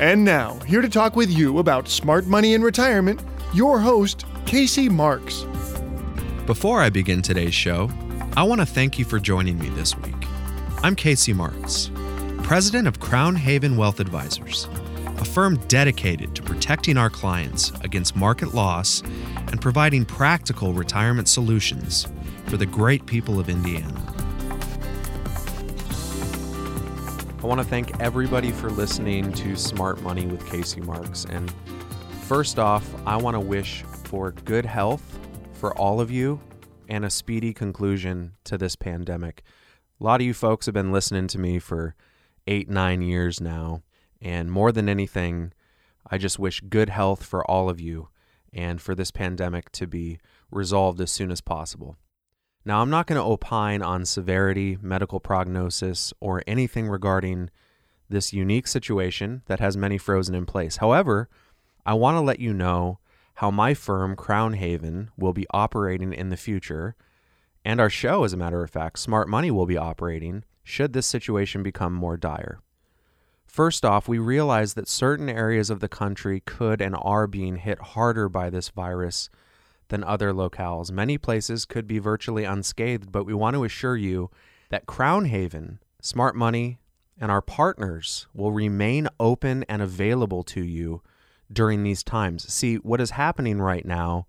And 0.00 0.24
now, 0.24 0.54
here 0.60 0.80
to 0.80 0.88
talk 0.88 1.16
with 1.16 1.28
you 1.28 1.58
about 1.58 1.88
smart 1.88 2.26
money 2.26 2.54
in 2.54 2.62
retirement, 2.62 3.20
your 3.52 3.80
host, 3.80 4.24
Casey 4.46 4.88
Marks. 4.88 5.44
Before 6.46 6.80
I 6.80 6.88
begin 6.88 7.20
today's 7.20 7.52
show, 7.52 7.90
I 8.36 8.44
want 8.44 8.60
to 8.60 8.66
thank 8.66 8.96
you 9.00 9.04
for 9.04 9.18
joining 9.18 9.58
me 9.58 9.70
this 9.70 9.98
week. 9.98 10.14
I'm 10.84 10.94
Casey 10.94 11.32
Marks, 11.32 11.90
president 12.44 12.86
of 12.86 13.00
Crown 13.00 13.34
Haven 13.34 13.76
Wealth 13.76 13.98
Advisors, 13.98 14.68
a 15.18 15.24
firm 15.24 15.56
dedicated 15.66 16.32
to 16.36 16.42
protecting 16.44 16.96
our 16.96 17.10
clients 17.10 17.72
against 17.80 18.14
market 18.14 18.54
loss 18.54 19.02
and 19.48 19.60
providing 19.60 20.04
practical 20.04 20.74
retirement 20.74 21.26
solutions 21.26 22.06
for 22.46 22.56
the 22.56 22.66
great 22.66 23.04
people 23.06 23.40
of 23.40 23.48
Indiana. 23.48 24.17
Want 27.48 27.62
to 27.62 27.66
thank 27.66 27.98
everybody 27.98 28.52
for 28.52 28.68
listening 28.68 29.32
to 29.32 29.56
Smart 29.56 30.02
Money 30.02 30.26
with 30.26 30.46
Casey 30.50 30.82
Marks. 30.82 31.24
And 31.24 31.50
first 32.24 32.58
off, 32.58 32.86
I 33.06 33.16
want 33.16 33.36
to 33.36 33.40
wish 33.40 33.84
for 34.04 34.32
good 34.32 34.66
health 34.66 35.18
for 35.54 35.74
all 35.78 35.98
of 35.98 36.10
you 36.10 36.42
and 36.90 37.06
a 37.06 37.10
speedy 37.10 37.54
conclusion 37.54 38.34
to 38.44 38.58
this 38.58 38.76
pandemic. 38.76 39.42
A 39.98 40.04
lot 40.04 40.20
of 40.20 40.26
you 40.26 40.34
folks 40.34 40.66
have 40.66 40.74
been 40.74 40.92
listening 40.92 41.26
to 41.28 41.38
me 41.38 41.58
for 41.58 41.94
eight, 42.46 42.68
nine 42.68 43.00
years 43.00 43.40
now. 43.40 43.80
And 44.20 44.52
more 44.52 44.70
than 44.70 44.86
anything, 44.86 45.54
I 46.10 46.18
just 46.18 46.38
wish 46.38 46.60
good 46.60 46.90
health 46.90 47.24
for 47.24 47.50
all 47.50 47.70
of 47.70 47.80
you 47.80 48.10
and 48.52 48.78
for 48.78 48.94
this 48.94 49.10
pandemic 49.10 49.72
to 49.72 49.86
be 49.86 50.18
resolved 50.50 51.00
as 51.00 51.10
soon 51.10 51.30
as 51.30 51.40
possible. 51.40 51.96
Now, 52.64 52.82
I'm 52.82 52.90
not 52.90 53.06
going 53.06 53.20
to 53.20 53.26
opine 53.26 53.82
on 53.82 54.04
severity, 54.04 54.78
medical 54.82 55.20
prognosis, 55.20 56.12
or 56.20 56.42
anything 56.46 56.88
regarding 56.88 57.50
this 58.08 58.32
unique 58.32 58.66
situation 58.66 59.42
that 59.46 59.60
has 59.60 59.76
many 59.76 59.98
frozen 59.98 60.34
in 60.34 60.46
place. 60.46 60.76
However, 60.76 61.28
I 61.86 61.94
want 61.94 62.16
to 62.16 62.20
let 62.20 62.40
you 62.40 62.52
know 62.52 62.98
how 63.34 63.50
my 63.50 63.72
firm, 63.72 64.16
Crown 64.16 64.54
Haven, 64.54 65.10
will 65.16 65.32
be 65.32 65.46
operating 65.50 66.12
in 66.12 66.30
the 66.30 66.36
future, 66.36 66.96
and 67.64 67.80
our 67.80 67.90
show, 67.90 68.24
as 68.24 68.32
a 68.32 68.36
matter 68.36 68.62
of 68.62 68.70
fact, 68.70 68.98
Smart 68.98 69.28
Money, 69.28 69.50
will 69.50 69.66
be 69.66 69.76
operating 69.76 70.44
should 70.64 70.92
this 70.92 71.06
situation 71.06 71.62
become 71.62 71.94
more 71.94 72.16
dire. 72.16 72.60
First 73.46 73.84
off, 73.84 74.08
we 74.08 74.18
realize 74.18 74.74
that 74.74 74.88
certain 74.88 75.28
areas 75.28 75.70
of 75.70 75.80
the 75.80 75.88
country 75.88 76.40
could 76.40 76.82
and 76.82 76.94
are 77.00 77.26
being 77.26 77.56
hit 77.56 77.78
harder 77.78 78.28
by 78.28 78.50
this 78.50 78.68
virus 78.68 79.30
than 79.88 80.04
other 80.04 80.32
locales. 80.32 80.90
Many 80.90 81.18
places 81.18 81.64
could 81.64 81.86
be 81.86 81.98
virtually 81.98 82.44
unscathed, 82.44 83.10
but 83.10 83.24
we 83.24 83.34
want 83.34 83.54
to 83.54 83.64
assure 83.64 83.96
you 83.96 84.30
that 84.70 84.86
Crown 84.86 85.26
Haven, 85.26 85.80
Smart 86.00 86.36
Money, 86.36 86.78
and 87.20 87.30
our 87.30 87.42
partners 87.42 88.26
will 88.32 88.52
remain 88.52 89.08
open 89.18 89.64
and 89.68 89.82
available 89.82 90.42
to 90.44 90.62
you 90.62 91.02
during 91.52 91.82
these 91.82 92.02
times. 92.02 92.52
See, 92.52 92.76
what 92.76 93.00
is 93.00 93.10
happening 93.10 93.60
right 93.60 93.84
now 93.84 94.26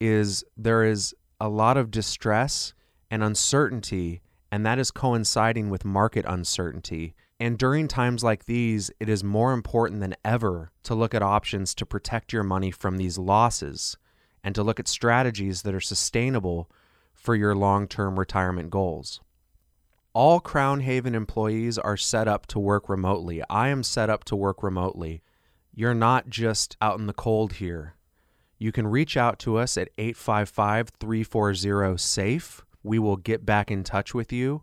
is 0.00 0.44
there 0.56 0.84
is 0.84 1.14
a 1.40 1.48
lot 1.48 1.76
of 1.76 1.90
distress 1.90 2.74
and 3.10 3.22
uncertainty, 3.22 4.20
and 4.50 4.66
that 4.66 4.78
is 4.78 4.90
coinciding 4.90 5.70
with 5.70 5.84
market 5.84 6.24
uncertainty. 6.28 7.14
And 7.38 7.58
during 7.58 7.88
times 7.88 8.22
like 8.22 8.44
these, 8.44 8.90
it 9.00 9.08
is 9.08 9.24
more 9.24 9.52
important 9.52 10.00
than 10.00 10.16
ever 10.24 10.70
to 10.84 10.94
look 10.94 11.14
at 11.14 11.22
options 11.22 11.74
to 11.76 11.86
protect 11.86 12.32
your 12.32 12.44
money 12.44 12.70
from 12.70 12.96
these 12.96 13.18
losses 13.18 13.96
and 14.44 14.54
to 14.54 14.62
look 14.62 14.80
at 14.80 14.88
strategies 14.88 15.62
that 15.62 15.74
are 15.74 15.80
sustainable 15.80 16.70
for 17.14 17.34
your 17.34 17.54
long 17.54 17.86
term 17.86 18.18
retirement 18.18 18.70
goals. 18.70 19.20
All 20.14 20.40
Crown 20.40 20.80
Haven 20.80 21.14
employees 21.14 21.78
are 21.78 21.96
set 21.96 22.28
up 22.28 22.46
to 22.48 22.58
work 22.58 22.88
remotely. 22.88 23.42
I 23.48 23.68
am 23.68 23.82
set 23.82 24.10
up 24.10 24.24
to 24.24 24.36
work 24.36 24.62
remotely. 24.62 25.22
You're 25.74 25.94
not 25.94 26.28
just 26.28 26.76
out 26.82 26.98
in 26.98 27.06
the 27.06 27.14
cold 27.14 27.54
here. 27.54 27.94
You 28.58 28.72
can 28.72 28.86
reach 28.86 29.16
out 29.16 29.38
to 29.40 29.56
us 29.56 29.78
at 29.78 29.88
855 29.96 30.90
340 31.00 31.96
SAFE. 31.96 32.64
We 32.82 32.98
will 32.98 33.16
get 33.16 33.46
back 33.46 33.70
in 33.70 33.84
touch 33.84 34.12
with 34.12 34.32
you. 34.32 34.62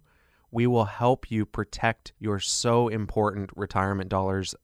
We 0.52 0.68
will 0.68 0.86
help 0.86 1.32
you 1.32 1.46
protect 1.46 2.14
your 2.20 2.40
so 2.40 2.88
important 2.88 3.50
retirement 3.56 4.10
dollars 4.10 4.56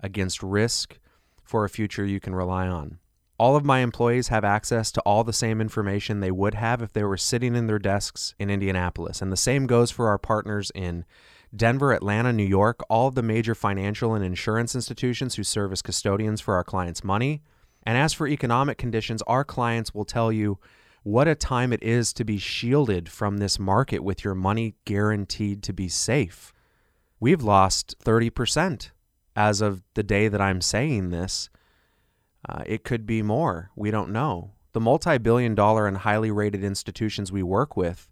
against 0.00 0.42
risk 0.42 0.98
for 1.42 1.64
a 1.64 1.68
future 1.68 2.04
you 2.04 2.20
can 2.20 2.34
rely 2.34 2.66
on. 2.66 2.98
All 3.36 3.56
of 3.56 3.64
my 3.64 3.80
employees 3.80 4.28
have 4.28 4.44
access 4.44 4.92
to 4.92 5.00
all 5.00 5.24
the 5.24 5.32
same 5.32 5.60
information 5.60 6.20
they 6.20 6.30
would 6.30 6.54
have 6.54 6.82
if 6.82 6.92
they 6.92 7.02
were 7.02 7.16
sitting 7.16 7.56
in 7.56 7.66
their 7.66 7.80
desks 7.80 8.34
in 8.38 8.48
Indianapolis. 8.48 9.20
And 9.20 9.32
the 9.32 9.36
same 9.36 9.66
goes 9.66 9.90
for 9.90 10.08
our 10.08 10.18
partners 10.18 10.70
in 10.74 11.04
Denver, 11.54 11.92
Atlanta, 11.92 12.32
New 12.32 12.44
York, 12.44 12.80
all 12.88 13.08
of 13.08 13.16
the 13.16 13.22
major 13.22 13.54
financial 13.54 14.14
and 14.14 14.24
insurance 14.24 14.74
institutions 14.74 15.34
who 15.34 15.42
serve 15.42 15.72
as 15.72 15.82
custodians 15.82 16.40
for 16.40 16.54
our 16.54 16.64
clients' 16.64 17.04
money. 17.04 17.42
And 17.84 17.98
as 17.98 18.12
for 18.12 18.28
economic 18.28 18.78
conditions, 18.78 19.22
our 19.22 19.44
clients 19.44 19.92
will 19.92 20.04
tell 20.04 20.30
you 20.30 20.58
what 21.02 21.28
a 21.28 21.34
time 21.34 21.72
it 21.72 21.82
is 21.82 22.12
to 22.14 22.24
be 22.24 22.38
shielded 22.38 23.08
from 23.08 23.36
this 23.38 23.58
market 23.58 24.02
with 24.02 24.24
your 24.24 24.34
money 24.34 24.74
guaranteed 24.84 25.62
to 25.64 25.72
be 25.72 25.88
safe. 25.88 26.52
We've 27.20 27.42
lost 27.42 27.94
30% 28.02 28.90
as 29.36 29.60
of 29.60 29.82
the 29.94 30.02
day 30.02 30.28
that 30.28 30.40
I'm 30.40 30.60
saying 30.60 31.10
this 31.10 31.50
uh, 32.48 32.62
it 32.66 32.84
could 32.84 33.06
be 33.06 33.22
more. 33.22 33.70
We 33.74 33.90
don't 33.90 34.10
know. 34.10 34.52
The 34.72 34.80
multi 34.80 35.18
billion 35.18 35.54
dollar 35.54 35.86
and 35.86 35.98
highly 35.98 36.30
rated 36.30 36.64
institutions 36.64 37.30
we 37.30 37.42
work 37.42 37.76
with 37.76 38.08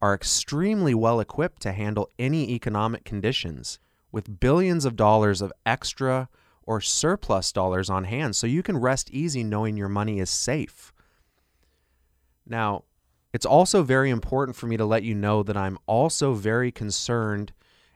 are 0.00 0.14
extremely 0.14 0.94
well 0.94 1.20
equipped 1.20 1.60
to 1.62 1.72
handle 1.72 2.08
any 2.18 2.50
economic 2.52 3.04
conditions 3.04 3.78
with 4.12 4.40
billions 4.40 4.84
of 4.84 4.96
dollars 4.96 5.42
of 5.42 5.52
extra 5.66 6.28
or 6.62 6.80
surplus 6.80 7.50
dollars 7.50 7.90
on 7.90 8.04
hand, 8.04 8.36
so 8.36 8.46
you 8.46 8.62
can 8.62 8.76
rest 8.76 9.10
easy 9.10 9.42
knowing 9.42 9.76
your 9.76 9.88
money 9.88 10.20
is 10.20 10.30
safe. 10.30 10.92
Now, 12.46 12.84
it's 13.32 13.46
also 13.46 13.82
very 13.82 14.10
important 14.10 14.56
for 14.56 14.66
me 14.66 14.76
to 14.76 14.84
let 14.84 15.02
you 15.02 15.14
know 15.14 15.42
that 15.42 15.56
I'm 15.56 15.78
also 15.86 16.34
very 16.34 16.70
concerned 16.70 17.52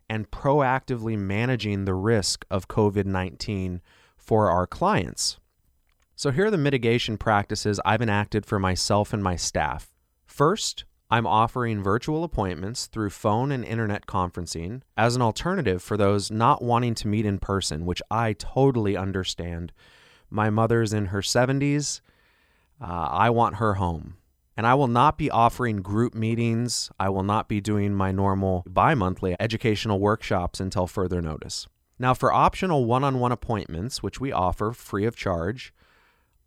and 0.09 0.31
proactively 0.31 1.17
managing 1.17 1.85
the 1.85 1.95
risk 1.95 2.45
of 2.51 2.69
COVID 2.69 3.07
19 3.07 3.81
for 4.17 4.51
our 4.51 4.67
clients. 4.67 5.39
So, 6.23 6.31
here 6.31 6.47
are 6.47 6.51
the 6.53 6.57
mitigation 6.57 7.19
practices 7.19 7.81
I've 7.85 8.01
enacted 8.01 8.47
for 8.47 8.61
myself 8.61 9.13
and 9.13 9.25
my 9.25 9.35
staff. 9.35 9.89
First, 10.25 10.85
I'm 11.11 11.27
offering 11.27 11.83
virtual 11.83 12.23
appointments 12.23 12.87
through 12.87 13.11
phone 13.11 13.51
and 13.51 13.65
internet 13.65 14.07
conferencing 14.07 14.83
as 14.97 15.17
an 15.17 15.23
alternative 15.23 15.83
for 15.83 15.97
those 15.97 16.31
not 16.31 16.63
wanting 16.63 16.95
to 16.95 17.09
meet 17.09 17.27
in 17.27 17.41
person, 17.41 17.85
which 17.85 18.01
I 18.09 18.35
totally 18.35 18.97
understand. 18.97 19.73
My 20.31 20.49
mother's 20.49 20.93
in 20.93 21.07
her 21.07 21.23
70s. 21.23 22.03
Uh, 22.81 22.85
I 22.85 23.29
want 23.31 23.57
her 23.57 23.75
home. 23.75 24.15
And 24.57 24.65
I 24.65 24.75
will 24.75 24.87
not 24.87 25.19
be 25.19 25.29
offering 25.29 25.83
group 25.83 26.15
meetings. 26.15 26.89
I 27.01 27.09
will 27.09 27.25
not 27.25 27.49
be 27.49 27.61
doing 27.61 27.95
my 27.95 28.13
normal 28.13 28.63
bi 28.69 28.95
monthly 28.95 29.35
educational 29.41 29.99
workshops 29.99 30.61
until 30.61 30.87
further 30.87 31.21
notice. 31.21 31.67
Now, 31.99 32.15
for 32.15 32.33
optional 32.33 32.85
one 32.85 33.03
on 33.03 33.19
one 33.19 33.33
appointments, 33.33 34.05
which 34.05 34.21
we 34.21 34.31
offer 34.31 34.71
free 34.71 35.05
of 35.05 35.17
charge, 35.17 35.75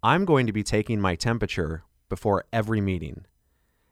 I'm 0.05 0.23
going 0.23 0.45
to 0.45 0.53
be 0.53 0.61
taking 0.61 1.01
my 1.01 1.15
temperature 1.15 1.83
before 2.09 2.45
every 2.53 2.79
meeting. 2.79 3.25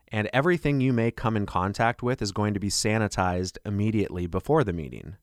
And 0.10 0.30
everything 0.32 0.80
you 0.80 0.94
may 0.94 1.10
come 1.10 1.36
in 1.36 1.48
contact 1.48 2.04
with 2.04 2.22
is 2.22 2.32
going 2.32 2.54
to 2.54 2.60
be 2.60 2.70
sanitized 2.70 3.58
immediately 3.66 4.28
before 4.28 4.64
the 4.64 4.74
meeting. 4.74 5.16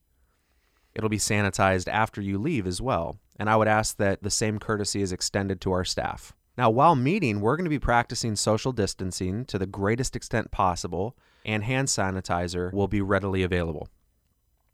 It'll 0.93 1.09
be 1.09 1.17
sanitized 1.17 1.87
after 1.87 2.21
you 2.21 2.39
leave 2.39 2.67
as 2.67 2.83
well. 2.83 3.21
And 3.37 3.49
I 3.49 3.55
would 3.55 3.69
ask 3.69 3.99
that 3.99 4.25
the 4.25 4.33
same 4.33 4.59
courtesy 4.59 5.01
is 5.01 5.13
extended 5.13 5.61
to 5.61 5.71
our 5.71 5.85
staff. 5.85 6.33
Now, 6.59 6.71
while 6.71 6.97
meeting, 6.97 7.41
we're 7.41 7.57
going 7.57 7.67
to 7.67 7.71
be 7.71 7.79
practicing 7.79 8.35
social 8.35 8.73
distancing 8.73 9.45
to 9.45 9.61
the 9.61 9.67
greatest 9.67 10.17
extent 10.17 10.51
possible, 10.51 11.17
and 11.47 11.63
hand 11.63 11.87
sanitizer 11.87 12.73
will 12.73 12.89
be 12.89 13.01
readily 13.01 13.45
available. 13.45 13.87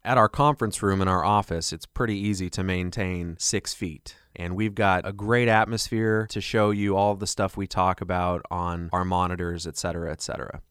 At 0.03 0.17
our 0.17 0.29
conference 0.29 0.81
room 0.81 1.01
in 1.01 1.07
our 1.07 1.23
office, 1.23 1.71
it's 1.71 1.85
pretty 1.85 2.17
easy 2.17 2.49
to 2.51 2.63
maintain 2.63 3.35
six 3.37 3.75
feet. 3.75 4.15
And 4.37 4.55
we've 4.55 4.75
got 4.75 5.05
a 5.05 5.11
great 5.11 5.47
atmosphere 5.47 6.27
to 6.29 6.39
show 6.39 6.69
you 6.69 6.95
all 6.95 7.15
the 7.15 7.27
stuff 7.27 7.57
we 7.57 7.65
talk 7.65 8.01
about 8.01 8.43
on 8.51 8.89
our 8.93 9.03
monitors, 9.03 9.65
et 9.65 9.77
cetera, 9.77 10.11
et 10.11 10.21
cetera. 10.21 10.61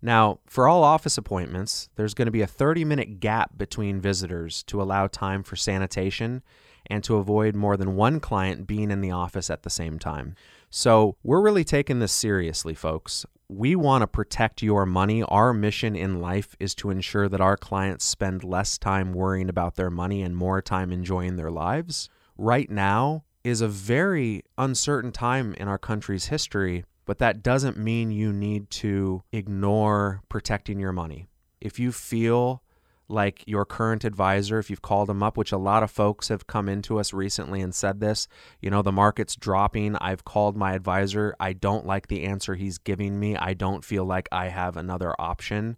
Now, 0.00 0.38
for 0.46 0.68
all 0.68 0.84
office 0.84 1.18
appointments, 1.18 1.88
there's 1.96 2.14
going 2.14 2.26
to 2.26 2.32
be 2.32 2.42
a 2.42 2.46
30 2.46 2.84
minute 2.84 3.20
gap 3.20 3.58
between 3.58 4.00
visitors 4.00 4.62
to 4.64 4.80
allow 4.80 5.08
time 5.08 5.42
for 5.42 5.56
sanitation 5.56 6.42
and 6.86 7.04
to 7.04 7.16
avoid 7.16 7.54
more 7.54 7.76
than 7.76 7.96
one 7.96 8.18
client 8.18 8.66
being 8.66 8.90
in 8.90 9.00
the 9.00 9.12
office 9.12 9.50
at 9.50 9.62
the 9.62 9.70
same 9.70 9.98
time. 9.98 10.34
So, 10.70 11.16
we're 11.22 11.40
really 11.40 11.64
taking 11.64 11.98
this 11.98 12.12
seriously, 12.12 12.74
folks. 12.74 13.26
We 13.48 13.76
want 13.76 14.02
to 14.02 14.06
protect 14.06 14.62
your 14.62 14.86
money. 14.86 15.22
Our 15.24 15.52
mission 15.52 15.94
in 15.94 16.20
life 16.20 16.56
is 16.58 16.74
to 16.76 16.90
ensure 16.90 17.28
that 17.28 17.40
our 17.40 17.56
clients 17.56 18.04
spend 18.04 18.42
less 18.42 18.78
time 18.78 19.12
worrying 19.12 19.48
about 19.48 19.76
their 19.76 19.90
money 19.90 20.22
and 20.22 20.34
more 20.34 20.62
time 20.62 20.90
enjoying 20.90 21.36
their 21.36 21.50
lives. 21.50 22.08
Right 22.36 22.70
now 22.70 23.24
is 23.44 23.60
a 23.60 23.68
very 23.68 24.44
uncertain 24.56 25.12
time 25.12 25.54
in 25.54 25.68
our 25.68 25.78
country's 25.78 26.26
history, 26.26 26.84
but 27.04 27.18
that 27.18 27.42
doesn't 27.42 27.76
mean 27.76 28.10
you 28.10 28.32
need 28.32 28.70
to 28.70 29.22
ignore 29.32 30.22
protecting 30.28 30.78
your 30.78 30.92
money. 30.92 31.28
If 31.60 31.78
you 31.78 31.92
feel 31.92 32.62
like 33.08 33.44
your 33.46 33.64
current 33.64 34.04
advisor, 34.04 34.58
if 34.58 34.70
you've 34.70 34.82
called 34.82 35.08
them 35.08 35.22
up, 35.22 35.36
which 35.36 35.52
a 35.52 35.58
lot 35.58 35.82
of 35.82 35.90
folks 35.90 36.28
have 36.28 36.46
come 36.46 36.68
into 36.68 36.98
us 36.98 37.12
recently 37.12 37.60
and 37.60 37.74
said 37.74 38.00
this, 38.00 38.26
you 38.60 38.70
know, 38.70 38.82
the 38.82 38.92
market's 38.92 39.36
dropping. 39.36 39.96
I've 39.96 40.24
called 40.24 40.56
my 40.56 40.72
advisor. 40.72 41.36
I 41.38 41.52
don't 41.52 41.86
like 41.86 42.06
the 42.06 42.24
answer 42.24 42.54
he's 42.54 42.78
giving 42.78 43.20
me. 43.20 43.36
I 43.36 43.54
don't 43.54 43.84
feel 43.84 44.04
like 44.04 44.28
I 44.32 44.48
have 44.48 44.76
another 44.76 45.14
option. 45.20 45.76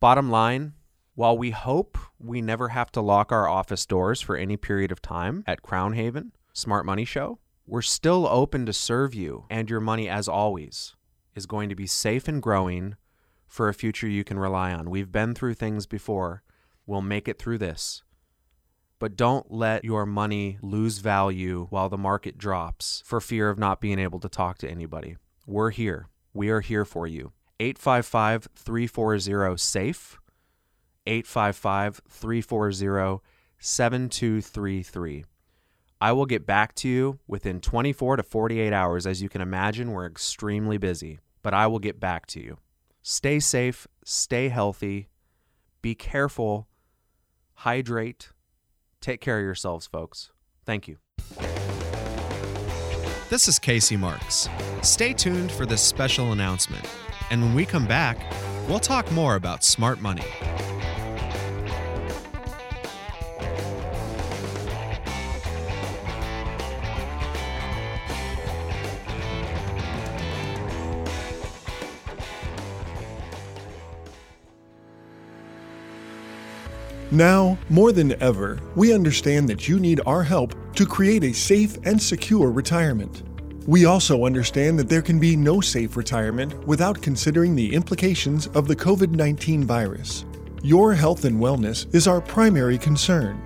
Bottom 0.00 0.28
line, 0.30 0.72
while 1.14 1.38
we 1.38 1.52
hope 1.52 1.96
we 2.18 2.42
never 2.42 2.68
have 2.68 2.90
to 2.92 3.00
lock 3.00 3.32
our 3.32 3.48
office 3.48 3.86
doors 3.86 4.20
for 4.20 4.36
any 4.36 4.56
period 4.56 4.92
of 4.92 5.00
time 5.00 5.42
at 5.46 5.62
Crown 5.62 5.92
Haven 5.94 6.32
Smart 6.52 6.84
Money 6.84 7.04
Show, 7.04 7.38
we're 7.66 7.82
still 7.82 8.26
open 8.26 8.66
to 8.66 8.72
serve 8.72 9.14
you, 9.14 9.46
and 9.48 9.70
your 9.70 9.80
money, 9.80 10.08
as 10.08 10.28
always, 10.28 10.96
is 11.36 11.46
going 11.46 11.68
to 11.68 11.76
be 11.76 11.86
safe 11.86 12.26
and 12.26 12.42
growing 12.42 12.96
for 13.46 13.68
a 13.68 13.74
future 13.74 14.08
you 14.08 14.24
can 14.24 14.38
rely 14.38 14.72
on. 14.72 14.90
We've 14.90 15.12
been 15.12 15.34
through 15.34 15.54
things 15.54 15.86
before. 15.86 16.42
We'll 16.86 17.02
make 17.02 17.28
it 17.28 17.38
through 17.38 17.58
this 17.58 18.02
but 18.98 19.16
don't 19.16 19.52
let 19.52 19.84
your 19.84 20.06
money 20.06 20.58
lose 20.62 20.98
value 20.98 21.66
while 21.70 21.88
the 21.88 21.98
market 21.98 22.38
drops 22.38 23.02
for 23.04 23.20
fear 23.20 23.50
of 23.50 23.58
not 23.58 23.80
being 23.80 23.98
able 23.98 24.20
to 24.20 24.28
talk 24.28 24.58
to 24.58 24.70
anybody. 24.70 25.16
We're 25.46 25.70
here. 25.70 26.08
We 26.32 26.48
are 26.50 26.60
here 26.60 26.84
for 26.84 27.06
you. 27.06 27.32
855 27.60 28.48
340 28.54 29.56
SAFE, 29.56 30.18
855 31.06 32.00
340 32.08 33.22
7233. 33.58 35.24
I 35.98 36.12
will 36.12 36.26
get 36.26 36.44
back 36.44 36.74
to 36.76 36.88
you 36.88 37.18
within 37.26 37.60
24 37.60 38.16
to 38.16 38.22
48 38.22 38.72
hours. 38.72 39.06
As 39.06 39.22
you 39.22 39.30
can 39.30 39.40
imagine, 39.40 39.92
we're 39.92 40.06
extremely 40.06 40.76
busy, 40.76 41.20
but 41.46 41.54
I 41.54 41.68
will 41.68 41.78
get 41.78 42.00
back 42.00 42.26
to 42.34 42.40
you. 42.40 42.58
Stay 43.02 43.38
safe, 43.38 43.86
stay 44.04 44.48
healthy, 44.48 45.10
be 45.80 45.94
careful, 45.94 46.66
hydrate 47.54 48.30
Take 49.00 49.20
care 49.20 49.38
of 49.38 49.44
yourselves, 49.44 49.86
folks. 49.86 50.32
Thank 50.64 50.88
you. 50.88 50.96
This 53.30 53.46
is 53.46 53.60
Casey 53.60 53.96
Marks. 53.96 54.48
Stay 54.82 55.12
tuned 55.12 55.52
for 55.52 55.64
this 55.64 55.80
special 55.80 56.32
announcement. 56.32 56.84
And 57.30 57.40
when 57.40 57.54
we 57.54 57.64
come 57.64 57.86
back, 57.86 58.18
we'll 58.68 58.80
talk 58.80 59.08
more 59.12 59.36
about 59.36 59.62
smart 59.62 60.00
money. 60.00 60.24
Now, 77.12 77.56
more 77.68 77.92
than 77.92 78.20
ever, 78.20 78.58
we 78.74 78.92
understand 78.92 79.48
that 79.48 79.68
you 79.68 79.78
need 79.78 80.00
our 80.06 80.24
help 80.24 80.54
to 80.74 80.84
create 80.84 81.22
a 81.22 81.32
safe 81.32 81.78
and 81.84 82.02
secure 82.02 82.50
retirement. 82.50 83.22
We 83.66 83.84
also 83.84 84.24
understand 84.24 84.76
that 84.80 84.88
there 84.88 85.02
can 85.02 85.20
be 85.20 85.36
no 85.36 85.60
safe 85.60 85.96
retirement 85.96 86.66
without 86.66 87.00
considering 87.00 87.54
the 87.54 87.72
implications 87.72 88.48
of 88.48 88.66
the 88.66 88.74
COVID 88.74 89.10
19 89.10 89.64
virus. 89.64 90.24
Your 90.62 90.94
health 90.94 91.24
and 91.24 91.40
wellness 91.40 91.92
is 91.94 92.08
our 92.08 92.20
primary 92.20 92.76
concern. 92.76 93.40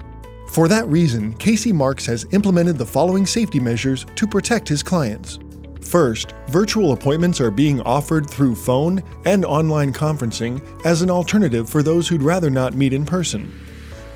For 0.48 0.66
that 0.68 0.88
reason, 0.88 1.34
Casey 1.34 1.72
Marks 1.72 2.06
has 2.06 2.26
implemented 2.32 2.78
the 2.78 2.86
following 2.86 3.26
safety 3.26 3.60
measures 3.60 4.06
to 4.16 4.26
protect 4.26 4.68
his 4.68 4.82
clients. 4.82 5.38
First, 5.82 6.34
virtual 6.48 6.92
appointments 6.92 7.40
are 7.40 7.50
being 7.50 7.80
offered 7.80 8.28
through 8.28 8.54
phone 8.54 9.02
and 9.24 9.44
online 9.44 9.92
conferencing 9.92 10.62
as 10.84 11.02
an 11.02 11.10
alternative 11.10 11.68
for 11.68 11.82
those 11.82 12.06
who'd 12.06 12.22
rather 12.22 12.50
not 12.50 12.74
meet 12.74 12.92
in 12.92 13.04
person. 13.04 13.52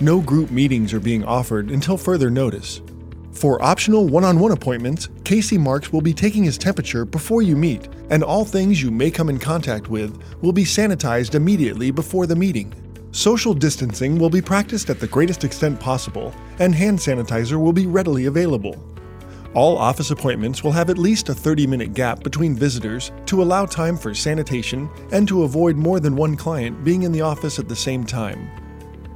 No 0.00 0.20
group 0.20 0.50
meetings 0.50 0.92
are 0.92 1.00
being 1.00 1.24
offered 1.24 1.70
until 1.70 1.96
further 1.96 2.30
notice. 2.30 2.82
For 3.32 3.60
optional 3.62 4.06
one 4.06 4.22
on 4.22 4.38
one 4.38 4.52
appointments, 4.52 5.08
Casey 5.24 5.58
Marks 5.58 5.92
will 5.92 6.00
be 6.00 6.14
taking 6.14 6.44
his 6.44 6.56
temperature 6.56 7.04
before 7.04 7.42
you 7.42 7.56
meet, 7.56 7.88
and 8.10 8.22
all 8.22 8.44
things 8.44 8.80
you 8.80 8.92
may 8.92 9.10
come 9.10 9.28
in 9.28 9.38
contact 9.38 9.88
with 9.88 10.16
will 10.40 10.52
be 10.52 10.64
sanitized 10.64 11.34
immediately 11.34 11.90
before 11.90 12.26
the 12.26 12.36
meeting. 12.36 12.72
Social 13.10 13.54
distancing 13.54 14.18
will 14.18 14.30
be 14.30 14.42
practiced 14.42 14.90
at 14.90 15.00
the 15.00 15.06
greatest 15.06 15.42
extent 15.42 15.80
possible, 15.80 16.32
and 16.60 16.74
hand 16.74 16.98
sanitizer 16.98 17.60
will 17.60 17.72
be 17.72 17.86
readily 17.86 18.26
available. 18.26 18.93
All 19.54 19.78
office 19.78 20.10
appointments 20.10 20.64
will 20.64 20.72
have 20.72 20.90
at 20.90 20.98
least 20.98 21.28
a 21.28 21.34
30 21.34 21.66
minute 21.68 21.94
gap 21.94 22.24
between 22.24 22.56
visitors 22.56 23.12
to 23.26 23.40
allow 23.40 23.66
time 23.66 23.96
for 23.96 24.12
sanitation 24.12 24.90
and 25.12 25.28
to 25.28 25.44
avoid 25.44 25.76
more 25.76 26.00
than 26.00 26.16
one 26.16 26.36
client 26.36 26.82
being 26.82 27.04
in 27.04 27.12
the 27.12 27.20
office 27.20 27.60
at 27.60 27.68
the 27.68 27.76
same 27.76 28.04
time. 28.04 28.50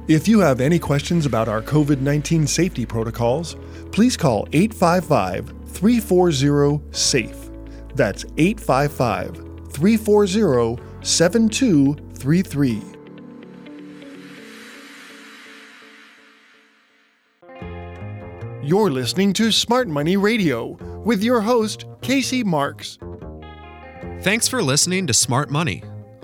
If 0.07 0.29
you 0.29 0.39
have 0.39 0.61
any 0.61 0.79
questions 0.79 1.25
about 1.25 1.49
our 1.49 1.61
COVID 1.61 1.99
19 1.99 2.47
safety 2.47 2.85
protocols, 2.85 3.57
please 3.91 4.15
call 4.15 4.47
855 4.53 5.53
340 5.67 6.81
SAFE. 6.91 7.49
That's 7.95 8.23
855 8.37 9.35
340 9.73 10.81
7233. 11.01 12.98
You're 18.69 18.91
listening 18.91 19.33
to 19.33 19.51
Smart 19.51 19.87
Money 19.87 20.15
Radio 20.15 20.77
with 21.03 21.23
your 21.23 21.41
host, 21.41 21.85
Casey 22.03 22.43
Marks. 22.43 22.99
Thanks 24.21 24.47
for 24.47 24.61
listening 24.61 25.07
to 25.07 25.13
Smart 25.13 25.49
Money. 25.49 25.81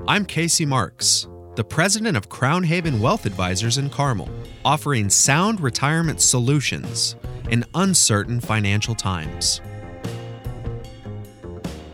I'm 0.08 0.26
Casey 0.26 0.64
Marks, 0.64 1.28
the 1.56 1.64
president 1.64 2.16
of 2.16 2.30
Crown 2.30 2.62
Haven 2.62 3.00
Wealth 3.00 3.26
Advisors 3.26 3.80
in 3.80 3.90
Carmel, 3.90 4.30
offering 4.64 5.10
sound 5.10 5.60
retirement 5.60 6.22
solutions 6.22 7.16
in 7.50 7.66
uncertain 7.74 8.40
financial 8.40 8.94
times. 8.94 9.60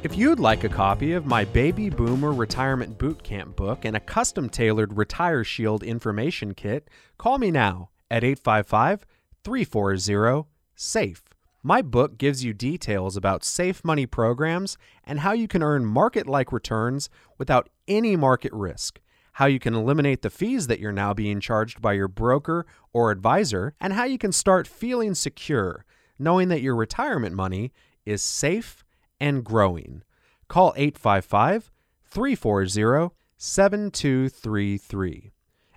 If 0.04 0.18
you'd 0.18 0.42
like 0.42 0.66
a 0.66 0.70
copy 0.70 1.14
of 1.14 1.26
my 1.26 1.46
Baby 1.46 1.90
Boomer 1.90 2.34
Retirement 2.34 2.98
Bootcamp 2.98 3.56
book 3.56 3.86
and 3.86 3.96
a 3.96 4.02
custom 4.02 4.50
tailored 4.50 4.98
Retire 4.98 5.46
Shield 5.46 5.82
information 5.82 6.54
kit, 6.54 6.90
call 7.18 7.38
me 7.38 7.52
now 7.52 7.88
at 8.10 8.26
855 8.26 9.06
340 9.44 10.48
SAFE. 10.76 11.24
My 11.64 11.82
book 11.82 12.18
gives 12.18 12.44
you 12.44 12.54
details 12.54 13.16
about 13.16 13.44
safe 13.44 13.84
money 13.84 14.06
programs 14.06 14.78
and 15.04 15.20
how 15.20 15.34
you 15.34 15.48
can 15.48 15.62
earn 15.62 15.86
market 15.86 16.28
like 16.28 16.52
returns 16.52 17.10
without 17.38 17.70
any 17.88 18.16
market 18.16 18.52
risk, 18.54 19.00
how 19.34 19.46
you 19.46 19.60
can 19.60 19.76
eliminate 19.76 20.22
the 20.22 20.30
fees 20.30 20.68
that 20.68 20.80
you're 20.80 20.92
now 20.92 21.14
being 21.14 21.40
charged 21.40 21.82
by 21.82 21.94
your 21.94 22.08
broker 22.08 22.66
or 22.94 23.12
advisor, 23.12 23.76
and 23.80 23.94
how 23.94 24.04
you 24.04 24.18
can 24.18 24.32
start 24.32 24.68
feeling 24.68 25.14
secure 25.14 25.86
knowing 26.22 26.50
that 26.50 26.62
your 26.62 26.76
retirement 26.76 27.36
money 27.36 27.74
is 28.06 28.22
safe 28.22 28.84
and 29.20 29.44
growing. 29.44 30.04
Call 30.48 30.74
855 30.78 31.72
340 32.06 33.14
7233. 33.38 35.32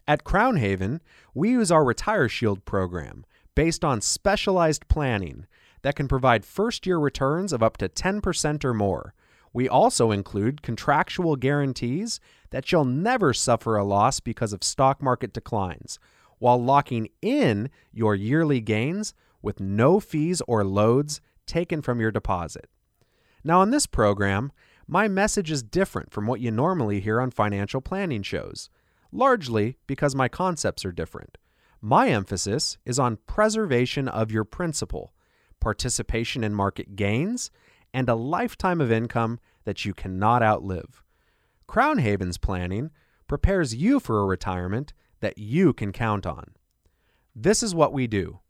At 0.06 0.23
Crown 0.23 0.56
Haven, 0.56 1.00
we 1.33 1.50
use 1.50 1.73
our 1.73 1.83
Retire 1.83 2.28
Shield 2.28 2.66
program 2.66 3.25
based 3.55 3.85
on 3.85 4.01
specialized 4.01 4.89
planning 4.89 5.47
that 5.83 5.97
can 5.97 6.09
provide 6.09 6.45
first 6.45 6.87
year 6.87 6.99
returns 6.99 7.53
of 7.53 7.63
up 7.63 7.77
to 7.77 7.89
10% 7.89 8.65
or 8.65 8.75
more. 8.75 9.15
We 9.53 9.69
also 9.69 10.11
include 10.11 10.63
contractual 10.63 11.37
guarantees 11.37 12.21
that 12.51 12.73
you'll 12.73 12.85
never 12.85 13.33
suffer 13.33 13.77
a 13.77 13.85
loss 13.85 14.19
because 14.19 14.53
of 14.53 14.65
stock 14.65 15.03
market 15.03 15.33
declines, 15.33 15.99
while 16.39 16.63
locking 16.63 17.09
in 17.23 17.71
your 17.93 18.15
yearly 18.15 18.61
gains 18.61 19.15
with 19.43 19.61
no 19.61 20.01
fees 20.01 20.43
or 20.49 20.65
loads 20.65 21.21
taken 21.47 21.83
from 21.83 22.01
your 22.01 22.11
deposit. 22.11 22.69
Now, 23.45 23.61
on 23.61 23.71
this 23.71 23.87
program, 23.87 24.51
my 24.89 25.07
message 25.07 25.51
is 25.51 25.63
different 25.63 26.11
from 26.13 26.27
what 26.27 26.41
you 26.41 26.51
normally 26.51 27.01
hear 27.01 27.21
on 27.21 27.31
financial 27.31 27.81
planning 27.81 28.23
shows, 28.23 28.71
largely 29.13 29.77
because 29.87 30.15
my 30.15 30.29
concepts 30.29 30.85
are 30.85 30.93
different. 30.93 31.39
My 31.87 32.09
emphasis 32.09 32.79
is 32.87 32.99
on 32.99 33.19
preservation 33.26 34.09
of 34.09 34.31
your 34.31 34.45
principal, 34.45 35.12
participation 35.61 36.43
in 36.43 36.55
market 36.55 36.97
gains, 36.97 37.50
and 37.93 38.09
a 38.09 38.14
lifetime 38.14 38.81
of 38.81 38.91
income 38.91 39.38
that 39.64 39.85
you 39.85 39.93
cannot 39.93 40.43
outlive. 40.43 41.03
Crown 41.67 41.99
Haven's 41.99 42.38
planning 42.38 42.91
prepares 43.29 43.75
you 43.75 44.00
for 44.00 44.19
a 44.19 44.25
retirement 44.25 44.95
that 45.21 45.37
you 45.37 45.75
can 45.75 45.93
count 45.93 46.25
on. 46.25 46.55
This 47.37 47.62
is 47.62 47.75
what 47.75 47.93
we 47.93 48.07
do. 48.07 48.41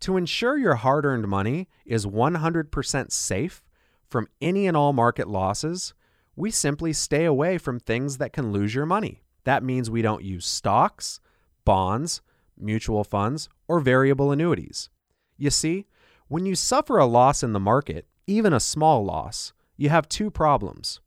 To 0.00 0.16
ensure 0.16 0.58
your 0.58 0.74
hard 0.74 1.06
earned 1.06 1.28
money 1.28 1.68
is 1.84 2.04
100% 2.04 3.12
safe 3.12 3.62
from 4.08 4.26
any 4.40 4.66
and 4.66 4.76
all 4.76 4.92
market 4.92 5.28
losses, 5.28 5.94
we 6.34 6.50
simply 6.50 6.92
stay 6.92 7.26
away 7.26 7.58
from 7.58 7.78
things 7.78 8.18
that 8.18 8.32
can 8.32 8.50
lose 8.50 8.74
your 8.74 8.86
money. 8.86 9.22
That 9.44 9.62
means 9.62 9.88
we 9.88 10.02
don't 10.02 10.24
use 10.24 10.46
stocks, 10.46 11.20
bonds, 11.64 12.22
mutual 12.58 13.04
funds, 13.04 13.48
or 13.68 13.80
variable 13.80 14.32
annuities. 14.32 14.88
You 15.36 15.50
see, 15.50 15.86
when 16.28 16.46
you 16.46 16.54
suffer 16.54 16.98
a 16.98 17.06
loss 17.06 17.42
in 17.42 17.52
the 17.52 17.60
market, 17.60 18.06
even 18.26 18.52
a 18.52 18.60
small 18.60 19.04
loss, 19.04 19.52
you 19.76 19.88
have 19.88 20.08
two 20.08 20.30
problems. 20.30 21.00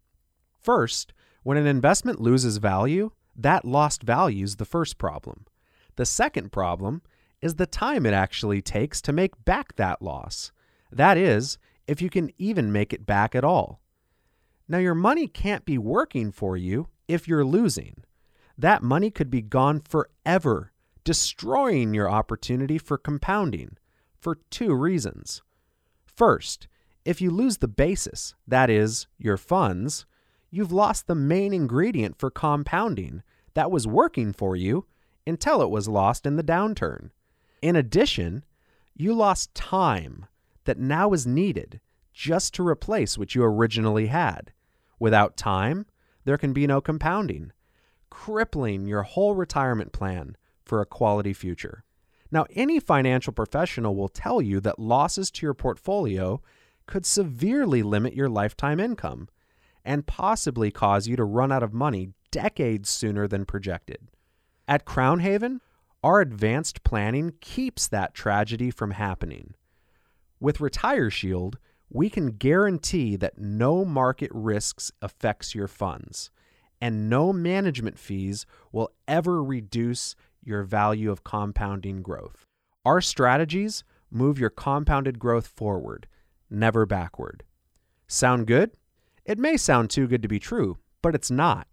First, 0.62 1.14
when 1.44 1.58
an 1.58 1.68
investment 1.68 2.20
loses 2.20 2.58
value, 2.58 3.12
that 3.36 3.66
lost 3.66 4.04
value 4.04 4.44
is 4.44 4.58
the 4.58 4.66
first 4.66 4.98
problem. 4.98 5.46
The 5.96 6.06
second 6.06 6.52
problem 6.52 7.02
is 7.42 7.56
the 7.56 7.66
time 7.66 8.06
it 8.06 8.14
actually 8.14 8.62
takes 8.62 9.02
to 9.02 9.14
make 9.14 9.46
back 9.46 9.76
that 9.76 10.02
loss. 10.02 10.52
That 10.92 11.18
is, 11.18 11.58
if 11.88 12.02
you 12.02 12.10
can 12.10 12.32
even 12.38 12.72
make 12.72 12.94
it 12.94 13.06
back 13.06 13.36
at 13.36 13.44
all. 13.44 13.82
Now, 14.68 14.78
your 14.78 14.96
money 14.96 15.28
can't 15.28 15.66
be 15.66 15.78
working 15.78 16.32
for 16.32 16.56
you 16.56 16.88
if 17.08 17.28
you're 17.28 17.46
losing. 17.46 18.04
That 18.58 18.84
money 18.84 19.10
could 19.10 19.32
be 19.32 19.42
gone 19.42 19.82
forever, 19.82 20.72
destroying 21.10 21.92
your 21.92 22.08
opportunity 22.08 22.78
for 22.78 22.96
compounding 22.96 23.76
for 24.20 24.38
two 24.52 24.76
reasons. 24.76 25.42
First, 26.06 26.68
if 27.04 27.20
you 27.20 27.32
lose 27.32 27.58
the 27.58 27.68
basis, 27.68 28.36
that 28.48 28.70
is, 28.70 29.08
your 29.18 29.36
funds, 29.36 30.06
you've 30.52 30.72
lost 30.72 31.08
the 31.08 31.16
main 31.16 31.52
ingredient 31.52 32.20
for 32.20 32.30
compounding 32.30 33.24
that 33.56 33.72
was 33.72 33.88
working 33.88 34.32
for 34.32 34.56
you 34.56 34.86
until 35.26 35.64
it 35.64 35.72
was 35.72 35.88
lost 35.88 36.28
in 36.28 36.36
the 36.36 36.44
downturn. 36.44 37.10
In 37.64 37.76
addition, 37.76 38.46
you 38.94 39.16
lost 39.16 39.56
time 39.56 40.28
that 40.66 40.78
now 40.78 41.12
is 41.14 41.26
needed 41.26 41.80
just 42.14 42.54
to 42.54 42.68
replace 42.68 43.18
what 43.18 43.34
you 43.34 43.44
originally 43.44 44.06
had. 44.06 44.54
Without 45.00 45.36
time, 45.36 45.88
there 46.24 46.38
can 46.38 46.54
be 46.54 46.68
no 46.68 46.80
compounding, 46.82 47.52
crippling 48.12 48.86
your 48.86 49.02
whole 49.02 49.34
retirement 49.34 49.92
plan 49.92 50.36
for 50.70 50.80
a 50.82 50.86
quality 50.86 51.34
future. 51.34 51.84
Now, 52.32 52.46
any 52.56 52.80
financial 52.80 53.34
professional 53.34 53.96
will 53.96 54.08
tell 54.08 54.40
you 54.40 54.60
that 54.62 54.78
losses 54.78 55.32
to 55.32 55.46
your 55.46 55.56
portfolio 55.56 56.42
could 56.86 57.06
severely 57.06 57.82
limit 57.82 58.14
your 58.14 58.30
lifetime 58.30 58.80
income 58.80 59.28
and 59.84 60.06
possibly 60.06 60.70
cause 60.70 61.08
you 61.08 61.16
to 61.16 61.24
run 61.24 61.52
out 61.52 61.64
of 61.64 61.74
money 61.74 62.10
decades 62.30 62.90
sooner 62.90 63.28
than 63.28 63.46
projected. 63.46 64.10
At 64.68 64.86
Crown 64.86 65.22
Haven, 65.22 65.60
our 66.04 66.22
advanced 66.22 66.84
planning 66.84 67.34
keeps 67.42 67.88
that 67.88 68.14
tragedy 68.14 68.70
from 68.70 68.92
happening. 68.92 69.56
With 70.40 70.62
Retire 70.62 71.10
Shield, 71.10 71.58
we 71.90 72.12
can 72.12 72.28
guarantee 72.28 73.16
that 73.16 73.40
no 73.40 73.84
market 73.84 74.30
risks 74.32 74.92
affects 75.02 75.56
your 75.56 75.68
funds 75.68 76.30
and 76.82 77.10
no 77.10 77.34
management 77.34 78.00
fees 78.00 78.46
will 78.72 78.92
ever 79.08 79.44
reduce 79.44 80.16
your 80.44 80.64
value 80.64 81.12
of 81.12 81.24
compounding 81.24 82.02
growth. 82.02 82.46
Our 82.86 83.02
strategies 83.02 83.84
move 84.10 84.40
your 84.40 84.50
compounded 84.50 85.20
growth 85.20 85.48
forward, 85.48 86.08
never 86.50 86.86
backward. 86.86 87.44
Sound 88.08 88.48
good? 88.48 88.72
It 89.26 89.38
may 89.38 89.58
sound 89.58 89.90
too 89.90 90.08
good 90.08 90.22
to 90.24 90.28
be 90.28 90.40
true, 90.40 90.78
but 91.02 91.14
it's 91.14 91.30
not, 91.30 91.68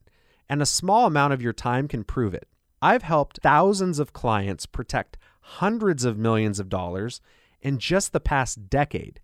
and 0.48 0.60
a 0.60 0.66
small 0.66 1.06
amount 1.06 1.32
of 1.32 1.42
your 1.42 1.52
time 1.52 1.88
can 1.88 2.04
prove 2.04 2.34
it. 2.34 2.48
I've 2.82 3.02
helped 3.02 3.40
thousands 3.42 3.98
of 3.98 4.12
clients 4.12 4.66
protect 4.66 5.16
hundreds 5.40 6.04
of 6.04 6.18
millions 6.18 6.60
of 6.60 6.68
dollars 6.68 7.20
in 7.60 7.78
just 7.78 8.12
the 8.12 8.20
past 8.20 8.68
decade, 8.68 9.20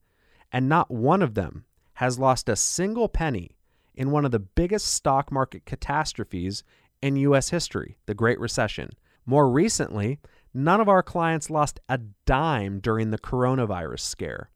and 0.50 0.68
not 0.68 0.90
one 0.90 1.20
of 1.20 1.34
them 1.34 1.64
has 1.94 2.18
lost 2.18 2.48
a 2.48 2.56
single 2.56 3.08
penny 3.08 3.56
in 3.94 4.10
one 4.10 4.24
of 4.24 4.30
the 4.30 4.38
biggest 4.38 4.86
stock 4.86 5.30
market 5.30 5.66
catastrophes 5.66 6.64
in 7.02 7.16
U.S. 7.16 7.50
history, 7.50 7.98
the 8.06 8.14
Great 8.14 8.40
Recession. 8.40 8.90
More 9.24 9.48
recently, 9.48 10.18
none 10.52 10.80
of 10.80 10.88
our 10.88 11.02
clients 11.02 11.50
lost 11.50 11.80
a 11.88 11.98
dime 12.26 12.80
during 12.80 13.10
the 13.10 13.18
coronavirus 13.18 14.00
scare. 14.00 14.50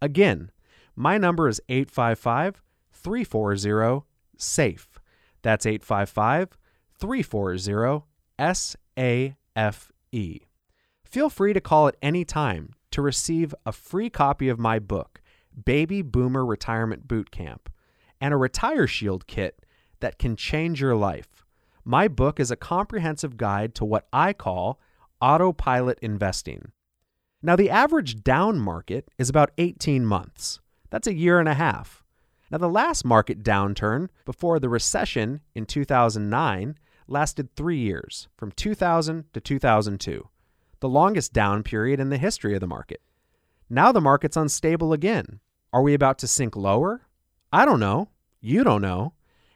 Again, 0.00 0.50
my 0.94 1.18
number 1.18 1.48
is 1.48 1.60
855 1.68 2.62
340 2.92 4.04
SAFE. 4.36 5.00
That's 5.42 5.66
855 5.66 6.58
340 6.98 8.04
S 8.38 8.76
A 8.98 9.36
F 9.54 9.92
E. 10.12 10.40
Feel 11.04 11.30
free 11.30 11.52
to 11.52 11.60
call 11.60 11.88
at 11.88 11.96
any 12.02 12.24
time 12.24 12.74
to 12.90 13.02
receive 13.02 13.54
a 13.64 13.72
free 13.72 14.10
copy 14.10 14.48
of 14.48 14.58
my 14.58 14.78
book, 14.78 15.20
Baby 15.64 16.02
Boomer 16.02 16.44
Retirement 16.44 17.06
Boot 17.06 17.30
Camp, 17.30 17.70
and 18.20 18.34
a 18.34 18.36
Retire 18.36 18.86
Shield 18.86 19.26
kit 19.26 19.64
that 20.00 20.18
can 20.18 20.36
change 20.36 20.80
your 20.80 20.96
life. 20.96 21.35
My 21.88 22.08
book 22.08 22.40
is 22.40 22.50
a 22.50 22.56
comprehensive 22.56 23.36
guide 23.36 23.72
to 23.76 23.84
what 23.84 24.08
I 24.12 24.32
call 24.32 24.80
autopilot 25.20 26.00
investing. 26.02 26.72
Now, 27.40 27.54
the 27.54 27.70
average 27.70 28.24
down 28.24 28.58
market 28.58 29.08
is 29.18 29.28
about 29.28 29.52
18 29.56 30.04
months. 30.04 30.58
That's 30.90 31.06
a 31.06 31.14
year 31.14 31.38
and 31.38 31.48
a 31.48 31.54
half. 31.54 32.02
Now, 32.50 32.58
the 32.58 32.68
last 32.68 33.04
market 33.04 33.44
downturn 33.44 34.08
before 34.24 34.58
the 34.58 34.68
recession 34.68 35.42
in 35.54 35.64
2009 35.64 36.76
lasted 37.06 37.54
three 37.54 37.78
years, 37.78 38.26
from 38.36 38.50
2000 38.50 39.32
to 39.32 39.40
2002, 39.40 40.28
the 40.80 40.88
longest 40.88 41.32
down 41.32 41.62
period 41.62 42.00
in 42.00 42.10
the 42.10 42.18
history 42.18 42.54
of 42.54 42.60
the 42.60 42.66
market. 42.66 43.00
Now 43.70 43.92
the 43.92 44.00
market's 44.00 44.36
unstable 44.36 44.92
again. 44.92 45.38
Are 45.72 45.82
we 45.82 45.94
about 45.94 46.18
to 46.18 46.26
sink 46.26 46.56
lower? 46.56 47.02
I 47.52 47.64
don't 47.64 47.78
know. 47.78 48.08
You 48.40 48.64
don't 48.64 48.82
know. 48.82 49.12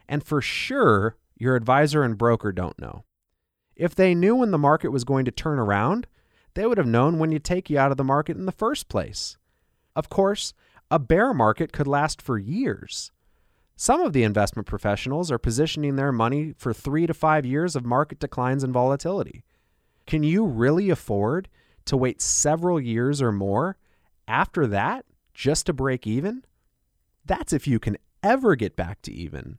And 0.07 0.23
for 0.23 0.41
sure, 0.41 1.17
your 1.41 1.55
advisor 1.55 2.03
and 2.03 2.19
broker 2.19 2.51
don't 2.51 2.79
know. 2.79 3.03
If 3.75 3.95
they 3.95 4.13
knew 4.13 4.35
when 4.35 4.51
the 4.51 4.59
market 4.59 4.89
was 4.89 5.03
going 5.03 5.25
to 5.25 5.31
turn 5.31 5.57
around, 5.57 6.05
they 6.53 6.67
would 6.67 6.77
have 6.77 6.85
known 6.85 7.17
when 7.17 7.31
to 7.31 7.39
take 7.39 7.67
you 7.67 7.79
out 7.79 7.89
of 7.89 7.97
the 7.97 8.03
market 8.03 8.37
in 8.37 8.45
the 8.45 8.51
first 8.51 8.89
place. 8.89 9.37
Of 9.95 10.07
course, 10.07 10.53
a 10.91 10.99
bear 10.99 11.33
market 11.33 11.73
could 11.73 11.87
last 11.87 12.21
for 12.21 12.37
years. 12.37 13.11
Some 13.75 14.01
of 14.01 14.13
the 14.13 14.21
investment 14.21 14.67
professionals 14.67 15.31
are 15.31 15.39
positioning 15.39 15.95
their 15.95 16.11
money 16.11 16.53
for 16.59 16.75
three 16.75 17.07
to 17.07 17.13
five 17.13 17.43
years 17.43 17.75
of 17.75 17.87
market 17.87 18.19
declines 18.19 18.63
and 18.63 18.71
volatility. 18.71 19.43
Can 20.05 20.21
you 20.21 20.45
really 20.45 20.91
afford 20.91 21.49
to 21.85 21.97
wait 21.97 22.21
several 22.21 22.79
years 22.79 23.19
or 23.19 23.31
more 23.31 23.77
after 24.27 24.67
that 24.67 25.05
just 25.33 25.65
to 25.65 25.73
break 25.73 26.05
even? 26.05 26.45
That's 27.25 27.51
if 27.51 27.67
you 27.67 27.79
can 27.79 27.97
ever 28.21 28.55
get 28.55 28.75
back 28.75 29.01
to 29.01 29.11
even. 29.11 29.57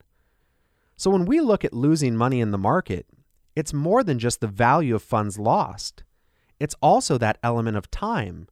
So 1.03 1.09
when 1.09 1.25
we 1.25 1.41
look 1.41 1.65
at 1.65 1.73
losing 1.73 2.15
money 2.15 2.39
in 2.39 2.51
the 2.51 2.57
market, 2.57 3.05
it's 3.57 3.73
more 3.73 4.05
than 4.05 4.19
just 4.19 4.39
the 4.39 4.47
value 4.47 4.95
of 4.95 5.03
funds 5.03 5.37
lost. 5.37 6.05
It's 6.61 6.75
also 6.81 7.17
that 7.17 7.39
element 7.43 7.75
of 7.75 7.91
time. 7.91 8.47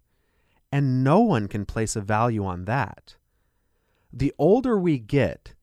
And 0.69 1.01
no 1.01 1.21
one 1.21 1.47
can 1.47 1.65
place 1.65 1.95
a 1.95 2.01
value 2.01 2.43
on 2.43 2.65
that. 2.65 3.15
The 4.11 4.33
older 4.37 4.77
we 4.77 4.99
get, 4.99 5.53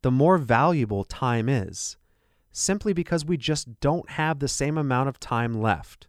the 0.00 0.10
more 0.10 0.38
valuable 0.38 1.04
time 1.04 1.50
is, 1.50 1.98
simply 2.50 2.94
because 2.94 3.26
we 3.26 3.36
just 3.36 3.78
don't 3.80 4.08
have 4.12 4.38
the 4.38 4.48
same 4.48 4.78
amount 4.78 5.10
of 5.10 5.20
time 5.20 5.52
left. 5.52 6.08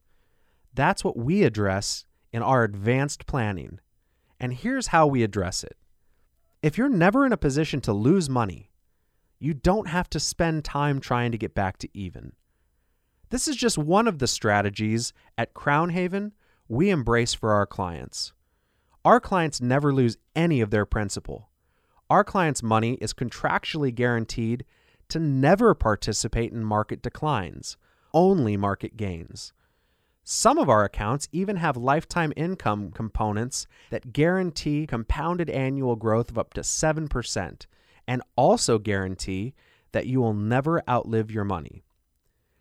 That's 0.73 1.03
what 1.03 1.17
we 1.17 1.43
address 1.43 2.05
in 2.31 2.41
our 2.41 2.63
advanced 2.63 3.25
planning. 3.25 3.81
And 4.39 4.53
here's 4.53 4.87
how 4.87 5.05
we 5.05 5.21
address 5.21 5.65
it. 5.65 5.75
If 6.63 6.77
you're 6.77 6.87
never 6.87 7.25
in 7.25 7.33
a 7.33 7.37
position 7.37 7.81
to 7.81 7.91
lose 7.91 8.29
money, 8.29 8.68
you 9.39 9.53
don't 9.53 9.87
have 9.87 10.09
to 10.09 10.19
spend 10.19 10.65
time 10.65 10.99
trying 10.99 11.31
to 11.31 11.37
get 11.37 11.55
back 11.55 11.77
to 11.79 11.89
even. 11.93 12.33
This 13.29 13.47
is 13.47 13.55
just 13.55 13.77
one 13.77 14.07
of 14.07 14.19
the 14.19 14.27
strategies 14.27 15.13
at 15.37 15.53
Crown 15.53 15.89
Haven 15.89 16.33
we 16.67 16.89
embrace 16.89 17.33
for 17.33 17.53
our 17.53 17.65
clients. 17.65 18.33
Our 19.05 19.19
clients 19.19 19.61
never 19.61 19.93
lose 19.93 20.17
any 20.35 20.61
of 20.61 20.71
their 20.71 20.85
principal. 20.85 21.49
Our 22.09 22.23
clients' 22.23 22.63
money 22.63 22.93
is 22.95 23.13
contractually 23.13 23.93
guaranteed 23.93 24.65
to 25.09 25.19
never 25.19 25.73
participate 25.73 26.51
in 26.51 26.63
market 26.63 27.01
declines, 27.01 27.77
only 28.13 28.57
market 28.57 28.97
gains. 28.97 29.53
Some 30.23 30.57
of 30.57 30.69
our 30.69 30.83
accounts 30.83 31.27
even 31.31 31.55
have 31.55 31.77
lifetime 31.77 32.33
income 32.35 32.91
components 32.91 33.67
that 33.89 34.13
guarantee 34.13 34.85
compounded 34.85 35.49
annual 35.49 35.95
growth 35.95 36.29
of 36.29 36.37
up 36.37 36.53
to 36.55 36.61
7% 36.61 37.65
and 38.09 38.23
also 38.35 38.79
guarantee 38.79 39.53
that 39.91 40.07
you 40.07 40.19
will 40.19 40.33
never 40.33 40.81
outlive 40.89 41.29
your 41.29 41.43
money. 41.43 41.83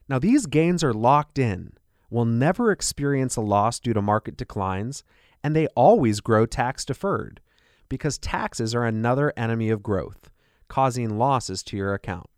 Now, 0.06 0.18
these 0.18 0.44
gains 0.44 0.84
are 0.84 0.92
locked 0.92 1.38
in, 1.38 1.72
will 2.10 2.26
never 2.26 2.70
experience 2.70 3.34
a 3.34 3.40
loss 3.40 3.80
due 3.80 3.94
to 3.94 4.02
market 4.02 4.36
declines, 4.36 5.02
and 5.42 5.56
they 5.56 5.66
always 5.68 6.20
grow 6.20 6.44
tax 6.44 6.84
deferred 6.84 7.40
because 7.88 8.18
taxes 8.18 8.74
are 8.74 8.84
another 8.84 9.32
enemy 9.38 9.70
of 9.70 9.82
growth, 9.82 10.30
causing 10.68 11.16
losses 11.16 11.62
to 11.62 11.78
your 11.78 11.94
account. 11.94 12.28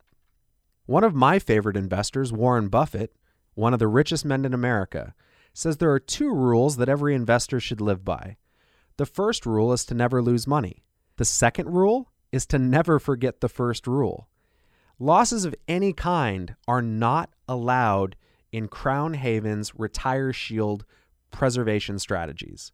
One 0.86 1.02
of 1.02 1.12
my 1.12 1.40
favorite 1.40 1.76
investors, 1.76 2.32
Warren 2.32 2.68
Buffett, 2.68 3.16
one 3.54 3.72
of 3.72 3.80
the 3.80 3.88
richest 3.88 4.24
men 4.24 4.44
in 4.44 4.54
America, 4.54 5.14
says 5.52 5.78
there 5.78 5.90
are 5.90 5.98
two 5.98 6.32
rules 6.32 6.76
that 6.76 6.88
every 6.88 7.16
investor 7.16 7.58
should 7.58 7.80
live 7.80 8.04
by. 8.04 8.36
The 8.98 9.06
first 9.06 9.46
rule 9.46 9.72
is 9.72 9.84
to 9.86 9.94
never 9.94 10.22
lose 10.22 10.46
money. 10.46 10.84
The 11.16 11.24
second 11.24 11.70
rule 11.70 12.09
is 12.32 12.46
to 12.46 12.58
never 12.58 12.98
forget 12.98 13.40
the 13.40 13.48
first 13.48 13.86
rule. 13.86 14.28
Losses 14.98 15.44
of 15.44 15.54
any 15.66 15.92
kind 15.92 16.54
are 16.68 16.82
not 16.82 17.30
allowed 17.48 18.16
in 18.52 18.68
Crown 18.68 19.14
Haven's 19.14 19.74
Retire 19.74 20.32
Shield 20.32 20.84
preservation 21.30 21.98
strategies. 21.98 22.72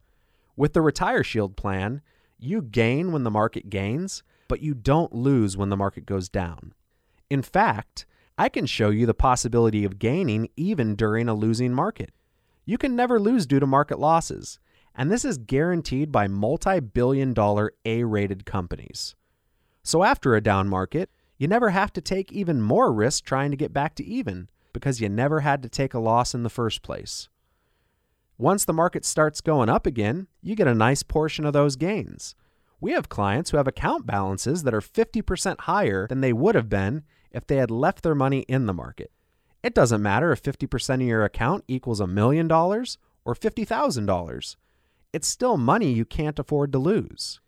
With 0.56 0.72
the 0.72 0.80
Retire 0.80 1.22
Shield 1.22 1.56
plan, 1.56 2.00
you 2.38 2.62
gain 2.62 3.12
when 3.12 3.24
the 3.24 3.30
market 3.30 3.70
gains, 3.70 4.22
but 4.48 4.60
you 4.60 4.74
don't 4.74 5.14
lose 5.14 5.56
when 5.56 5.68
the 5.68 5.76
market 5.76 6.06
goes 6.06 6.28
down. 6.28 6.72
In 7.30 7.42
fact, 7.42 8.06
I 8.38 8.48
can 8.48 8.66
show 8.66 8.90
you 8.90 9.06
the 9.06 9.14
possibility 9.14 9.84
of 9.84 9.98
gaining 9.98 10.48
even 10.56 10.94
during 10.94 11.28
a 11.28 11.34
losing 11.34 11.72
market. 11.72 12.10
You 12.64 12.78
can 12.78 12.96
never 12.96 13.18
lose 13.18 13.46
due 13.46 13.60
to 13.60 13.66
market 13.66 13.98
losses, 13.98 14.58
and 14.94 15.10
this 15.10 15.24
is 15.24 15.38
guaranteed 15.38 16.10
by 16.10 16.26
multi 16.26 16.80
billion 16.80 17.32
dollar 17.32 17.72
A 17.84 18.04
rated 18.04 18.44
companies. 18.44 19.14
So 19.86 20.02
after 20.02 20.34
a 20.34 20.40
down 20.40 20.68
market, 20.68 21.10
you 21.38 21.46
never 21.46 21.70
have 21.70 21.92
to 21.92 22.00
take 22.00 22.32
even 22.32 22.60
more 22.60 22.92
risk 22.92 23.24
trying 23.24 23.52
to 23.52 23.56
get 23.56 23.72
back 23.72 23.94
to 23.94 24.04
even 24.04 24.48
because 24.72 25.00
you 25.00 25.08
never 25.08 25.40
had 25.40 25.62
to 25.62 25.68
take 25.68 25.94
a 25.94 26.00
loss 26.00 26.34
in 26.34 26.42
the 26.42 26.50
first 26.50 26.82
place. 26.82 27.28
Once 28.36 28.64
the 28.64 28.72
market 28.72 29.04
starts 29.04 29.40
going 29.40 29.68
up 29.68 29.86
again, 29.86 30.26
you 30.42 30.56
get 30.56 30.66
a 30.66 30.74
nice 30.74 31.04
portion 31.04 31.46
of 31.46 31.52
those 31.52 31.76
gains. 31.76 32.34
We 32.80 32.90
have 32.94 33.08
clients 33.08 33.50
who 33.50 33.58
have 33.58 33.68
account 33.68 34.06
balances 34.06 34.64
that 34.64 34.74
are 34.74 34.80
50% 34.80 35.60
higher 35.60 36.08
than 36.08 36.20
they 36.20 36.32
would 36.32 36.56
have 36.56 36.68
been 36.68 37.04
if 37.30 37.46
they 37.46 37.58
had 37.58 37.70
left 37.70 38.02
their 38.02 38.16
money 38.16 38.40
in 38.48 38.66
the 38.66 38.74
market. 38.74 39.12
It 39.62 39.72
doesn't 39.72 40.02
matter 40.02 40.32
if 40.32 40.42
50% 40.42 40.94
of 40.94 41.00
your 41.02 41.24
account 41.24 41.62
equals 41.68 42.00
a 42.00 42.08
million 42.08 42.48
dollars 42.48 42.98
or 43.24 43.36
$50,000. 43.36 44.56
It's 45.12 45.28
still 45.28 45.56
money 45.56 45.92
you 45.92 46.04
can't 46.04 46.40
afford 46.40 46.72
to 46.72 46.80
lose. 46.80 47.38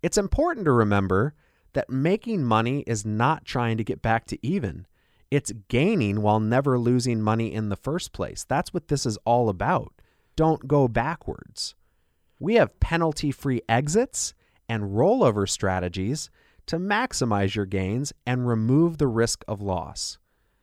It's 0.00 0.16
important 0.16 0.64
to 0.66 0.72
remember 0.72 1.34
that 1.74 1.90
making 1.90 2.44
money 2.44 2.80
is 2.86 3.04
not 3.04 3.44
trying 3.44 3.76
to 3.76 3.84
get 3.84 4.02
back 4.02 4.26
to 4.26 4.46
even. 4.46 4.86
It's 5.30 5.52
gaining 5.68 6.20
while 6.20 6.40
never 6.40 6.78
losing 6.78 7.22
money 7.22 7.52
in 7.52 7.68
the 7.68 7.76
first 7.76 8.12
place. 8.12 8.44
That's 8.44 8.74
what 8.74 8.88
this 8.88 9.06
is 9.06 9.16
all 9.24 9.48
about. 9.48 9.92
Don't 10.36 10.68
go 10.68 10.88
backwards. 10.88 11.74
We 12.38 12.56
have 12.56 12.80
penalty 12.80 13.30
free 13.30 13.62
exits 13.68 14.34
and 14.68 14.82
rollover 14.84 15.48
strategies 15.48 16.30
to 16.66 16.78
maximize 16.78 17.54
your 17.54 17.66
gains 17.66 18.12
and 18.26 18.46
remove 18.46 18.98
the 18.98 19.08
risk 19.08 19.44
of 19.48 19.60
loss. 19.60 20.18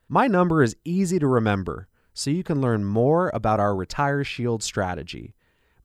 My 0.07 0.27
number 0.27 0.63
is 0.63 0.75
easy 0.85 1.19
to 1.19 1.27
remember, 1.27 1.87
so 2.13 2.29
you 2.29 2.43
can 2.43 2.61
learn 2.61 2.83
more 2.85 3.31
about 3.33 3.59
our 3.59 3.75
Retire 3.75 4.23
Shield 4.23 4.63
strategy. 4.63 5.35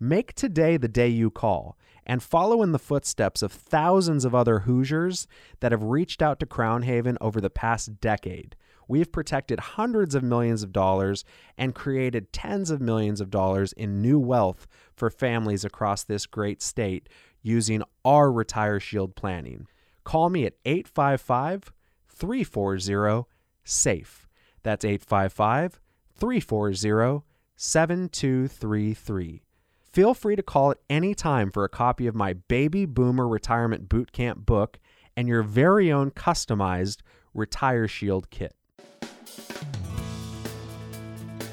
Make 0.01 0.35
today 0.35 0.77
the 0.77 0.89
day 0.89 1.09
you 1.09 1.31
call 1.31 1.79
and 2.07 2.23
follow 2.23 2.63
in 2.63 2.73
the 2.73 2.79
footsteps 2.79 3.43
of 3.43 3.53
thousands 3.53 4.25
of 4.25 4.35
other 4.35 4.61
Hoosiers 4.61 5.27
that 5.61 5.73
have 5.73 5.83
reached 5.83 6.23
out 6.23 6.41
to 6.41 6.47
Crown 6.47 6.83
Haven 6.83 7.17
over 7.21 7.41
the 7.41 7.51
past 7.51 8.01
decade. 8.01 8.57
We've 8.87 9.11
protected 9.11 9.61
hundreds 9.61 10.15
of 10.15 10.23
millions 10.23 10.63
of 10.63 10.73
dollars 10.73 11.25
and 11.57 11.75
created 11.75 12.33
tens 12.33 12.71
of 12.71 12.81
millions 12.81 13.21
of 13.21 13.31
dollars 13.31 13.73
in 13.73 14.03
new 14.03 14.19
wealth 14.19 14.67
for 14.95 15.09
families 15.11 15.65
across 15.65 16.05
this 16.05 16.27
great 16.27 16.63
state 16.63 17.09
using 17.43 17.83
our 18.05 18.31
Retire 18.31 18.81
Shield 18.81 19.15
planning. 19.17 19.67
Call 20.05 20.29
me 20.29 20.45
at 20.45 20.57
855 20.65 21.73
340 22.09 23.27
SAFE. 23.65 24.29
That's 24.63 24.85
855 24.85 25.81
340 26.15 27.25
7233. 27.57 29.44
Feel 29.95 30.13
free 30.13 30.35
to 30.35 30.43
call 30.43 30.73
at 30.73 30.79
any 30.91 31.15
time 31.15 31.53
for 31.53 31.63
a 31.63 31.69
copy 31.69 32.09
of 32.09 32.17
my 32.17 32.33
Baby 32.33 32.85
Boomer 32.85 33.29
Retirement 33.29 33.89
Bootcamp 33.89 34.45
book 34.45 34.81
and 35.17 35.29
your 35.29 35.45
very 35.45 35.93
own 35.93 36.11
customized 36.11 36.97
Retire 37.33 37.87
Shield 37.87 38.29
kit. 38.29 38.57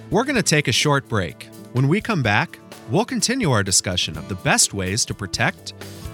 We're 0.09 0.23
going 0.23 0.37
to 0.37 0.41
take 0.41 0.67
a 0.67 0.71
short 0.71 1.07
break. 1.07 1.49
When 1.73 1.87
we 1.87 2.01
come 2.01 2.23
back, 2.23 2.57
we'll 2.89 3.05
continue 3.05 3.51
our 3.51 3.61
discussion 3.61 4.17
of 4.17 4.27
the 4.27 4.33
best 4.33 4.73
ways 4.73 5.05
to 5.05 5.13
protect, 5.13 5.73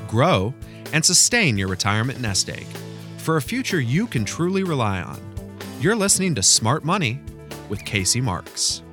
grow, 0.09 0.53
and 0.91 1.05
sustain 1.05 1.57
your 1.57 1.69
retirement 1.69 2.19
nest 2.19 2.49
egg 2.49 2.65
for 3.19 3.37
a 3.37 3.41
future 3.41 3.79
you 3.79 4.05
can 4.05 4.25
truly 4.25 4.65
rely 4.65 5.01
on. 5.01 5.17
You're 5.79 5.95
listening 5.95 6.35
to 6.35 6.43
Smart 6.43 6.83
Money 6.83 7.21
with 7.69 7.85
Casey 7.85 8.19
Marks. 8.19 8.83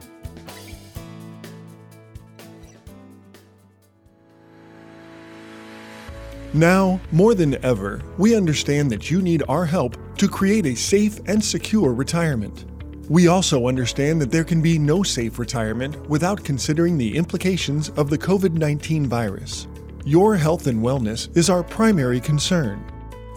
Now, 6.54 7.00
more 7.10 7.34
than 7.34 7.62
ever, 7.64 8.00
we 8.16 8.36
understand 8.36 8.88
that 8.92 9.10
you 9.10 9.20
need 9.20 9.42
our 9.48 9.64
help 9.64 9.96
to 10.18 10.28
create 10.28 10.66
a 10.66 10.76
safe 10.76 11.18
and 11.26 11.44
secure 11.44 11.92
retirement. 11.92 12.66
We 13.10 13.26
also 13.26 13.66
understand 13.66 14.22
that 14.22 14.30
there 14.30 14.44
can 14.44 14.62
be 14.62 14.78
no 14.78 15.02
safe 15.02 15.40
retirement 15.40 16.08
without 16.08 16.44
considering 16.44 16.96
the 16.96 17.16
implications 17.16 17.88
of 17.90 18.08
the 18.08 18.16
COVID 18.16 18.52
19 18.52 19.06
virus. 19.06 19.66
Your 20.04 20.36
health 20.36 20.68
and 20.68 20.80
wellness 20.80 21.36
is 21.36 21.50
our 21.50 21.64
primary 21.64 22.20
concern. 22.20 22.84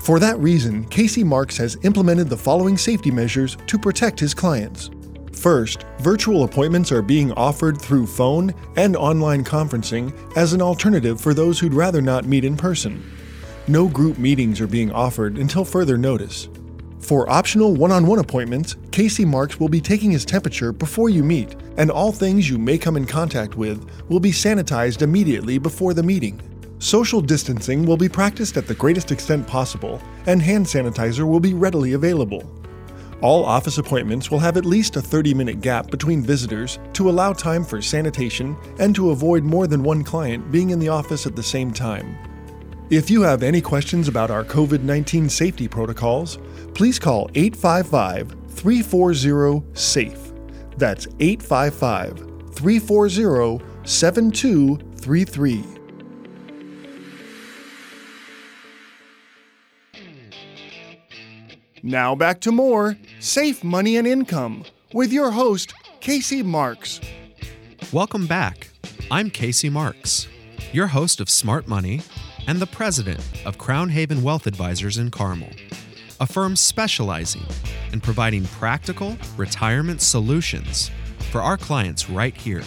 For 0.02 0.20
that 0.20 0.38
reason, 0.38 0.86
Casey 0.86 1.24
Marks 1.24 1.58
has 1.58 1.76
implemented 1.82 2.30
the 2.30 2.38
following 2.38 2.78
safety 2.78 3.10
measures 3.10 3.58
to 3.66 3.80
protect 3.80 4.20
his 4.20 4.36
clients. 4.36 4.92
First, 5.38 5.86
virtual 6.00 6.44
appointments 6.46 6.92
are 6.92 7.04
being 7.04 7.32
offered 7.34 7.80
through 7.80 8.08
phone 8.08 8.56
and 8.76 8.96
online 8.96 9.44
conferencing 9.44 10.12
as 10.36 10.54
an 10.54 10.64
alternative 10.64 11.22
for 11.22 11.36
those 11.36 11.60
who'd 11.60 11.76
rather 11.76 12.02
not 12.02 12.26
meet 12.26 12.44
in 12.44 12.58
person. 12.58 13.04
No 13.68 13.88
group 13.88 14.18
meetings 14.18 14.60
are 14.60 14.68
being 14.68 14.92
offered 14.92 15.38
until 15.38 15.64
further 15.64 15.96
notice. 15.96 16.50
For 17.00 17.30
optional 17.30 17.76
one 17.76 17.92
on 17.92 18.08
one 18.08 18.18
appointments, 18.18 18.78
Casey 18.92 19.26
Marks 19.26 19.60
will 19.60 19.70
be 19.70 19.80
taking 19.80 20.10
his 20.10 20.26
temperature 20.26 20.74
before 20.74 21.10
you 21.10 21.24
meet, 21.24 21.56
and 21.78 21.92
all 21.92 22.12
things 22.12 22.50
you 22.50 22.58
may 22.58 22.80
come 22.80 22.98
in 22.98 23.06
contact 23.06 23.56
with 23.56 23.88
will 24.10 24.20
be 24.20 24.32
sanitized 24.32 25.04
immediately 25.04 25.60
before 25.60 25.94
the 25.94 26.02
meeting. 26.02 26.42
Social 26.80 27.22
distancing 27.22 27.86
will 27.86 27.96
be 27.96 28.10
practiced 28.10 28.58
at 28.58 28.66
the 28.68 28.74
greatest 28.74 29.12
extent 29.12 29.46
possible, 29.46 30.02
and 30.26 30.42
hand 30.42 30.66
sanitizer 30.66 31.28
will 31.28 31.40
be 31.40 31.54
readily 31.54 31.94
available. 31.94 32.44
All 33.22 33.44
office 33.44 33.80
appointments 33.80 34.30
will 34.30 34.40
have 34.40 34.58
at 34.58 34.66
least 34.66 34.96
a 34.96 35.02
30 35.02 35.34
minute 35.34 35.60
gap 35.60 35.90
between 35.90 36.22
visitors 36.22 36.78
to 36.94 37.10
allow 37.10 37.34
time 37.34 37.64
for 37.64 37.82
sanitation 37.82 38.56
and 38.80 38.94
to 38.94 39.10
avoid 39.10 39.44
more 39.44 39.66
than 39.66 39.82
one 39.82 40.04
client 40.04 40.52
being 40.52 40.70
in 40.70 40.78
the 40.80 40.90
office 40.90 41.26
at 41.26 41.36
the 41.36 41.42
same 41.42 41.72
time. 41.72 42.16
If 42.92 43.10
you 43.10 43.24
have 43.24 43.42
any 43.42 43.60
questions 43.60 44.08
about 44.08 44.30
our 44.30 44.44
COVID 44.44 44.84
19 44.84 45.30
safety 45.30 45.68
protocols, 45.68 46.38
please 46.76 47.00
call 47.00 47.30
855 47.34 48.36
340 48.50 49.64
SAFE. 49.74 50.34
That's 50.78 51.08
855 51.20 52.20
340 52.54 53.66
7233. 53.84 55.77
Now 61.88 62.16
back 62.16 62.42
to 62.42 62.52
more 62.52 62.98
Safe 63.22 63.64
Money 63.64 63.96
and 63.96 64.06
Income 64.06 64.66
with 64.92 65.14
your 65.14 65.32
host, 65.32 65.74
Casey 66.02 66.44
Marks. 66.44 67.00
Welcome 67.94 68.28
back. 68.28 68.68
I'm 69.10 69.30
Casey 69.30 69.70
Marks, 69.70 70.28
your 70.74 70.88
host 70.88 71.22
of 71.22 71.30
Smart 71.30 71.66
Money 71.66 72.02
and 72.46 72.60
the 72.60 72.68
president 72.68 73.22
of 73.46 73.58
Crown 73.58 73.88
Haven 73.88 74.22
Wealth 74.22 74.48
Advisors 74.48 74.98
in 74.98 75.12
Carmel, 75.12 75.48
a 76.20 76.28
firm 76.28 76.58
specializing 76.58 77.46
in 77.94 78.02
providing 78.02 78.44
practical 78.48 79.16
retirement 79.38 80.02
solutions 80.02 80.92
for 81.32 81.42
our 81.42 81.56
clients 81.56 82.10
right 82.10 82.36
here 82.36 82.64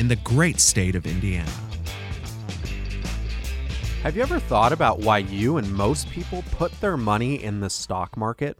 in 0.00 0.08
the 0.08 0.16
great 0.16 0.58
state 0.58 0.96
of 0.96 1.06
Indiana. 1.06 1.67
Have 4.04 4.14
you 4.14 4.22
ever 4.22 4.38
thought 4.38 4.72
about 4.72 5.00
why 5.00 5.18
you 5.18 5.56
and 5.56 5.74
most 5.74 6.08
people 6.10 6.44
put 6.52 6.70
their 6.80 6.96
money 6.96 7.42
in 7.42 7.58
the 7.58 7.68
stock 7.68 8.16
market? 8.16 8.56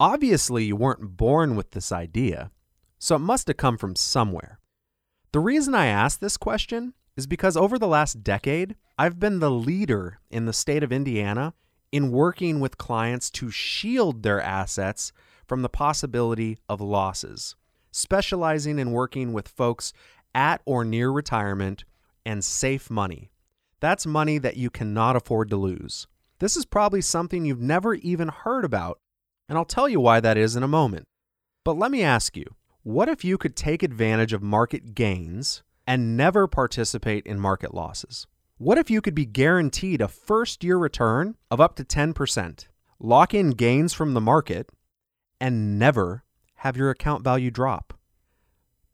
Obviously, 0.00 0.64
you 0.64 0.74
weren't 0.74 1.16
born 1.16 1.54
with 1.54 1.70
this 1.70 1.92
idea, 1.92 2.50
so 2.98 3.14
it 3.14 3.20
must 3.20 3.46
have 3.46 3.56
come 3.56 3.78
from 3.78 3.94
somewhere. 3.94 4.58
The 5.30 5.38
reason 5.38 5.72
I 5.76 5.86
ask 5.86 6.18
this 6.18 6.36
question 6.36 6.94
is 7.16 7.28
because 7.28 7.56
over 7.56 7.78
the 7.78 7.86
last 7.86 8.24
decade, 8.24 8.74
I've 8.98 9.20
been 9.20 9.38
the 9.38 9.52
leader 9.52 10.18
in 10.32 10.46
the 10.46 10.52
state 10.52 10.82
of 10.82 10.92
Indiana 10.92 11.54
in 11.92 12.10
working 12.10 12.58
with 12.58 12.76
clients 12.76 13.30
to 13.30 13.52
shield 13.52 14.24
their 14.24 14.42
assets 14.42 15.12
from 15.46 15.62
the 15.62 15.68
possibility 15.68 16.58
of 16.68 16.80
losses, 16.80 17.54
specializing 17.92 18.80
in 18.80 18.90
working 18.90 19.32
with 19.32 19.46
folks 19.46 19.92
at 20.34 20.60
or 20.64 20.84
near 20.84 21.12
retirement 21.12 21.84
and 22.26 22.44
safe 22.44 22.90
money. 22.90 23.30
That's 23.80 24.06
money 24.06 24.38
that 24.38 24.56
you 24.56 24.70
cannot 24.70 25.16
afford 25.16 25.50
to 25.50 25.56
lose. 25.56 26.06
This 26.38 26.56
is 26.56 26.64
probably 26.64 27.00
something 27.00 27.44
you've 27.44 27.60
never 27.60 27.94
even 27.94 28.28
heard 28.28 28.64
about, 28.64 28.98
and 29.48 29.58
I'll 29.58 29.64
tell 29.64 29.88
you 29.88 30.00
why 30.00 30.20
that 30.20 30.36
is 30.38 30.56
in 30.56 30.62
a 30.62 30.68
moment. 30.68 31.06
But 31.64 31.76
let 31.76 31.90
me 31.90 32.02
ask 32.02 32.36
you 32.36 32.44
what 32.82 33.08
if 33.08 33.24
you 33.24 33.36
could 33.36 33.56
take 33.56 33.82
advantage 33.82 34.32
of 34.32 34.42
market 34.42 34.94
gains 34.94 35.62
and 35.86 36.16
never 36.16 36.46
participate 36.46 37.26
in 37.26 37.40
market 37.40 37.74
losses? 37.74 38.26
What 38.58 38.78
if 38.78 38.90
you 38.90 39.00
could 39.00 39.14
be 39.14 39.26
guaranteed 39.26 40.00
a 40.00 40.08
first 40.08 40.64
year 40.64 40.78
return 40.78 41.36
of 41.50 41.60
up 41.60 41.74
to 41.76 41.84
10%, 41.84 42.66
lock 42.98 43.34
in 43.34 43.50
gains 43.50 43.92
from 43.92 44.14
the 44.14 44.20
market, 44.20 44.70
and 45.40 45.78
never 45.78 46.24
have 46.56 46.76
your 46.76 46.90
account 46.90 47.22
value 47.22 47.50
drop? 47.50 47.92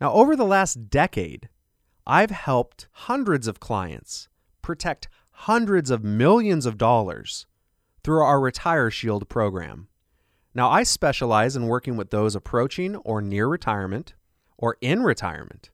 Now, 0.01 0.13
over 0.13 0.35
the 0.35 0.45
last 0.45 0.91
decade, 0.91 1.49
I've 2.07 2.33
helped 2.33 2.89
hundreds 2.93 3.47
of 3.47 3.61
clients 3.61 4.29
protect 4.63 5.09
hundreds 5.33 5.91
of 5.91 6.05
millions 6.05 6.67
of 6.67 6.79
dollars 6.79 7.47
through 8.03 8.23
our 8.23 8.41
Retire 8.41 8.91
Shield 8.91 9.29
program. 9.29 9.89
Now, 10.55 10.71
I 10.71 10.83
specialize 10.83 11.57
in 11.57 11.67
working 11.67 11.97
with 11.97 12.11
those 12.11 12.35
approaching 12.35 12.97
or 12.97 13.23
near 13.23 13.49
retirement 13.49 14.15
or 14.59 14.77
in 14.81 15.03
retirement, 15.03 15.71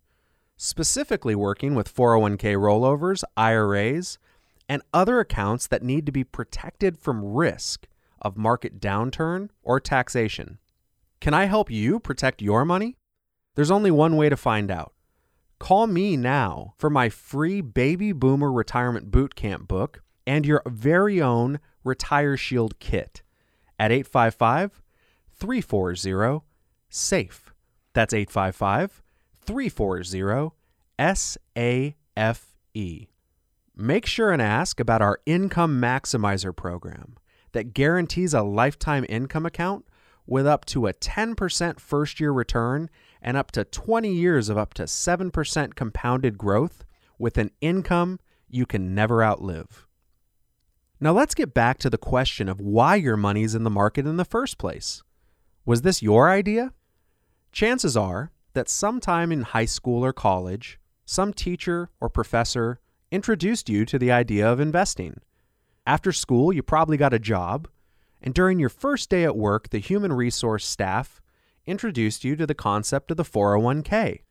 specifically 0.57 1.35
working 1.35 1.75
with 1.75 1.93
401k 1.93 2.55
rollovers, 2.57 3.25
IRAs, 3.37 4.19
and 4.69 4.83
other 4.93 5.19
accounts 5.21 5.67
that 5.67 5.83
need 5.83 6.07
to 6.07 6.13
be 6.13 6.25
protected 6.25 6.99
from 6.99 7.25
risk 7.25 7.87
of 8.21 8.37
market 8.37 8.81
downturn 8.81 9.49
or 9.63 9.81
taxation. 9.81 10.59
Can 11.21 11.35
I 11.35 11.47
help 11.47 11.71
you 11.71 11.99
protect 11.99 12.43
your 12.43 12.65
money? 12.65 12.97
There's 13.55 13.71
only 13.71 13.91
one 13.91 14.17
way 14.17 14.29
to 14.29 14.37
find 14.37 14.71
out. 14.71 14.93
Call 15.59 15.87
me 15.89 16.17
now 16.17 16.75
for 16.79 16.89
my 16.89 17.09
free 17.09 17.61
Baby 17.61 18.13
Boomer 18.13 18.53
Retirement 18.53 19.11
Bootcamp 19.11 19.67
book 19.67 20.03
and 20.27 20.47
your 20.47 20.63
very 20.67 21.21
own 21.21 21.59
Retire 21.83 22.37
Shield 22.37 22.79
kit 22.79 23.23
at 23.79 23.91
855 23.91 24.83
340 25.33 26.45
SAFE. 26.91 27.53
That's 27.93 28.15
855 28.15 29.03
340 29.41 30.53
SAFE. 30.99 31.95
Make 33.77 34.07
sure 34.07 34.31
and 34.31 34.43
ask 34.43 34.79
about 34.81 35.03
our 35.03 35.21
Income 35.27 35.81
Maximizer 35.81 36.55
program 36.55 37.17
that 37.53 37.75
guarantees 37.75 38.35
a 38.35 38.43
lifetime 38.43 39.07
income 39.09 39.47
account 39.47 39.87
with 40.29 40.47
up 40.47 40.67
to 40.67 40.87
a 40.87 40.93
10% 40.93 41.81
first 41.81 42.21
year 42.21 42.31
return 42.31 42.91
and 43.23 43.37
up 43.37 43.51
to 43.51 43.65
20 43.65 44.13
years 44.13 44.49
of 44.49 44.59
up 44.59 44.75
to 44.75 44.83
7% 44.85 45.75
compounded 45.75 46.37
growth 46.39 46.85
with 47.19 47.39
an 47.39 47.51
income 47.61 48.21
you 48.49 48.67
can 48.67 48.95
never 48.95 49.25
outlive. 49.25 49.87
Now 51.01 51.13
let's 51.13 51.35
get 51.35 51.55
back 51.55 51.79
to 51.79 51.91
the 51.91 51.99
question 51.99 52.49
of 52.49 52.61
why 52.61 52.97
your 52.97 53.17
money's 53.17 53.55
in 53.55 53.65
the 53.65 53.71
market 53.71 54.07
in 54.07 54.19
the 54.19 54.25
first 54.25 54.59
place. 54.59 55.03
Was 55.65 55.83
this 55.83 56.03
your 56.03 56.31
idea? 56.31 56.73
Chances 57.51 57.97
are 57.97 58.31
that 58.53 58.69
sometime 58.69 59.33
in 59.33 59.43
high 59.43 59.65
school 59.65 60.05
or 60.05 60.13
college, 60.13 60.79
some 61.07 61.33
teacher 61.33 61.91
or 62.01 62.11
professor 62.11 62.81
introduced 63.11 63.71
you 63.71 63.87
to 63.87 63.99
the 63.99 64.13
idea 64.13 64.47
of 64.47 64.61
investing. 64.61 65.21
After 65.87 66.13
school, 66.13 66.53
you 66.53 66.63
probably 66.63 66.99
got 66.99 67.15
a 67.15 67.19
job, 67.19 67.69
and 68.23 68.35
during 68.35 68.59
your 68.59 68.69
first 68.69 69.11
day 69.11 69.25
at 69.25 69.37
work, 69.37 69.71
the 69.71 69.79
human 69.79 70.13
resource 70.13 70.67
staff 70.67 71.21
introduced 71.67 72.25
you 72.25 72.35
to 72.37 72.47
the 72.47 72.55
concept 72.55 73.11
of 73.11 73.17
the 73.17 73.25
401k, 73.25 74.23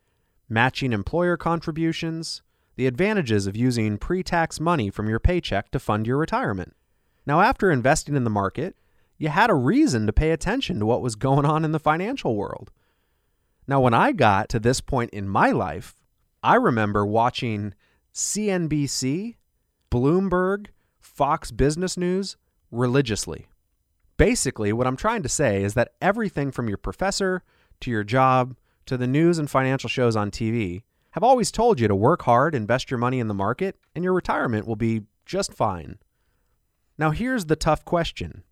matching 0.50 0.92
employer 0.92 1.38
contributions, 1.38 2.42
the 2.76 2.88
advantages 2.88 3.48
of 3.48 3.56
using 3.56 3.98
pre 3.98 4.24
tax 4.24 4.60
money 4.60 4.90
from 4.90 5.08
your 5.10 5.20
paycheck 5.20 5.72
to 5.72 5.80
fund 5.80 6.08
your 6.08 6.18
retirement. 6.18 6.76
Now, 7.26 7.42
after 7.42 7.72
investing 7.72 8.16
in 8.16 8.24
the 8.24 8.30
market, 8.30 8.76
you 9.18 9.30
had 9.30 9.50
a 9.50 9.56
reason 9.56 10.06
to 10.06 10.14
pay 10.14 10.32
attention 10.32 10.80
to 10.80 10.86
what 10.86 11.02
was 11.02 11.16
going 11.16 11.46
on 11.46 11.66
in 11.66 11.72
the 11.72 11.80
financial 11.80 12.36
world. 12.36 12.72
Now, 13.68 13.82
when 13.82 13.94
I 13.94 14.12
got 14.12 14.48
to 14.50 14.60
this 14.60 14.80
point 14.80 15.10
in 15.12 15.28
my 15.28 15.52
life, 15.52 15.96
I 16.44 16.56
remember 16.56 17.06
watching 17.06 17.74
CNBC, 18.14 19.36
Bloomberg, 19.92 20.68
Fox 21.00 21.52
Business 21.52 21.98
News 21.98 22.38
religiously. 22.72 23.48
Basically, 24.18 24.74
what 24.74 24.88
I'm 24.88 24.98
trying 24.98 25.24
to 25.24 25.30
say 25.30 25.64
is 25.64 25.76
that 25.76 25.94
everything 26.02 26.52
from 26.52 26.68
your 26.68 26.78
professor 26.78 27.44
to 27.82 27.92
your 27.92 28.04
job 28.04 28.56
to 28.88 28.98
the 28.98 29.08
news 29.08 29.38
and 29.38 29.50
financial 29.50 29.90
shows 29.90 30.16
on 30.16 30.32
TV 30.32 30.82
have 31.12 31.24
always 31.24 31.52
told 31.52 31.80
you 31.80 31.88
to 31.88 31.96
work 31.96 32.24
hard, 32.24 32.56
invest 32.56 32.90
your 32.90 32.98
money 32.98 33.20
in 33.20 33.28
the 33.28 33.34
market, 33.34 33.78
and 33.96 34.04
your 34.04 34.14
retirement 34.14 34.68
will 34.68 34.76
be 34.76 35.04
just 35.26 35.54
fine. 35.54 36.00
Now, 36.98 37.12
here's 37.12 37.46
the 37.46 37.56
tough 37.56 37.86
question 37.86 38.44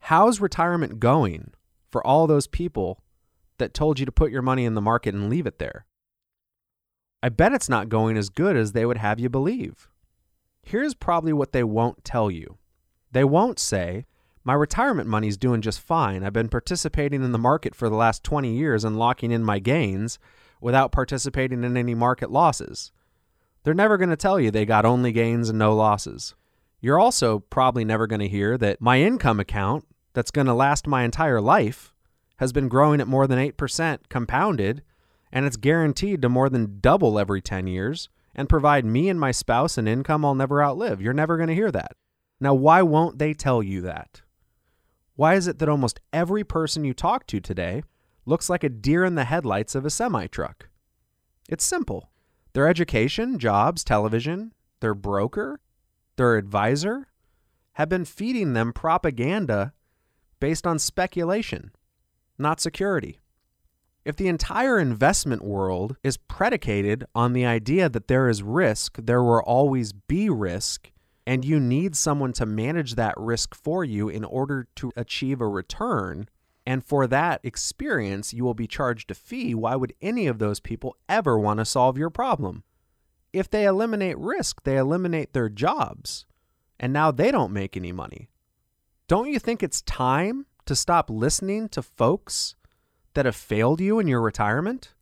How's 0.00 0.40
retirement 0.40 1.00
going 1.00 1.52
for 1.90 2.04
all 2.06 2.26
those 2.26 2.46
people 2.46 3.00
that 3.58 3.72
told 3.72 4.00
you 4.00 4.06
to 4.06 4.12
put 4.12 4.32
your 4.32 4.42
money 4.42 4.64
in 4.64 4.74
the 4.74 4.80
market 4.80 5.14
and 5.14 5.30
leave 5.30 5.46
it 5.46 5.58
there? 5.58 5.86
I 7.22 7.28
bet 7.28 7.54
it's 7.54 7.68
not 7.68 7.88
going 7.88 8.16
as 8.16 8.28
good 8.28 8.56
as 8.56 8.72
they 8.72 8.84
would 8.84 8.98
have 8.98 9.18
you 9.20 9.28
believe. 9.28 9.88
Here's 10.62 10.94
probably 10.94 11.32
what 11.32 11.52
they 11.52 11.64
won't 11.64 12.04
tell 12.04 12.30
you 12.30 12.58
they 13.12 13.24
won't 13.24 13.60
say, 13.60 14.06
my 14.44 14.54
retirement 14.54 15.08
money's 15.08 15.38
doing 15.38 15.62
just 15.62 15.80
fine. 15.80 16.22
I've 16.22 16.32
been 16.34 16.48
participating 16.48 17.24
in 17.24 17.32
the 17.32 17.38
market 17.38 17.74
for 17.74 17.88
the 17.88 17.96
last 17.96 18.22
20 18.22 18.52
years 18.52 18.84
and 18.84 18.98
locking 18.98 19.30
in 19.30 19.42
my 19.42 19.58
gains 19.58 20.18
without 20.60 20.92
participating 20.92 21.64
in 21.64 21.76
any 21.76 21.94
market 21.94 22.30
losses. 22.30 22.92
They're 23.62 23.72
never 23.72 23.96
going 23.96 24.10
to 24.10 24.16
tell 24.16 24.38
you 24.38 24.50
they 24.50 24.66
got 24.66 24.84
only 24.84 25.12
gains 25.12 25.48
and 25.48 25.58
no 25.58 25.74
losses. 25.74 26.34
You're 26.80 27.00
also 27.00 27.38
probably 27.38 27.84
never 27.84 28.06
going 28.06 28.20
to 28.20 28.28
hear 28.28 28.58
that 28.58 28.80
my 28.80 29.00
income 29.00 29.40
account, 29.40 29.86
that's 30.12 30.30
going 30.30 30.46
to 30.46 30.54
last 30.54 30.86
my 30.86 31.02
entire 31.02 31.40
life, 31.40 31.94
has 32.36 32.52
been 32.52 32.68
growing 32.68 33.00
at 33.00 33.08
more 33.08 33.26
than 33.26 33.38
8% 33.38 33.98
compounded, 34.10 34.82
and 35.32 35.46
it's 35.46 35.56
guaranteed 35.56 36.20
to 36.20 36.28
more 36.28 36.50
than 36.50 36.80
double 36.80 37.18
every 37.18 37.40
10 37.40 37.66
years 37.66 38.10
and 38.34 38.48
provide 38.48 38.84
me 38.84 39.08
and 39.08 39.18
my 39.18 39.30
spouse 39.30 39.78
an 39.78 39.88
income 39.88 40.24
I'll 40.24 40.34
never 40.34 40.62
outlive. 40.62 41.00
You're 41.00 41.14
never 41.14 41.36
going 41.36 41.48
to 41.48 41.54
hear 41.54 41.70
that. 41.72 41.92
Now, 42.40 42.52
why 42.52 42.82
won't 42.82 43.18
they 43.18 43.32
tell 43.32 43.62
you 43.62 43.80
that? 43.82 44.20
Why 45.16 45.34
is 45.34 45.46
it 45.46 45.58
that 45.60 45.68
almost 45.68 46.00
every 46.12 46.42
person 46.42 46.84
you 46.84 46.92
talk 46.92 47.26
to 47.28 47.40
today 47.40 47.82
looks 48.26 48.50
like 48.50 48.64
a 48.64 48.68
deer 48.68 49.04
in 49.04 49.14
the 49.14 49.24
headlights 49.24 49.74
of 49.74 49.86
a 49.86 49.90
semi 49.90 50.26
truck? 50.26 50.68
It's 51.48 51.64
simple. 51.64 52.10
Their 52.52 52.68
education, 52.68 53.38
jobs, 53.38 53.84
television, 53.84 54.52
their 54.80 54.94
broker, 54.94 55.60
their 56.16 56.36
advisor 56.36 57.08
have 57.74 57.88
been 57.88 58.04
feeding 58.04 58.52
them 58.52 58.72
propaganda 58.72 59.72
based 60.40 60.66
on 60.66 60.78
speculation, 60.78 61.70
not 62.38 62.60
security. 62.60 63.20
If 64.04 64.16
the 64.16 64.28
entire 64.28 64.78
investment 64.78 65.42
world 65.42 65.96
is 66.02 66.16
predicated 66.16 67.04
on 67.14 67.32
the 67.32 67.46
idea 67.46 67.88
that 67.88 68.08
there 68.08 68.28
is 68.28 68.42
risk, 68.42 68.98
there 69.00 69.22
will 69.22 69.40
always 69.40 69.92
be 69.92 70.28
risk, 70.28 70.90
and 71.26 71.44
you 71.44 71.58
need 71.58 71.96
someone 71.96 72.32
to 72.34 72.46
manage 72.46 72.94
that 72.94 73.14
risk 73.16 73.54
for 73.54 73.84
you 73.84 74.08
in 74.08 74.24
order 74.24 74.68
to 74.76 74.92
achieve 74.96 75.40
a 75.40 75.48
return. 75.48 76.28
And 76.66 76.84
for 76.84 77.06
that 77.06 77.40
experience, 77.42 78.32
you 78.32 78.44
will 78.44 78.54
be 78.54 78.66
charged 78.66 79.10
a 79.10 79.14
fee. 79.14 79.54
Why 79.54 79.76
would 79.76 79.94
any 80.00 80.26
of 80.26 80.38
those 80.38 80.60
people 80.60 80.96
ever 81.08 81.38
want 81.38 81.58
to 81.58 81.64
solve 81.64 81.98
your 81.98 82.10
problem? 82.10 82.64
If 83.32 83.50
they 83.50 83.64
eliminate 83.64 84.16
risk, 84.18 84.62
they 84.62 84.76
eliminate 84.76 85.32
their 85.32 85.48
jobs, 85.48 86.24
and 86.78 86.92
now 86.92 87.10
they 87.10 87.30
don't 87.30 87.52
make 87.52 87.76
any 87.76 87.92
money. 87.92 88.30
Don't 89.08 89.30
you 89.30 89.38
think 89.38 89.62
it's 89.62 89.82
time 89.82 90.46
to 90.66 90.76
stop 90.76 91.10
listening 91.10 91.68
to 91.70 91.82
folks 91.82 92.54
that 93.14 93.26
have 93.26 93.36
failed 93.36 93.80
you 93.80 93.98
in 93.98 94.08
your 94.08 94.22
retirement? 94.22 94.94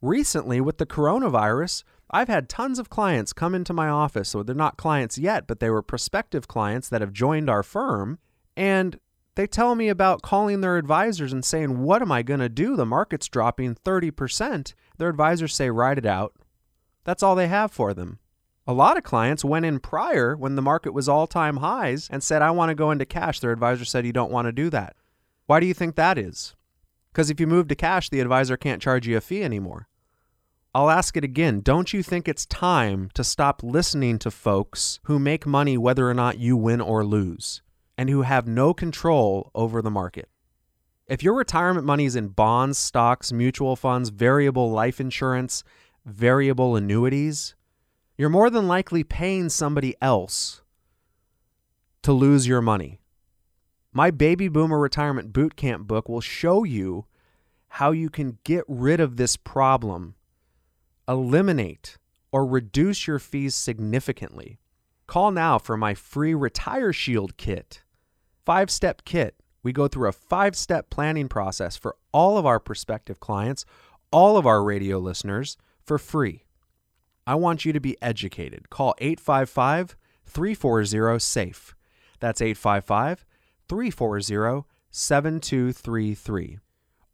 Recently, 0.00 0.60
with 0.60 0.78
the 0.78 0.86
coronavirus, 0.86 1.84
I've 2.10 2.28
had 2.28 2.48
tons 2.48 2.78
of 2.78 2.88
clients 2.88 3.32
come 3.32 3.54
into 3.54 3.72
my 3.72 3.88
office, 3.88 4.30
so 4.30 4.42
they're 4.42 4.54
not 4.54 4.76
clients 4.76 5.18
yet, 5.18 5.46
but 5.46 5.60
they 5.60 5.68
were 5.68 5.82
prospective 5.82 6.48
clients 6.48 6.88
that 6.88 7.00
have 7.00 7.12
joined 7.12 7.50
our 7.50 7.62
firm. 7.62 8.18
And 8.56 8.98
they 9.34 9.46
tell 9.46 9.74
me 9.74 9.88
about 9.88 10.22
calling 10.22 10.60
their 10.60 10.78
advisors 10.78 11.32
and 11.32 11.44
saying, 11.44 11.78
What 11.78 12.02
am 12.02 12.10
I 12.10 12.22
going 12.22 12.40
to 12.40 12.48
do? 12.48 12.76
The 12.76 12.86
market's 12.86 13.28
dropping 13.28 13.76
30%. 13.76 14.74
Their 14.96 15.08
advisors 15.08 15.54
say, 15.54 15.70
Write 15.70 15.98
it 15.98 16.06
out. 16.06 16.34
That's 17.04 17.22
all 17.22 17.34
they 17.34 17.48
have 17.48 17.70
for 17.70 17.94
them. 17.94 18.18
A 18.66 18.72
lot 18.72 18.96
of 18.96 19.04
clients 19.04 19.44
went 19.44 19.64
in 19.64 19.80
prior 19.80 20.36
when 20.36 20.56
the 20.56 20.62
market 20.62 20.92
was 20.92 21.08
all 21.08 21.26
time 21.26 21.58
highs 21.58 22.08
and 22.10 22.22
said, 22.22 22.42
I 22.42 22.50
want 22.50 22.70
to 22.70 22.74
go 22.74 22.90
into 22.90 23.06
cash. 23.06 23.40
Their 23.40 23.52
advisor 23.52 23.84
said, 23.84 24.06
You 24.06 24.12
don't 24.12 24.32
want 24.32 24.46
to 24.46 24.52
do 24.52 24.70
that. 24.70 24.96
Why 25.46 25.60
do 25.60 25.66
you 25.66 25.74
think 25.74 25.94
that 25.94 26.18
is? 26.18 26.54
Because 27.12 27.30
if 27.30 27.40
you 27.40 27.46
move 27.46 27.68
to 27.68 27.74
cash, 27.74 28.10
the 28.10 28.20
advisor 28.20 28.56
can't 28.56 28.82
charge 28.82 29.06
you 29.06 29.16
a 29.16 29.20
fee 29.20 29.42
anymore. 29.42 29.88
I'll 30.78 30.90
ask 30.90 31.16
it 31.16 31.24
again. 31.24 31.60
Don't 31.60 31.92
you 31.92 32.02
think 32.02 32.28
it's 32.28 32.46
time 32.46 33.10
to 33.14 33.24
stop 33.24 33.62
listening 33.62 34.18
to 34.20 34.30
folks 34.30 35.00
who 35.04 35.18
make 35.18 35.46
money 35.46 35.76
whether 35.76 36.08
or 36.08 36.14
not 36.14 36.38
you 36.38 36.56
win 36.56 36.80
or 36.80 37.04
lose? 37.04 37.62
and 37.98 38.08
who 38.08 38.22
have 38.22 38.46
no 38.46 38.72
control 38.72 39.50
over 39.56 39.82
the 39.82 39.90
market. 39.90 40.28
If 41.08 41.22
your 41.22 41.34
retirement 41.34 41.84
money 41.84 42.04
is 42.04 42.14
in 42.14 42.28
bonds, 42.28 42.78
stocks, 42.78 43.32
mutual 43.32 43.74
funds, 43.74 44.10
variable 44.10 44.70
life 44.70 45.00
insurance, 45.00 45.64
variable 46.06 46.76
annuities, 46.76 47.56
you're 48.16 48.28
more 48.28 48.50
than 48.50 48.68
likely 48.68 49.02
paying 49.02 49.48
somebody 49.48 49.96
else 50.00 50.62
to 52.02 52.12
lose 52.12 52.46
your 52.46 52.62
money. 52.62 53.00
My 53.92 54.12
Baby 54.12 54.46
Boomer 54.46 54.78
Retirement 54.78 55.32
Bootcamp 55.32 55.88
book 55.88 56.08
will 56.08 56.20
show 56.20 56.62
you 56.62 57.06
how 57.66 57.90
you 57.90 58.10
can 58.10 58.38
get 58.44 58.64
rid 58.68 59.00
of 59.00 59.16
this 59.16 59.36
problem, 59.36 60.14
eliminate 61.08 61.96
or 62.30 62.44
reduce 62.44 63.06
your 63.06 63.18
fees 63.18 63.54
significantly. 63.54 64.58
Call 65.06 65.30
now 65.30 65.58
for 65.58 65.76
my 65.76 65.94
free 65.94 66.34
Retire 66.34 66.92
Shield 66.92 67.36
kit. 67.36 67.82
Five 68.44 68.70
step 68.70 69.02
kit. 69.04 69.34
We 69.62 69.72
go 69.72 69.88
through 69.88 70.08
a 70.08 70.12
five 70.12 70.54
step 70.54 70.90
planning 70.90 71.28
process 71.28 71.76
for 71.76 71.96
all 72.12 72.36
of 72.36 72.46
our 72.46 72.60
prospective 72.60 73.18
clients, 73.20 73.64
all 74.12 74.36
of 74.36 74.46
our 74.46 74.62
radio 74.62 74.98
listeners, 74.98 75.56
for 75.84 75.98
free. 75.98 76.44
I 77.26 77.34
want 77.34 77.64
you 77.64 77.72
to 77.72 77.80
be 77.80 77.96
educated. 78.00 78.70
Call 78.70 78.94
855 78.98 79.96
340 80.26 81.18
SAFE. 81.18 81.74
That's 82.20 82.40
855 82.40 83.24
340 83.68 84.64
7233. 84.90 86.58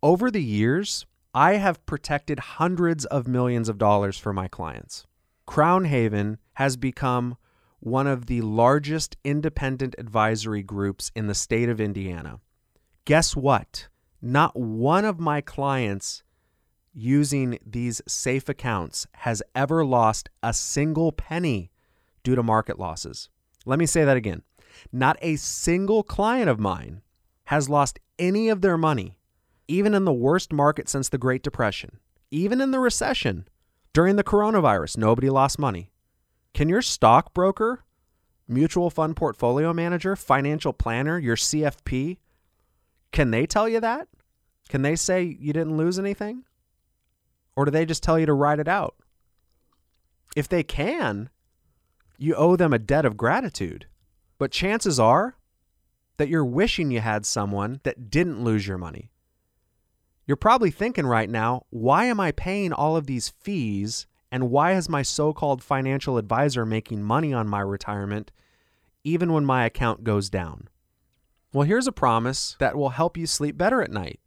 Over 0.03 0.31
the 0.31 0.43
years, 0.43 1.07
I 1.35 1.55
have 1.55 1.85
protected 1.85 2.39
hundreds 2.39 3.05
of 3.07 3.27
millions 3.27 3.69
of 3.69 3.77
dollars 3.77 4.17
for 4.17 4.33
my 4.33 4.47
clients. 4.47 5.05
Crown 5.47 5.87
Haven 5.87 6.39
has 6.55 6.77
become 6.77 7.37
one 7.81 8.07
of 8.07 8.27
the 8.27 8.41
largest 8.41 9.17
independent 9.25 9.97
advisory 9.99 10.63
groups 10.63 11.11
in 11.17 11.27
the 11.27 11.35
state 11.35 11.69
of 11.69 11.81
Indiana. 11.81 12.39
Guess 13.05 13.35
what? 13.35 13.89
Not 14.23 14.59
one 14.59 15.05
of 15.05 15.19
my 15.19 15.41
clients 15.41 16.23
using 16.95 17.59
these 17.67 18.01
safe 18.07 18.49
accounts 18.49 19.07
has 19.13 19.43
ever 19.57 19.85
lost 19.85 20.31
a 20.43 20.55
single 20.55 21.11
penny 21.11 21.73
due 22.23 22.37
to 22.37 22.43
market 22.43 22.79
losses. 22.79 23.29
Let 23.67 23.81
me 23.81 23.87
say 23.87 24.05
that 24.05 24.17
again. 24.17 24.43
Not 24.93 25.19
a 25.21 25.37
single 25.37 26.05
client 26.05 26.49
of 26.49 26.61
mine 26.61 27.03
has 27.47 27.69
lost 27.69 27.99
any 28.19 28.49
of 28.49 28.61
their 28.61 28.79
money, 28.79 29.19
even 29.69 29.95
in 29.95 30.05
the 30.05 30.13
worst 30.13 30.53
market 30.53 30.89
since 30.89 31.09
the 31.09 31.19
Great 31.19 31.43
Depression, 31.43 31.99
even 32.31 32.61
in 32.61 32.71
the 32.71 32.81
recession. 32.81 33.47
During 33.93 34.17
the 34.17 34.25
coronavirus, 34.25 34.99
nobody 34.99 35.31
lost 35.31 35.59
money. 35.59 35.93
Can 36.53 36.69
your 36.69 36.83
stockbroker, 36.83 37.85
mutual 38.49 38.91
fund 38.91 39.17
portfolio 39.17 39.73
manager, 39.73 40.17
financial 40.17 40.73
planner, 40.73 41.19
your 41.19 41.37
CFP, 41.37 42.19
can 43.13 43.31
they 43.31 43.47
tell 43.47 43.69
you 43.69 43.81
that? 43.81 44.09
Can 44.69 44.83
they 44.83 44.97
say 44.97 45.23
you 45.23 45.53
didn't 45.53 45.77
lose 45.77 45.99
anything? 45.99 46.45
Or 47.57 47.65
do 47.65 47.71
they 47.71 47.87
just 47.87 48.03
tell 48.03 48.19
you 48.19 48.27
to 48.27 48.33
ride 48.33 48.59
it 48.59 48.69
out? 48.69 48.97
If 50.35 50.49
they 50.49 50.65
can, 50.65 51.31
you 52.19 52.35
owe 52.35 52.57
them 52.57 52.73
a 52.73 52.79
debt 52.79 53.05
of 53.05 53.17
gratitude. 53.17 53.87
But 54.39 54.51
chances 54.51 54.99
are 54.99 55.37
that 56.17 56.29
you're 56.29 56.45
wishing 56.45 56.91
you 56.91 57.01
had 57.01 57.25
someone 57.25 57.81
that 57.85 58.11
didn't 58.11 58.43
lose 58.43 58.67
your 58.67 58.79
money. 58.79 59.11
You're 60.27 60.37
probably 60.37 60.71
thinking 60.71 61.07
right 61.07 61.29
now, 61.29 61.67
why 61.71 62.07
am 62.07 62.19
I 62.19 62.33
paying 62.33 62.73
all 62.73 62.97
of 62.97 63.07
these 63.07 63.29
fees 63.29 64.07
and 64.33 64.51
why 64.51 64.73
is 64.73 64.89
my 64.89 65.03
so 65.03 65.33
called 65.33 65.63
financial 65.63 66.17
advisor 66.17 66.65
making 66.65 67.03
money 67.03 67.33
on 67.33 67.47
my 67.47 67.61
retirement 67.61 68.33
even 69.05 69.33
when 69.33 69.45
my 69.45 69.67
account 69.67 70.03
goes 70.03 70.31
down? 70.31 70.69
Well, 71.53 71.67
here's 71.67 71.87
a 71.87 71.93
promise 71.93 72.57
that 72.59 72.75
will 72.75 72.91
help 72.91 73.17
you 73.17 73.27
sleep 73.27 73.57
better 73.57 73.83
at 73.83 73.93
night. 73.93 74.19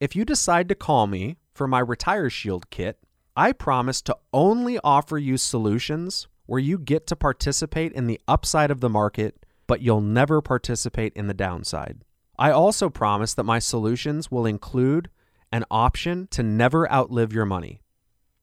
If 0.00 0.14
you 0.14 0.24
decide 0.24 0.68
to 0.68 0.74
call 0.76 1.08
me 1.08 1.36
for 1.52 1.66
my 1.66 1.80
Retire 1.80 2.30
Shield 2.30 2.70
kit, 2.70 2.98
I 3.36 3.52
promise 3.52 4.00
to 4.02 4.16
only 4.32 4.78
offer 4.84 5.18
you 5.18 5.36
solutions 5.36 6.28
where 6.46 6.60
you 6.60 6.78
get 6.78 7.06
to 7.08 7.16
participate 7.16 7.92
in 7.92 8.06
the 8.06 8.20
upside 8.26 8.70
of 8.70 8.80
the 8.80 8.88
market, 8.88 9.44
but 9.66 9.82
you'll 9.82 10.00
never 10.00 10.40
participate 10.40 11.12
in 11.14 11.26
the 11.26 11.34
downside. 11.34 12.02
I 12.38 12.52
also 12.52 12.88
promise 12.88 13.34
that 13.34 13.44
my 13.44 13.58
solutions 13.58 14.30
will 14.30 14.46
include 14.46 15.10
an 15.50 15.64
option 15.70 16.28
to 16.30 16.42
never 16.42 16.90
outlive 16.90 17.32
your 17.32 17.44
money. 17.44 17.80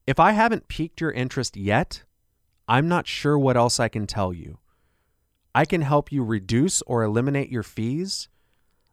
If 0.05 0.19
I 0.19 0.34
haven't 0.34 0.67
piqued 0.67 0.99
your 0.99 1.12
interest 1.12 1.55
yet, 1.55 2.03
I'm 2.67 2.89
not 2.89 3.08
sure 3.08 3.39
what 3.39 3.55
else 3.55 3.79
I 3.79 3.88
can 3.88 4.05
tell 4.05 4.34
you. 4.34 4.58
I 5.53 5.63
can 5.63 5.81
help 5.81 6.12
you 6.12 6.23
reduce 6.23 6.81
or 6.81 7.03
eliminate 7.03 7.49
your 7.49 7.63
fees, 7.63 8.27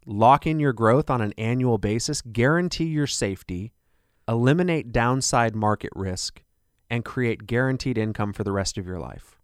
lock 0.06 0.46
in 0.46 0.60
your 0.60 0.72
growth 0.72 1.10
on 1.10 1.20
an 1.20 1.34
annual 1.36 1.78
basis, 1.78 2.22
guarantee 2.22 2.84
your 2.84 3.08
safety, 3.08 3.72
eliminate 4.28 4.92
downside 4.92 5.56
market 5.56 5.90
risk, 5.96 6.42
and 6.88 7.04
create 7.04 7.46
guaranteed 7.46 7.98
income 7.98 8.32
for 8.32 8.44
the 8.44 8.52
rest 8.52 8.78
of 8.78 8.86
your 8.86 9.00
life. 9.00 9.40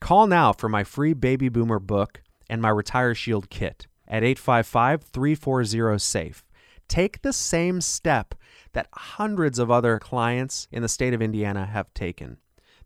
Call 0.00 0.26
now 0.26 0.52
for 0.54 0.70
my 0.70 0.84
free 0.84 1.12
Baby 1.12 1.50
Boomer 1.50 1.78
book 1.78 2.22
and 2.48 2.62
my 2.62 2.70
Retire 2.70 3.14
Shield 3.14 3.50
kit 3.50 3.86
at 4.12 4.22
855 4.22 5.02
340 5.02 5.98
SAFE. 5.98 6.44
Take 6.86 7.22
the 7.22 7.32
same 7.32 7.80
step 7.80 8.34
that 8.74 8.88
hundreds 8.92 9.58
of 9.58 9.70
other 9.70 9.98
clients 9.98 10.68
in 10.70 10.82
the 10.82 10.88
state 10.88 11.14
of 11.14 11.22
Indiana 11.22 11.64
have 11.64 11.92
taken. 11.94 12.36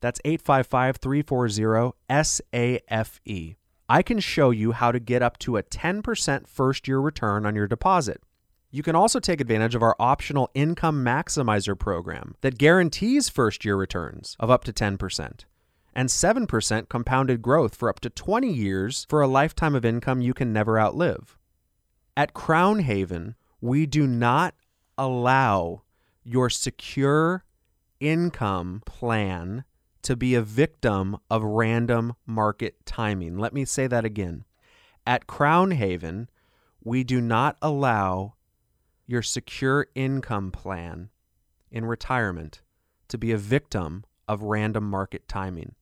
That's 0.00 0.20
855 0.24 0.98
340 0.98 1.92
SAFE. 2.08 3.56
I 3.88 4.02
can 4.02 4.20
show 4.20 4.50
you 4.50 4.72
how 4.72 4.92
to 4.92 5.00
get 5.00 5.22
up 5.22 5.38
to 5.40 5.56
a 5.56 5.62
10% 5.64 6.46
first 6.46 6.86
year 6.86 7.00
return 7.00 7.44
on 7.44 7.56
your 7.56 7.66
deposit. 7.66 8.22
You 8.70 8.82
can 8.82 8.94
also 8.94 9.18
take 9.18 9.40
advantage 9.40 9.74
of 9.74 9.82
our 9.82 9.96
optional 9.98 10.50
Income 10.54 11.04
Maximizer 11.04 11.78
program 11.78 12.36
that 12.40 12.58
guarantees 12.58 13.28
first 13.28 13.64
year 13.64 13.76
returns 13.76 14.36
of 14.38 14.50
up 14.50 14.64
to 14.64 14.72
10% 14.72 15.44
and 15.96 16.10
7% 16.10 16.90
compounded 16.90 17.40
growth 17.40 17.74
for 17.74 17.88
up 17.88 18.00
to 18.00 18.10
20 18.10 18.52
years 18.52 19.06
for 19.08 19.22
a 19.22 19.26
lifetime 19.26 19.74
of 19.74 19.82
income 19.82 20.20
you 20.20 20.34
can 20.34 20.52
never 20.52 20.78
outlive. 20.78 21.38
At 22.14 22.34
Crown 22.34 22.80
Haven, 22.80 23.34
we 23.62 23.86
do 23.86 24.06
not 24.06 24.54
allow 24.98 25.84
your 26.22 26.50
secure 26.50 27.44
income 27.98 28.82
plan 28.84 29.64
to 30.02 30.14
be 30.14 30.34
a 30.34 30.42
victim 30.42 31.16
of 31.30 31.42
random 31.42 32.12
market 32.26 32.84
timing. 32.84 33.38
Let 33.38 33.54
me 33.54 33.64
say 33.64 33.86
that 33.86 34.04
again. 34.04 34.44
At 35.06 35.26
Crown 35.26 35.70
Haven, 35.70 36.28
we 36.84 37.04
do 37.04 37.22
not 37.22 37.56
allow 37.62 38.34
your 39.06 39.22
secure 39.22 39.86
income 39.94 40.52
plan 40.52 41.08
in 41.70 41.86
retirement 41.86 42.60
to 43.08 43.16
be 43.16 43.32
a 43.32 43.38
victim 43.38 44.04
of 44.28 44.42
random 44.42 44.84
market 44.84 45.26
timing. 45.26 45.74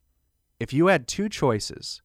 If 0.65 0.73
you 0.73 0.87
had 0.87 1.07
two 1.07 1.29
choices, 1.29 2.01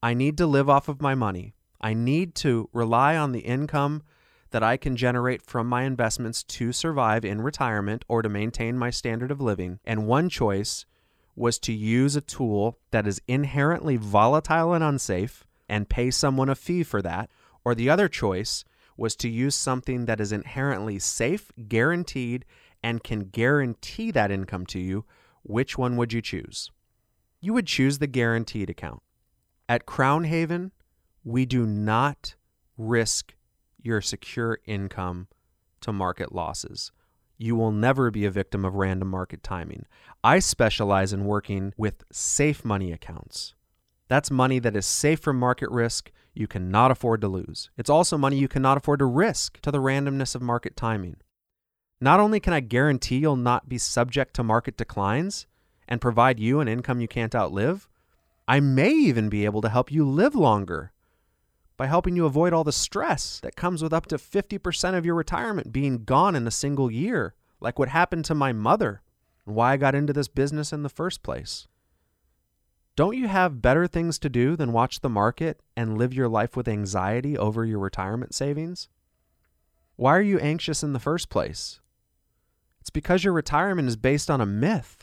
I 0.00 0.14
need 0.14 0.38
to 0.38 0.46
live 0.46 0.70
off 0.70 0.86
of 0.86 1.02
my 1.02 1.16
money, 1.16 1.56
I 1.80 1.92
need 1.92 2.36
to 2.36 2.70
rely 2.72 3.16
on 3.16 3.32
the 3.32 3.40
income 3.40 4.04
that 4.50 4.62
I 4.62 4.76
can 4.76 4.96
generate 4.96 5.42
from 5.42 5.66
my 5.66 5.82
investments 5.82 6.44
to 6.44 6.70
survive 6.70 7.24
in 7.24 7.40
retirement 7.40 8.04
or 8.06 8.22
to 8.22 8.28
maintain 8.28 8.78
my 8.78 8.90
standard 8.90 9.32
of 9.32 9.40
living. 9.40 9.80
And 9.84 10.06
one 10.06 10.28
choice 10.28 10.86
was 11.34 11.58
to 11.58 11.72
use 11.72 12.14
a 12.14 12.20
tool 12.20 12.78
that 12.92 13.08
is 13.08 13.20
inherently 13.26 13.96
volatile 13.96 14.72
and 14.72 14.84
unsafe 14.84 15.44
and 15.68 15.88
pay 15.88 16.12
someone 16.12 16.48
a 16.48 16.54
fee 16.54 16.84
for 16.84 17.02
that. 17.02 17.28
Or 17.64 17.74
the 17.74 17.90
other 17.90 18.06
choice 18.06 18.64
was 18.96 19.16
to 19.16 19.28
use 19.28 19.56
something 19.56 20.04
that 20.04 20.20
is 20.20 20.30
inherently 20.30 21.00
safe, 21.00 21.50
guaranteed, 21.66 22.44
and 22.84 23.02
can 23.02 23.30
guarantee 23.30 24.12
that 24.12 24.30
income 24.30 24.64
to 24.66 24.78
you. 24.78 25.04
Which 25.42 25.76
one 25.76 25.96
would 25.96 26.12
you 26.12 26.22
choose? 26.22 26.70
You 27.40 27.54
would 27.54 27.66
choose 27.66 27.98
the 27.98 28.06
guaranteed 28.06 28.68
account. 28.68 29.02
At 29.68 29.86
Crown 29.86 30.24
Haven, 30.24 30.72
we 31.22 31.46
do 31.46 31.66
not 31.66 32.34
risk 32.76 33.34
your 33.80 34.00
secure 34.00 34.58
income 34.66 35.28
to 35.82 35.92
market 35.92 36.34
losses. 36.34 36.90
You 37.36 37.54
will 37.54 37.70
never 37.70 38.10
be 38.10 38.24
a 38.24 38.30
victim 38.30 38.64
of 38.64 38.74
random 38.74 39.08
market 39.08 39.44
timing. 39.44 39.86
I 40.24 40.40
specialize 40.40 41.12
in 41.12 41.24
working 41.24 41.72
with 41.76 42.02
safe 42.10 42.64
money 42.64 42.92
accounts. 42.92 43.54
That's 44.08 44.30
money 44.30 44.58
that 44.58 44.74
is 44.74 44.86
safe 44.86 45.20
from 45.20 45.38
market 45.38 45.70
risk 45.70 46.10
you 46.34 46.48
cannot 46.48 46.90
afford 46.90 47.20
to 47.20 47.28
lose. 47.28 47.70
It's 47.76 47.90
also 47.90 48.18
money 48.18 48.36
you 48.36 48.48
cannot 48.48 48.78
afford 48.78 48.98
to 48.98 49.04
risk 49.04 49.60
to 49.60 49.70
the 49.70 49.78
randomness 49.78 50.34
of 50.34 50.42
market 50.42 50.76
timing. 50.76 51.16
Not 52.00 52.18
only 52.18 52.40
can 52.40 52.52
I 52.52 52.60
guarantee 52.60 53.18
you'll 53.18 53.36
not 53.36 53.68
be 53.68 53.78
subject 53.78 54.34
to 54.34 54.42
market 54.42 54.76
declines 54.76 55.46
and 55.88 56.00
provide 56.00 56.38
you 56.38 56.60
an 56.60 56.68
income 56.68 57.00
you 57.00 57.08
can't 57.08 57.34
outlive, 57.34 57.88
I 58.46 58.60
may 58.60 58.90
even 58.90 59.28
be 59.28 59.44
able 59.44 59.60
to 59.62 59.68
help 59.68 59.90
you 59.90 60.08
live 60.08 60.34
longer 60.34 60.92
by 61.76 61.86
helping 61.86 62.16
you 62.16 62.26
avoid 62.26 62.52
all 62.52 62.64
the 62.64 62.72
stress 62.72 63.40
that 63.40 63.56
comes 63.56 63.82
with 63.82 63.92
up 63.92 64.06
to 64.06 64.16
50% 64.16 64.94
of 64.96 65.06
your 65.06 65.14
retirement 65.14 65.72
being 65.72 66.04
gone 66.04 66.34
in 66.34 66.46
a 66.46 66.50
single 66.50 66.90
year, 66.90 67.34
like 67.60 67.78
what 67.78 67.88
happened 67.88 68.24
to 68.26 68.34
my 68.34 68.52
mother 68.52 69.00
and 69.46 69.54
why 69.54 69.72
I 69.72 69.76
got 69.76 69.94
into 69.94 70.12
this 70.12 70.28
business 70.28 70.72
in 70.72 70.82
the 70.82 70.88
first 70.88 71.22
place. 71.22 71.68
Don't 72.96 73.16
you 73.16 73.28
have 73.28 73.62
better 73.62 73.86
things 73.86 74.18
to 74.18 74.28
do 74.28 74.56
than 74.56 74.72
watch 74.72 75.00
the 75.00 75.08
market 75.08 75.60
and 75.76 75.96
live 75.96 76.12
your 76.12 76.28
life 76.28 76.56
with 76.56 76.66
anxiety 76.66 77.38
over 77.38 77.64
your 77.64 77.78
retirement 77.78 78.34
savings? 78.34 78.88
Why 79.94 80.16
are 80.16 80.22
you 80.22 80.40
anxious 80.40 80.82
in 80.82 80.94
the 80.94 80.98
first 80.98 81.28
place? 81.28 81.80
It's 82.80 82.90
because 82.90 83.22
your 83.22 83.32
retirement 83.32 83.86
is 83.86 83.96
based 83.96 84.28
on 84.28 84.40
a 84.40 84.46
myth. 84.46 84.97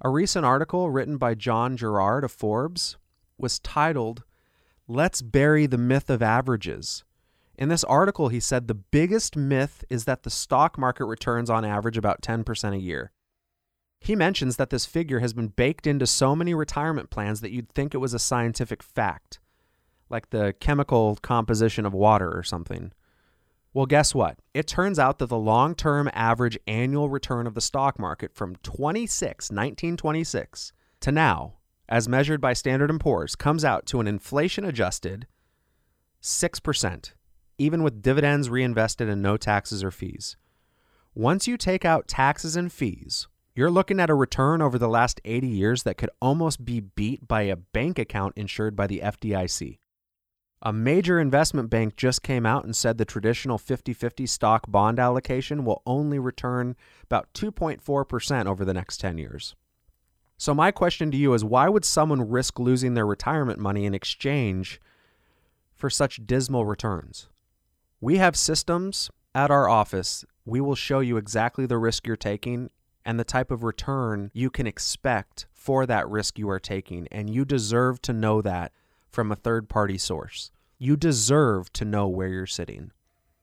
A 0.00 0.10
recent 0.10 0.44
article 0.44 0.90
written 0.90 1.16
by 1.16 1.34
John 1.34 1.76
Gerard 1.76 2.24
of 2.24 2.32
Forbes 2.32 2.96
was 3.38 3.58
titled, 3.58 4.24
Let's 4.88 5.22
Bury 5.22 5.66
the 5.66 5.78
Myth 5.78 6.10
of 6.10 6.22
Averages. 6.22 7.04
In 7.56 7.68
this 7.68 7.84
article, 7.84 8.28
he 8.28 8.40
said 8.40 8.66
the 8.66 8.74
biggest 8.74 9.36
myth 9.36 9.84
is 9.88 10.04
that 10.04 10.24
the 10.24 10.30
stock 10.30 10.76
market 10.76 11.04
returns 11.04 11.48
on 11.48 11.64
average 11.64 11.96
about 11.96 12.20
10% 12.20 12.74
a 12.74 12.78
year. 12.78 13.12
He 14.00 14.16
mentions 14.16 14.56
that 14.56 14.70
this 14.70 14.84
figure 14.84 15.20
has 15.20 15.32
been 15.32 15.48
baked 15.48 15.86
into 15.86 16.06
so 16.06 16.34
many 16.34 16.52
retirement 16.52 17.10
plans 17.10 17.40
that 17.40 17.52
you'd 17.52 17.70
think 17.70 17.94
it 17.94 17.98
was 17.98 18.12
a 18.12 18.18
scientific 18.18 18.82
fact, 18.82 19.38
like 20.10 20.30
the 20.30 20.54
chemical 20.60 21.16
composition 21.22 21.86
of 21.86 21.94
water 21.94 22.36
or 22.36 22.42
something. 22.42 22.92
Well, 23.74 23.86
guess 23.86 24.14
what? 24.14 24.38
It 24.54 24.68
turns 24.68 25.00
out 25.00 25.18
that 25.18 25.26
the 25.26 25.36
long 25.36 25.74
term 25.74 26.08
average 26.12 26.56
annual 26.68 27.08
return 27.10 27.48
of 27.48 27.54
the 27.54 27.60
stock 27.60 27.98
market 27.98 28.32
from 28.32 28.54
26, 28.62 29.50
1926 29.50 30.72
to 31.00 31.12
now, 31.12 31.54
as 31.88 32.08
measured 32.08 32.40
by 32.40 32.52
Standard 32.52 32.96
& 32.98 33.00
Poor's, 33.00 33.34
comes 33.34 33.64
out 33.64 33.84
to 33.86 33.98
an 33.98 34.06
inflation 34.06 34.64
adjusted 34.64 35.26
6%, 36.22 37.12
even 37.58 37.82
with 37.82 38.00
dividends 38.00 38.48
reinvested 38.48 39.08
and 39.08 39.20
no 39.20 39.36
taxes 39.36 39.82
or 39.82 39.90
fees. 39.90 40.36
Once 41.12 41.48
you 41.48 41.56
take 41.56 41.84
out 41.84 42.06
taxes 42.06 42.54
and 42.54 42.72
fees, 42.72 43.26
you're 43.56 43.72
looking 43.72 43.98
at 43.98 44.10
a 44.10 44.14
return 44.14 44.62
over 44.62 44.78
the 44.78 44.88
last 44.88 45.20
80 45.24 45.48
years 45.48 45.82
that 45.82 45.98
could 45.98 46.10
almost 46.22 46.64
be 46.64 46.78
beat 46.78 47.26
by 47.26 47.42
a 47.42 47.56
bank 47.56 47.98
account 47.98 48.34
insured 48.36 48.76
by 48.76 48.86
the 48.86 49.00
FDIC. 49.00 49.78
A 50.66 50.72
major 50.72 51.20
investment 51.20 51.68
bank 51.68 51.94
just 51.94 52.22
came 52.22 52.46
out 52.46 52.64
and 52.64 52.74
said 52.74 52.96
the 52.96 53.04
traditional 53.04 53.58
50 53.58 53.92
50 53.92 54.24
stock 54.24 54.64
bond 54.66 54.98
allocation 54.98 55.66
will 55.66 55.82
only 55.84 56.18
return 56.18 56.74
about 57.02 57.28
2.4% 57.34 58.46
over 58.46 58.64
the 58.64 58.72
next 58.72 58.98
10 58.98 59.18
years. 59.18 59.54
So, 60.38 60.54
my 60.54 60.70
question 60.70 61.10
to 61.10 61.18
you 61.18 61.34
is 61.34 61.44
why 61.44 61.68
would 61.68 61.84
someone 61.84 62.30
risk 62.30 62.58
losing 62.58 62.94
their 62.94 63.06
retirement 63.06 63.58
money 63.58 63.84
in 63.84 63.92
exchange 63.92 64.80
for 65.74 65.90
such 65.90 66.26
dismal 66.26 66.64
returns? 66.64 67.28
We 68.00 68.16
have 68.16 68.34
systems 68.34 69.10
at 69.34 69.50
our 69.50 69.68
office. 69.68 70.24
We 70.46 70.62
will 70.62 70.74
show 70.74 71.00
you 71.00 71.18
exactly 71.18 71.66
the 71.66 71.78
risk 71.78 72.06
you're 72.06 72.16
taking 72.16 72.70
and 73.04 73.20
the 73.20 73.24
type 73.24 73.50
of 73.50 73.64
return 73.64 74.30
you 74.32 74.48
can 74.48 74.66
expect 74.66 75.46
for 75.52 75.84
that 75.84 76.08
risk 76.08 76.38
you 76.38 76.48
are 76.48 76.58
taking. 76.58 77.06
And 77.10 77.28
you 77.28 77.44
deserve 77.44 78.00
to 78.02 78.14
know 78.14 78.40
that 78.40 78.72
from 79.10 79.30
a 79.30 79.36
third 79.36 79.68
party 79.68 79.98
source. 79.98 80.50
You 80.78 80.96
deserve 80.96 81.72
to 81.74 81.84
know 81.84 82.08
where 82.08 82.28
you're 82.28 82.46
sitting. 82.46 82.90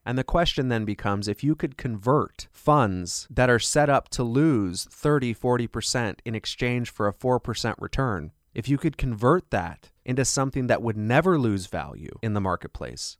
And 0.04 0.18
the 0.18 0.24
question 0.24 0.68
then 0.68 0.84
becomes 0.84 1.28
if 1.28 1.44
you 1.44 1.54
could 1.54 1.76
convert 1.76 2.48
funds 2.52 3.28
that 3.30 3.48
are 3.48 3.58
set 3.58 3.88
up 3.88 4.08
to 4.10 4.24
lose 4.24 4.84
30, 4.90 5.34
40% 5.34 6.18
in 6.24 6.34
exchange 6.34 6.90
for 6.90 7.06
a 7.06 7.12
4% 7.12 7.74
return, 7.78 8.32
if 8.52 8.68
you 8.68 8.76
could 8.78 8.98
convert 8.98 9.50
that 9.50 9.90
into 10.04 10.24
something 10.24 10.66
that 10.66 10.82
would 10.82 10.96
never 10.96 11.38
lose 11.38 11.66
value 11.66 12.10
in 12.20 12.34
the 12.34 12.40
marketplace, 12.40 13.16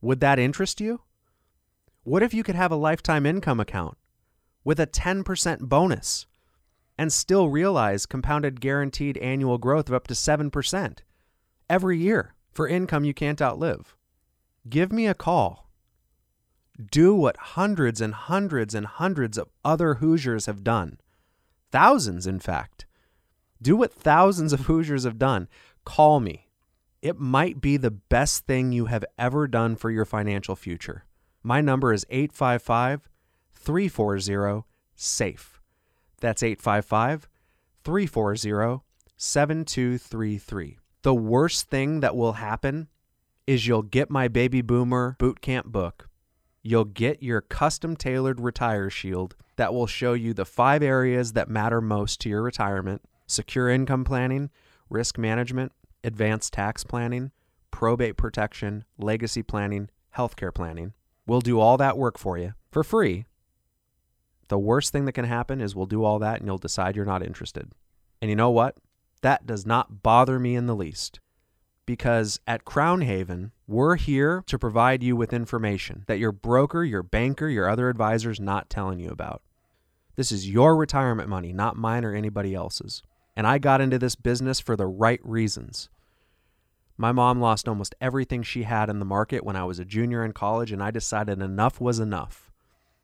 would 0.00 0.20
that 0.20 0.38
interest 0.38 0.80
you? 0.80 1.00
What 2.02 2.22
if 2.22 2.34
you 2.34 2.42
could 2.42 2.56
have 2.56 2.72
a 2.72 2.76
lifetime 2.76 3.24
income 3.24 3.60
account 3.60 3.96
with 4.64 4.80
a 4.80 4.86
10% 4.86 5.60
bonus 5.60 6.26
and 6.98 7.12
still 7.12 7.48
realize 7.48 8.06
compounded 8.06 8.60
guaranteed 8.60 9.16
annual 9.18 9.58
growth 9.58 9.88
of 9.88 9.94
up 9.94 10.08
to 10.08 10.14
7% 10.14 10.98
every 11.70 11.98
year 11.98 12.34
for 12.52 12.68
income 12.68 13.04
you 13.04 13.14
can't 13.14 13.40
outlive. 13.40 13.96
Give 14.68 14.92
me 14.92 15.06
a 15.06 15.14
call. 15.14 15.70
Do 16.90 17.14
what 17.14 17.36
hundreds 17.36 18.00
and 18.00 18.14
hundreds 18.14 18.74
and 18.74 18.86
hundreds 18.86 19.36
of 19.36 19.48
other 19.64 19.94
Hoosiers 19.94 20.46
have 20.46 20.64
done. 20.64 20.98
Thousands, 21.70 22.26
in 22.26 22.40
fact. 22.40 22.86
Do 23.60 23.76
what 23.76 23.92
thousands 23.92 24.52
of 24.52 24.60
Hoosiers 24.60 25.04
have 25.04 25.18
done. 25.18 25.48
Call 25.84 26.20
me. 26.20 26.48
It 27.00 27.18
might 27.18 27.60
be 27.60 27.76
the 27.76 27.90
best 27.90 28.46
thing 28.46 28.72
you 28.72 28.86
have 28.86 29.04
ever 29.18 29.48
done 29.48 29.76
for 29.76 29.90
your 29.90 30.04
financial 30.04 30.54
future. 30.54 31.04
My 31.42 31.60
number 31.60 31.92
is 31.92 32.06
855 32.10 33.08
340 33.54 34.64
SAFE. 34.94 35.60
That's 36.20 36.42
855 36.42 37.28
340 37.84 38.82
7233. 39.16 40.78
The 41.02 41.14
worst 41.14 41.68
thing 41.68 42.00
that 42.00 42.16
will 42.16 42.34
happen 42.34 42.88
is 43.46 43.66
you'll 43.66 43.82
get 43.82 44.10
my 44.10 44.28
baby 44.28 44.62
boomer 44.62 45.16
boot 45.18 45.40
camp 45.40 45.66
book. 45.66 46.08
You'll 46.62 46.84
get 46.84 47.22
your 47.22 47.40
custom 47.40 47.96
tailored 47.96 48.40
retire 48.40 48.88
shield 48.88 49.34
that 49.56 49.74
will 49.74 49.88
show 49.88 50.12
you 50.12 50.32
the 50.32 50.44
five 50.44 50.82
areas 50.82 51.32
that 51.32 51.48
matter 51.48 51.80
most 51.80 52.20
to 52.20 52.28
your 52.28 52.42
retirement 52.42 53.02
secure 53.26 53.68
income 53.68 54.04
planning, 54.04 54.50
risk 54.90 55.16
management, 55.16 55.72
advanced 56.04 56.52
tax 56.52 56.84
planning, 56.84 57.30
probate 57.70 58.16
protection, 58.16 58.84
legacy 58.98 59.42
planning, 59.42 59.88
healthcare 60.16 60.54
planning. 60.54 60.92
We'll 61.26 61.40
do 61.40 61.58
all 61.58 61.78
that 61.78 61.96
work 61.96 62.18
for 62.18 62.36
you 62.36 62.52
for 62.70 62.84
free 62.84 63.24
the 64.52 64.58
worst 64.58 64.92
thing 64.92 65.06
that 65.06 65.12
can 65.12 65.24
happen 65.24 65.62
is 65.62 65.74
we'll 65.74 65.86
do 65.86 66.04
all 66.04 66.18
that 66.18 66.36
and 66.38 66.46
you'll 66.46 66.58
decide 66.58 66.94
you're 66.94 67.06
not 67.06 67.22
interested. 67.22 67.72
And 68.20 68.28
you 68.28 68.36
know 68.36 68.50
what? 68.50 68.76
That 69.22 69.46
does 69.46 69.64
not 69.64 70.02
bother 70.02 70.38
me 70.38 70.54
in 70.54 70.66
the 70.66 70.76
least. 70.76 71.20
Because 71.86 72.38
at 72.46 72.64
Crown 72.64 73.00
Haven, 73.00 73.52
we're 73.66 73.96
here 73.96 74.44
to 74.46 74.58
provide 74.58 75.02
you 75.02 75.16
with 75.16 75.32
information 75.32 76.04
that 76.06 76.18
your 76.18 76.30
broker, 76.30 76.84
your 76.84 77.02
banker, 77.02 77.48
your 77.48 77.68
other 77.68 77.88
advisor's 77.88 78.38
not 78.38 78.70
telling 78.70 79.00
you 79.00 79.10
about. 79.10 79.42
This 80.14 80.30
is 80.30 80.48
your 80.48 80.76
retirement 80.76 81.28
money, 81.28 81.52
not 81.52 81.76
mine 81.76 82.04
or 82.04 82.14
anybody 82.14 82.54
else's. 82.54 83.02
And 83.34 83.46
I 83.46 83.58
got 83.58 83.80
into 83.80 83.98
this 83.98 84.14
business 84.14 84.60
for 84.60 84.76
the 84.76 84.86
right 84.86 85.20
reasons. 85.24 85.88
My 86.96 87.10
mom 87.10 87.40
lost 87.40 87.66
almost 87.66 87.94
everything 88.00 88.42
she 88.42 88.64
had 88.64 88.90
in 88.90 88.98
the 88.98 89.04
market 89.04 89.44
when 89.44 89.56
I 89.56 89.64
was 89.64 89.78
a 89.78 89.84
junior 89.84 90.24
in 90.24 90.32
college, 90.32 90.70
and 90.70 90.82
I 90.82 90.90
decided 90.90 91.40
enough 91.40 91.80
was 91.80 91.98
enough. 91.98 92.50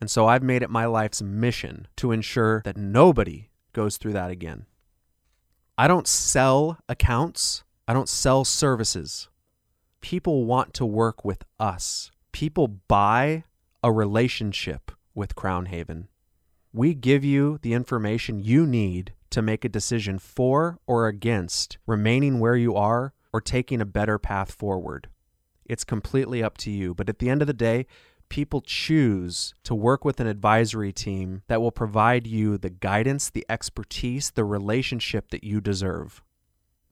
And 0.01 0.11
so 0.11 0.27
I've 0.27 0.43
made 0.43 0.63
it 0.63 0.71
my 0.71 0.85
life's 0.85 1.23
mission 1.23 1.89
to 1.97 2.13
ensure 2.13 2.63
that 2.65 2.77
nobody 2.77 3.49
goes 3.73 3.97
through 3.97 4.13
that 4.13 4.31
again. 4.31 4.67
I 5.81 5.87
don't 5.87 6.09
sell 6.09 6.77
accounts, 6.89 7.63
I 7.87 7.93
don't 7.93 8.09
sell 8.09 8.45
services. 8.45 9.29
People 10.01 10.45
want 10.45 10.75
to 10.75 10.85
work 10.85 11.25
with 11.25 11.45
us. 11.61 12.11
People 12.33 12.67
buy 12.67 13.45
a 13.85 13.93
relationship 13.93 14.91
with 15.15 15.37
Crown 15.37 15.67
Haven. 15.67 16.09
We 16.73 16.95
give 16.95 17.25
you 17.25 17.61
the 17.63 17.75
information 17.75 18.41
you 18.41 18.67
need 18.67 19.13
to 19.31 19.41
make 19.41 19.65
a 19.65 19.69
decision 19.69 20.19
for 20.19 20.81
or 20.85 21.07
against 21.07 21.79
remaining 21.87 22.41
where 22.41 22.57
you 22.57 22.75
are 22.75 23.13
or 23.33 23.41
taking 23.41 23.81
a 23.81 23.87
better 23.87 24.19
path 24.19 24.51
forward. 24.51 25.09
It's 25.65 25.85
completely 25.85 26.43
up 26.43 26.59
to 26.59 26.73
you. 26.73 26.93
But 26.93 27.09
at 27.09 27.21
the 27.21 27.31
end 27.31 27.41
of 27.41 27.47
the 27.47 27.53
day, 27.53 27.87
people 28.29 28.61
choose 28.61 29.55
to 29.65 29.75
work 29.75 30.05
with 30.05 30.21
an 30.21 30.27
advisory 30.27 30.93
team 30.93 31.43
that 31.49 31.61
will 31.61 31.71
provide 31.71 32.27
you 32.27 32.59
the 32.59 32.71
guidance, 32.71 33.31
the 33.31 33.47
expertise, 33.49 34.31
the 34.31 34.45
relationship 34.45 35.31
that 35.31 35.45
you 35.45 35.61
deserve. 35.61 36.23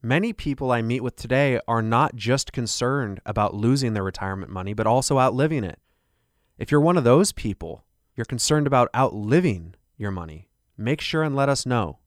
Many 0.01 0.31
people 0.31 0.71
I 0.71 0.81
meet 0.81 1.01
with 1.01 1.15
today 1.15 1.59
are 1.67 1.81
not 1.81 2.15
just 2.15 2.53
concerned 2.53 3.19
about 3.25 3.55
losing 3.55 3.93
their 3.93 4.03
retirement 4.03 4.51
money, 4.51 4.73
but 4.73 4.87
also 4.87 5.19
outliving 5.19 5.63
it. 5.63 5.79
If 6.57 6.71
you're 6.71 6.81
one 6.81 6.97
of 6.97 7.03
those 7.03 7.31
people, 7.31 7.83
you're 8.15 8.25
concerned 8.25 8.67
about 8.67 8.89
outliving 8.95 9.75
your 9.97 10.11
money, 10.11 10.49
make 10.77 11.01
sure 11.01 11.23
and 11.23 11.35
let 11.35 11.49
us 11.49 11.65
know. 11.65 11.99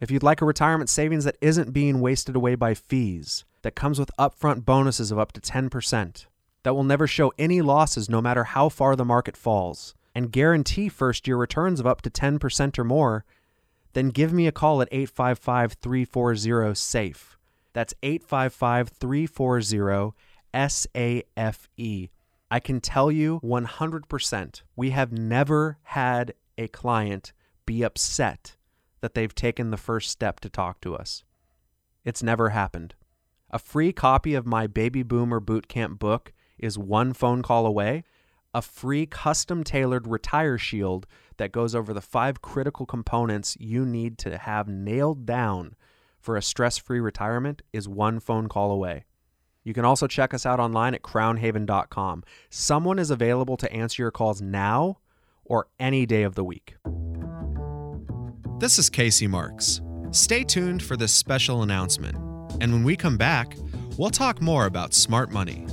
If 0.00 0.10
you'd 0.10 0.22
like 0.22 0.40
a 0.40 0.46
retirement 0.46 0.90
savings 0.90 1.24
that 1.24 1.38
isn't 1.40 1.72
being 1.72 2.00
wasted 2.00 2.36
away 2.36 2.54
by 2.54 2.74
fees, 2.74 3.44
that 3.62 3.76
comes 3.76 3.98
with 3.98 4.10
upfront 4.18 4.64
bonuses 4.64 5.10
of 5.10 5.18
up 5.18 5.32
to 5.32 5.40
10%, 5.40 6.26
that 6.62 6.74
will 6.74 6.84
never 6.84 7.06
show 7.06 7.32
any 7.38 7.60
losses 7.60 8.08
no 8.08 8.20
matter 8.20 8.44
how 8.44 8.68
far 8.68 8.96
the 8.96 9.04
market 9.04 9.36
falls, 9.36 9.94
and 10.14 10.32
guarantee 10.32 10.88
first 10.88 11.26
year 11.26 11.36
returns 11.36 11.80
of 11.80 11.86
up 11.86 12.02
to 12.02 12.10
10% 12.10 12.78
or 12.78 12.84
more, 12.84 13.24
then 13.94 14.10
give 14.10 14.32
me 14.32 14.46
a 14.46 14.52
call 14.52 14.80
at 14.80 14.88
855 14.90 15.74
340 15.74 16.74
SAFE. 16.74 17.36
That's 17.72 17.94
855 18.02 18.88
340 18.88 20.14
SAFE. 20.54 22.08
I 22.50 22.60
can 22.60 22.80
tell 22.80 23.10
you 23.10 23.40
100% 23.42 24.62
we 24.76 24.90
have 24.90 25.12
never 25.12 25.78
had 25.84 26.34
a 26.58 26.68
client 26.68 27.32
be 27.64 27.82
upset 27.82 28.56
that 29.00 29.14
they've 29.14 29.34
taken 29.34 29.70
the 29.70 29.76
first 29.76 30.10
step 30.10 30.38
to 30.40 30.50
talk 30.50 30.80
to 30.82 30.94
us. 30.94 31.24
It's 32.04 32.22
never 32.22 32.50
happened. 32.50 32.94
A 33.50 33.58
free 33.58 33.92
copy 33.92 34.34
of 34.34 34.46
my 34.46 34.66
Baby 34.66 35.02
Boomer 35.02 35.40
Bootcamp 35.40 35.98
book 35.98 36.32
is 36.62 36.78
one 36.78 37.12
phone 37.12 37.42
call 37.42 37.66
away. 37.66 38.04
A 38.54 38.62
free 38.62 39.04
custom 39.04 39.64
tailored 39.64 40.06
retire 40.06 40.56
shield 40.56 41.06
that 41.36 41.52
goes 41.52 41.74
over 41.74 41.92
the 41.92 42.00
five 42.00 42.40
critical 42.40 42.86
components 42.86 43.56
you 43.60 43.84
need 43.84 44.16
to 44.18 44.38
have 44.38 44.68
nailed 44.68 45.26
down 45.26 45.74
for 46.20 46.36
a 46.36 46.42
stress 46.42 46.78
free 46.78 47.00
retirement 47.00 47.62
is 47.72 47.88
one 47.88 48.20
phone 48.20 48.48
call 48.48 48.70
away. 48.70 49.04
You 49.64 49.74
can 49.74 49.84
also 49.84 50.06
check 50.06 50.32
us 50.32 50.46
out 50.46 50.60
online 50.60 50.94
at 50.94 51.02
crownhaven.com. 51.02 52.24
Someone 52.50 52.98
is 52.98 53.10
available 53.10 53.56
to 53.56 53.72
answer 53.72 54.02
your 54.02 54.10
calls 54.10 54.40
now 54.40 54.98
or 55.44 55.68
any 55.78 56.06
day 56.06 56.22
of 56.22 56.34
the 56.34 56.44
week. 56.44 56.76
This 58.58 58.78
is 58.78 58.88
Casey 58.88 59.26
Marks. 59.26 59.80
Stay 60.12 60.44
tuned 60.44 60.82
for 60.82 60.96
this 60.96 61.12
special 61.12 61.62
announcement. 61.62 62.16
And 62.60 62.72
when 62.72 62.84
we 62.84 62.96
come 62.96 63.16
back, 63.16 63.56
we'll 63.98 64.10
talk 64.10 64.40
more 64.40 64.66
about 64.66 64.94
smart 64.94 65.30
money. 65.30 65.66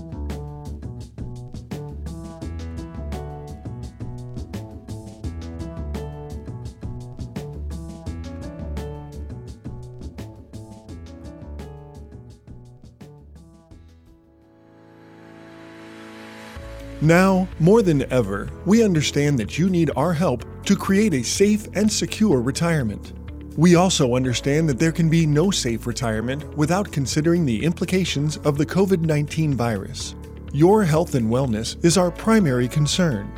Now, 17.10 17.48
more 17.60 17.82
than 17.82 18.04
ever, 18.14 18.52
we 18.68 18.84
understand 18.84 19.40
that 19.40 19.58
you 19.58 19.68
need 19.68 19.90
our 19.96 20.14
help 20.14 20.46
to 20.66 20.76
create 20.76 21.16
a 21.16 21.24
safe 21.24 21.68
and 21.74 21.92
secure 21.92 22.40
retirement. 22.40 23.14
We 23.58 23.74
also 23.74 24.16
understand 24.16 24.70
that 24.70 24.78
there 24.78 24.92
can 24.92 25.10
be 25.10 25.26
no 25.26 25.50
safe 25.50 25.88
retirement 25.88 26.56
without 26.56 26.92
considering 26.92 27.48
the 27.48 27.64
implications 27.66 28.38
of 28.46 28.60
the 28.60 28.66
COVID 28.68 29.02
19 29.02 29.56
virus. 29.56 30.14
Your 30.54 30.84
health 30.84 31.16
and 31.16 31.32
wellness 31.32 31.84
is 31.84 31.98
our 31.98 32.12
primary 32.12 32.68
concern. 32.68 33.34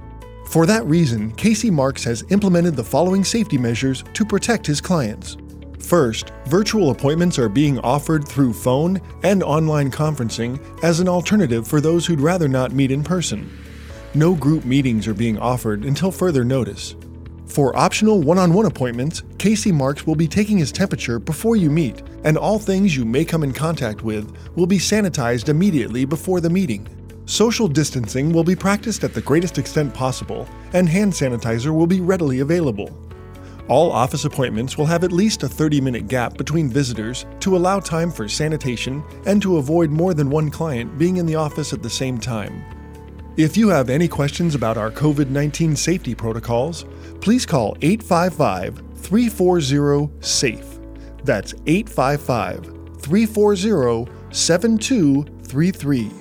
For 0.48 0.66
that 0.66 0.86
reason, 0.86 1.32
Casey 1.36 1.72
Marks 1.72 2.04
has 2.04 2.26
implemented 2.30 2.76
the 2.76 2.84
following 2.84 3.24
safety 3.24 3.58
measures 3.58 4.04
to 4.16 4.26
protect 4.26 4.68
his 4.68 4.82
clients. 4.82 5.38
First, 5.82 6.32
virtual 6.46 6.92
appointments 6.92 7.38
are 7.38 7.50
being 7.50 7.80
offered 7.80 8.26
through 8.26 8.54
phone 8.54 9.02
and 9.24 9.44
online 9.44 9.92
conferencing 9.92 10.62
as 10.84 11.00
an 11.00 11.10
alternative 11.10 11.68
for 11.68 11.82
those 11.82 12.06
who'd 12.06 12.22
rather 12.22 12.48
not 12.48 12.72
meet 12.72 12.92
in 12.92 13.04
person. 13.04 13.58
No 14.14 14.36
group 14.36 14.64
meetings 14.64 15.08
are 15.08 15.14
being 15.14 15.38
offered 15.38 15.84
until 15.84 16.12
further 16.12 16.46
notice. 16.46 16.96
For 17.46 17.76
optional 17.76 18.22
one 18.22 18.38
on 18.38 18.54
one 18.54 18.66
appointments, 18.66 19.24
Casey 19.38 19.72
Marks 19.72 20.08
will 20.08 20.16
be 20.16 20.28
taking 20.28 20.58
his 20.58 20.72
temperature 20.72 21.20
before 21.20 21.58
you 21.58 21.70
meet, 21.70 22.02
and 22.24 22.38
all 22.38 22.60
things 22.60 22.96
you 22.96 23.04
may 23.04 23.26
come 23.26 23.44
in 23.44 23.52
contact 23.52 24.04
with 24.04 24.34
will 24.56 24.68
be 24.68 24.78
sanitized 24.78 25.50
immediately 25.50 26.06
before 26.06 26.40
the 26.40 26.50
meeting. 26.50 26.88
Social 27.26 27.68
distancing 27.68 28.32
will 28.32 28.46
be 28.46 28.56
practiced 28.56 29.04
at 29.04 29.14
the 29.14 29.22
greatest 29.22 29.58
extent 29.58 29.94
possible, 29.94 30.48
and 30.72 30.88
hand 30.88 31.12
sanitizer 31.12 31.76
will 31.76 31.88
be 31.88 32.00
readily 32.00 32.40
available. 32.40 32.90
All 33.72 33.90
office 33.90 34.26
appointments 34.26 34.78
will 34.78 34.86
have 34.88 35.06
at 35.06 35.14
least 35.14 35.44
a 35.44 35.48
30 35.48 35.80
minute 35.80 36.10
gap 36.10 36.38
between 36.38 36.68
visitors 36.68 37.26
to 37.40 37.56
allow 37.56 37.80
time 37.80 38.12
for 38.12 38.28
sanitation 38.28 39.02
and 39.26 39.42
to 39.42 39.56
avoid 39.60 39.90
more 39.90 40.14
than 40.14 40.30
one 40.30 40.52
client 40.52 40.98
being 40.98 41.16
in 41.16 41.26
the 41.26 41.36
office 41.36 41.72
at 41.72 41.82
the 41.82 41.90
same 41.90 42.18
time. 42.18 42.66
If 43.38 43.56
you 43.56 43.70
have 43.70 43.90
any 43.90 44.10
questions 44.10 44.56
about 44.56 44.78
our 44.78 44.92
COVID 44.92 45.30
19 45.30 45.78
safety 45.78 46.14
protocols, 46.14 46.84
please 47.22 47.46
call 47.46 47.78
855 47.82 48.84
340 48.98 50.10
SAFE. 50.20 50.80
That's 51.24 51.54
855 51.66 52.66
340 53.00 54.12
7233. 54.32 56.21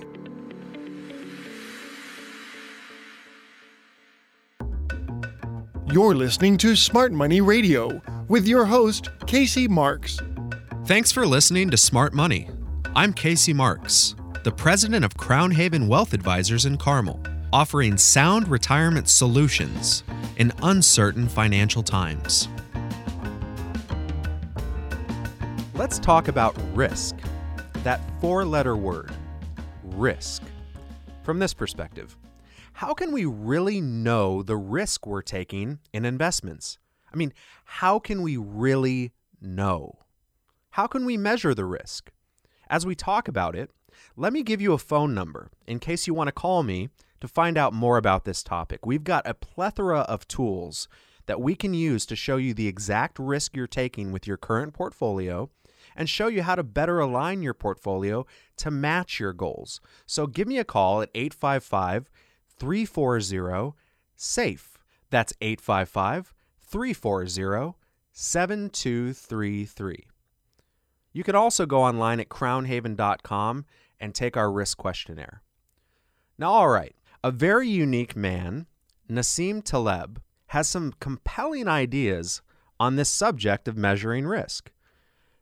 You're 5.92 6.14
listening 6.14 6.56
to 6.58 6.76
Smart 6.76 7.10
Money 7.10 7.40
Radio 7.40 8.00
with 8.28 8.46
your 8.46 8.64
host, 8.64 9.08
Casey 9.26 9.66
Marks. 9.66 10.20
Thanks 10.84 11.10
for 11.10 11.26
listening 11.26 11.68
to 11.70 11.76
Smart 11.76 12.14
Money. 12.14 12.48
I'm 12.94 13.12
Casey 13.12 13.52
Marks, 13.52 14.14
the 14.44 14.52
president 14.52 15.04
of 15.04 15.16
Crown 15.16 15.50
Haven 15.50 15.88
Wealth 15.88 16.12
Advisors 16.12 16.64
in 16.64 16.76
Carmel, 16.76 17.20
offering 17.52 17.96
sound 17.96 18.46
retirement 18.46 19.08
solutions 19.08 20.04
in 20.36 20.52
uncertain 20.62 21.28
financial 21.28 21.82
times. 21.82 22.48
Let's 25.74 25.98
talk 25.98 26.28
about 26.28 26.56
risk. 26.72 27.16
That 27.82 28.00
four 28.20 28.44
letter 28.44 28.76
word, 28.76 29.10
risk. 29.82 30.44
From 31.24 31.40
this 31.40 31.52
perspective, 31.52 32.16
how 32.80 32.94
can 32.94 33.12
we 33.12 33.26
really 33.26 33.78
know 33.78 34.42
the 34.42 34.56
risk 34.56 35.06
we're 35.06 35.20
taking 35.20 35.80
in 35.92 36.06
investments? 36.06 36.78
I 37.12 37.16
mean, 37.18 37.34
how 37.66 37.98
can 37.98 38.22
we 38.22 38.38
really 38.38 39.12
know? 39.38 39.98
How 40.70 40.86
can 40.86 41.04
we 41.04 41.18
measure 41.18 41.54
the 41.54 41.66
risk? 41.66 42.10
As 42.70 42.86
we 42.86 42.94
talk 42.94 43.28
about 43.28 43.54
it, 43.54 43.70
let 44.16 44.32
me 44.32 44.42
give 44.42 44.62
you 44.62 44.72
a 44.72 44.78
phone 44.78 45.12
number 45.12 45.50
in 45.66 45.78
case 45.78 46.06
you 46.06 46.14
want 46.14 46.28
to 46.28 46.32
call 46.32 46.62
me 46.62 46.88
to 47.20 47.28
find 47.28 47.58
out 47.58 47.74
more 47.74 47.98
about 47.98 48.24
this 48.24 48.42
topic. 48.42 48.86
We've 48.86 49.04
got 49.04 49.28
a 49.28 49.34
plethora 49.34 50.00
of 50.00 50.26
tools 50.26 50.88
that 51.26 51.38
we 51.38 51.54
can 51.54 51.74
use 51.74 52.06
to 52.06 52.16
show 52.16 52.38
you 52.38 52.54
the 52.54 52.66
exact 52.66 53.18
risk 53.18 53.54
you're 53.54 53.66
taking 53.66 54.10
with 54.10 54.26
your 54.26 54.38
current 54.38 54.72
portfolio 54.72 55.50
and 55.94 56.08
show 56.08 56.28
you 56.28 56.42
how 56.42 56.54
to 56.54 56.62
better 56.62 56.98
align 56.98 57.42
your 57.42 57.52
portfolio 57.52 58.24
to 58.56 58.70
match 58.70 59.20
your 59.20 59.34
goals. 59.34 59.82
So 60.06 60.26
give 60.26 60.48
me 60.48 60.58
a 60.58 60.64
call 60.64 61.02
at 61.02 61.10
855 61.14 62.08
340 62.60 63.74
SAFE. 64.14 64.78
That's 65.10 65.32
855 65.40 66.32
340 66.60 67.74
7233. 68.12 70.06
You 71.12 71.24
can 71.24 71.34
also 71.34 71.66
go 71.66 71.82
online 71.82 72.20
at 72.20 72.28
crownhaven.com 72.28 73.64
and 73.98 74.14
take 74.14 74.36
our 74.36 74.52
risk 74.52 74.78
questionnaire. 74.78 75.42
Now, 76.38 76.52
all 76.52 76.68
right, 76.68 76.94
a 77.24 77.30
very 77.30 77.68
unique 77.68 78.14
man, 78.14 78.66
Nassim 79.10 79.62
Taleb, 79.62 80.22
has 80.46 80.68
some 80.68 80.94
compelling 81.00 81.66
ideas 81.66 82.42
on 82.78 82.96
this 82.96 83.08
subject 83.08 83.68
of 83.68 83.76
measuring 83.76 84.26
risk. 84.26 84.70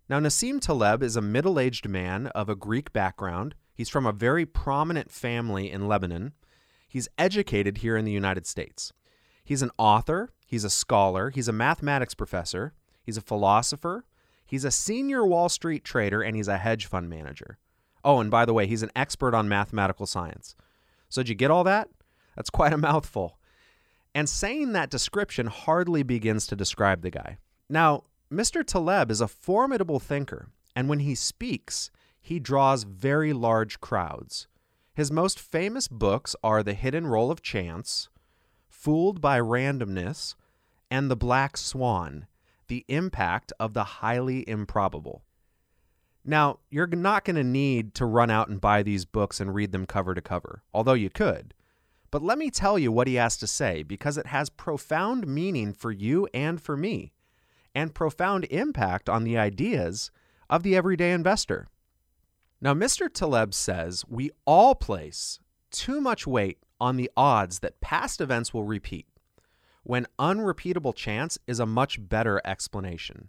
Now, 0.09 0.19
Nassim 0.19 0.61
Taleb 0.61 1.03
is 1.03 1.17
a 1.17 1.23
middle 1.23 1.61
aged 1.61 1.89
man 1.89 2.29
of 2.29 2.49
a 2.49 2.57
Greek 2.57 2.93
background. 2.93 3.55
He's 3.75 3.91
from 3.91 4.07
a 4.07 4.13
very 4.13 4.47
prominent 4.47 5.11
family 5.11 5.71
in 5.71 5.87
Lebanon. 5.87 6.33
He's 6.89 7.09
educated 7.19 7.79
here 7.79 7.97
in 7.97 8.05
the 8.05 8.13
United 8.13 8.47
States. 8.47 8.93
He's 9.45 9.63
an 9.63 9.71
author, 9.79 10.31
he's 10.47 10.65
a 10.65 10.71
scholar, 10.71 11.31
he's 11.31 11.49
a 11.49 11.53
mathematics 11.53 12.15
professor, 12.15 12.73
he's 13.03 13.17
a 13.17 13.23
philosopher, 13.23 14.05
he's 14.47 14.65
a 14.65 14.71
senior 14.71 15.25
Wall 15.25 15.49
Street 15.49 15.85
trader, 15.85 16.23
and 16.23 16.35
he's 16.35 16.49
a 16.49 16.59
hedge 16.59 16.87
fund 16.87 17.09
manager. 17.09 17.59
Oh, 18.05 18.21
and 18.21 18.31
by 18.31 18.45
the 18.45 18.55
way, 18.55 18.67
he's 18.67 18.83
an 18.83 18.91
expert 18.97 19.35
on 19.35 19.49
mathematical 19.49 20.07
science. 20.07 20.55
So, 21.09 21.23
did 21.23 21.29
you 21.29 21.35
get 21.35 21.51
all 21.51 21.65
that? 21.65 21.89
That's 22.37 22.51
quite 22.51 22.73
a 22.73 22.79
mouthful. 22.79 23.39
And 24.15 24.29
saying 24.29 24.73
that 24.73 24.91
description 24.91 25.47
hardly 25.47 26.03
begins 26.03 26.47
to 26.47 26.57
describe 26.57 27.03
the 27.03 27.11
guy. 27.11 27.39
Now, 27.69 28.05
Mr. 28.33 28.65
Taleb 28.65 29.11
is 29.11 29.21
a 29.21 29.29
formidable 29.29 30.01
thinker, 30.01 30.49
and 30.75 30.89
when 30.89 31.01
he 31.01 31.15
speaks, 31.15 31.91
he 32.21 32.39
draws 32.39 32.85
very 32.85 33.33
large 33.33 33.81
crowds. 33.81 34.49
His 34.99 35.13
most 35.13 35.39
famous 35.39 35.87
books 35.87 36.35
are 36.43 36.61
The 36.61 36.75
Hidden 36.75 37.07
Role 37.07 37.31
of 37.31 37.41
Chance, 37.41 38.09
Fooled 38.69 39.21
by 39.21 39.39
Randomness, 39.39 40.35
and 40.91 41.09
The 41.09 41.15
Black 41.15 41.57
Swan 41.57 42.27
The 42.67 42.85
Impact 42.89 43.53
of 43.61 43.75
the 43.75 43.85
Highly 43.85 44.41
Improbable. 44.49 45.23
Now, 46.25 46.59
you're 46.69 46.89
not 46.89 47.25
going 47.25 47.37
to 47.37 47.45
need 47.45 47.95
to 47.95 48.07
run 48.07 48.29
out 48.29 48.49
and 48.49 48.61
buy 48.61 48.83
these 48.83 49.05
books 49.05 49.39
and 49.39 49.55
read 49.55 49.71
them 49.71 49.87
cover 49.87 50.17
to 50.17 50.21
cover, 50.21 50.65
although 50.75 50.95
you 50.95 51.11
could. 51.11 51.55
But 52.11 52.25
let 52.25 52.37
me 52.37 52.51
tell 52.51 52.77
you 52.77 52.91
what 52.91 53.07
he 53.07 53.15
has 53.15 53.37
to 53.37 53.47
say 53.47 53.85
because 53.85 54.19
it 54.19 54.27
has 54.27 54.51
profound 54.51 55.29
meaning 55.29 55.75
for 55.75 55.93
you 55.93 56.27
and 56.35 56.61
for 56.61 56.77
me, 56.77 57.13
and 57.73 57.95
profound 57.95 58.47
impact 58.51 59.09
on 59.09 59.23
the 59.23 59.39
ideas 59.39 60.11
of 60.51 60.65
the 60.65 60.75
everyday 60.75 61.13
investor. 61.13 61.69
Now, 62.61 62.75
Mr. 62.75 63.13
Taleb 63.13 63.55
says 63.55 64.05
we 64.09 64.31
all 64.45 64.75
place 64.75 65.39
too 65.71 66.01
much 66.01 66.27
weight 66.27 66.59
on 66.81 66.97
the 66.97 67.11
odds 67.17 67.61
that 67.61 67.81
past 67.81 68.21
events 68.21 68.53
will 68.53 68.65
repeat, 68.65 69.07
when 69.85 70.07
unrepeatable 70.19 70.93
chance 70.93 71.39
is 71.47 71.61
a 71.61 71.67
much 71.67 72.09
better 72.09 72.41
explanation. 72.45 73.29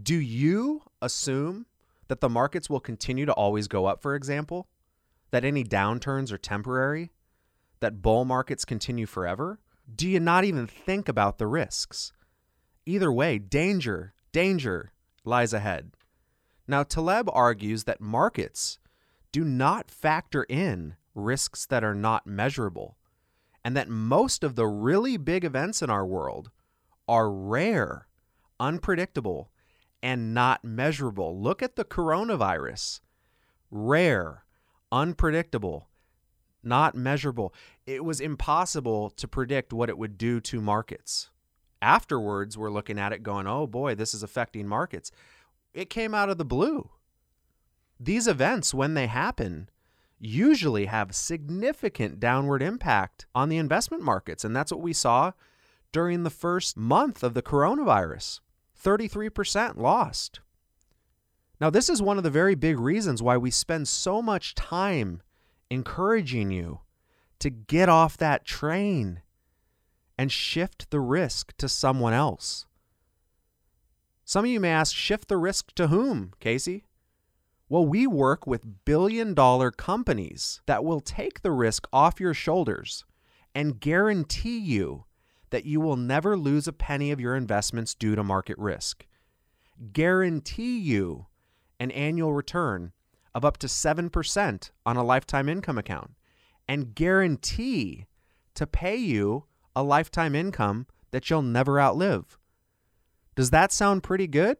Do 0.00 0.14
you 0.14 0.82
assume 1.02 1.66
that 2.08 2.20
the 2.20 2.28
markets 2.28 2.70
will 2.70 2.80
continue 2.80 3.26
to 3.26 3.32
always 3.32 3.68
go 3.68 3.86
up, 3.86 4.00
for 4.02 4.14
example? 4.14 4.68
That 5.30 5.44
any 5.44 5.62
downturns 5.62 6.32
are 6.32 6.38
temporary? 6.38 7.12
That 7.80 8.02
bull 8.02 8.24
markets 8.24 8.64
continue 8.64 9.06
forever? 9.06 9.60
Do 9.92 10.08
you 10.08 10.20
not 10.20 10.44
even 10.44 10.66
think 10.66 11.08
about 11.08 11.38
the 11.38 11.46
risks? 11.46 12.12
Either 12.86 13.12
way, 13.12 13.38
danger, 13.38 14.14
danger 14.32 14.92
lies 15.24 15.52
ahead. 15.52 15.92
Now, 16.66 16.82
Taleb 16.82 17.28
argues 17.32 17.84
that 17.84 18.00
markets 18.00 18.78
do 19.32 19.44
not 19.44 19.90
factor 19.90 20.44
in 20.44 20.96
risks 21.14 21.66
that 21.66 21.84
are 21.84 21.94
not 21.94 22.26
measurable, 22.26 22.96
and 23.64 23.76
that 23.76 23.88
most 23.88 24.44
of 24.44 24.54
the 24.54 24.66
really 24.66 25.16
big 25.16 25.44
events 25.44 25.82
in 25.82 25.90
our 25.90 26.06
world 26.06 26.50
are 27.08 27.30
rare, 27.30 28.06
unpredictable, 28.58 29.50
and 30.02 30.32
not 30.32 30.64
measurable. 30.64 31.38
Look 31.38 31.62
at 31.62 31.76
the 31.76 31.84
coronavirus 31.84 33.00
rare, 33.70 34.44
unpredictable, 34.90 35.88
not 36.62 36.94
measurable. 36.94 37.54
It 37.86 38.04
was 38.04 38.20
impossible 38.20 39.10
to 39.10 39.28
predict 39.28 39.72
what 39.72 39.88
it 39.88 39.98
would 39.98 40.18
do 40.18 40.40
to 40.40 40.60
markets. 40.60 41.30
Afterwards, 41.82 42.58
we're 42.58 42.70
looking 42.70 42.98
at 42.98 43.12
it 43.12 43.22
going, 43.22 43.46
oh 43.46 43.66
boy, 43.66 43.94
this 43.94 44.12
is 44.12 44.22
affecting 44.22 44.66
markets. 44.66 45.10
It 45.72 45.90
came 45.90 46.14
out 46.14 46.28
of 46.28 46.38
the 46.38 46.44
blue. 46.44 46.90
These 47.98 48.26
events, 48.26 48.74
when 48.74 48.94
they 48.94 49.06
happen, 49.06 49.68
usually 50.18 50.86
have 50.86 51.14
significant 51.14 52.20
downward 52.20 52.62
impact 52.62 53.26
on 53.34 53.48
the 53.48 53.56
investment 53.56 54.02
markets. 54.02 54.44
And 54.44 54.54
that's 54.54 54.72
what 54.72 54.80
we 54.80 54.92
saw 54.92 55.32
during 55.92 56.22
the 56.22 56.30
first 56.30 56.76
month 56.76 57.22
of 57.22 57.34
the 57.34 57.42
coronavirus 57.42 58.40
33% 58.82 59.76
lost. 59.76 60.40
Now, 61.60 61.68
this 61.68 61.90
is 61.90 62.00
one 62.00 62.16
of 62.16 62.24
the 62.24 62.30
very 62.30 62.54
big 62.54 62.78
reasons 62.78 63.22
why 63.22 63.36
we 63.36 63.50
spend 63.50 63.86
so 63.86 64.22
much 64.22 64.54
time 64.54 65.20
encouraging 65.68 66.50
you 66.50 66.80
to 67.38 67.50
get 67.50 67.88
off 67.88 68.16
that 68.16 68.44
train 68.44 69.20
and 70.16 70.32
shift 70.32 70.90
the 70.90 71.00
risk 71.00 71.56
to 71.58 71.68
someone 71.68 72.12
else. 72.12 72.66
Some 74.30 74.44
of 74.44 74.50
you 74.52 74.60
may 74.60 74.70
ask, 74.70 74.94
shift 74.94 75.26
the 75.26 75.36
risk 75.36 75.74
to 75.74 75.88
whom, 75.88 76.34
Casey? 76.38 76.84
Well, 77.68 77.84
we 77.84 78.06
work 78.06 78.46
with 78.46 78.84
billion 78.84 79.34
dollar 79.34 79.72
companies 79.72 80.60
that 80.66 80.84
will 80.84 81.00
take 81.00 81.42
the 81.42 81.50
risk 81.50 81.88
off 81.92 82.20
your 82.20 82.32
shoulders 82.32 83.04
and 83.56 83.80
guarantee 83.80 84.60
you 84.60 85.06
that 85.50 85.64
you 85.64 85.80
will 85.80 85.96
never 85.96 86.36
lose 86.36 86.68
a 86.68 86.72
penny 86.72 87.10
of 87.10 87.18
your 87.18 87.34
investments 87.34 87.92
due 87.92 88.14
to 88.14 88.22
market 88.22 88.56
risk. 88.56 89.04
Guarantee 89.92 90.78
you 90.78 91.26
an 91.80 91.90
annual 91.90 92.32
return 92.32 92.92
of 93.34 93.44
up 93.44 93.58
to 93.58 93.66
7% 93.66 94.70
on 94.86 94.96
a 94.96 95.02
lifetime 95.02 95.48
income 95.48 95.76
account 95.76 96.12
and 96.68 96.94
guarantee 96.94 98.06
to 98.54 98.64
pay 98.64 98.94
you 98.94 99.46
a 99.74 99.82
lifetime 99.82 100.36
income 100.36 100.86
that 101.10 101.28
you'll 101.28 101.42
never 101.42 101.80
outlive. 101.80 102.38
Does 103.34 103.50
that 103.50 103.72
sound 103.72 104.02
pretty 104.02 104.26
good? 104.26 104.58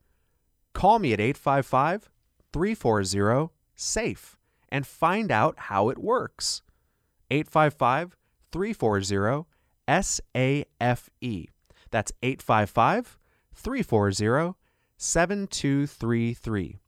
Call 0.73 0.99
me 0.99 1.12
at 1.12 1.21
855 1.21 2.11
340 2.53 3.51
SAFE 3.75 4.37
and 4.71 4.87
find 4.87 5.31
out 5.31 5.55
how 5.59 5.89
it 5.89 5.99
works. 5.99 6.62
855 7.31 8.16
340 8.53 9.47
SAFE. 9.89 11.47
That's 11.91 12.12
855 12.23 13.18
340 13.55 14.55
7233. 14.97 16.79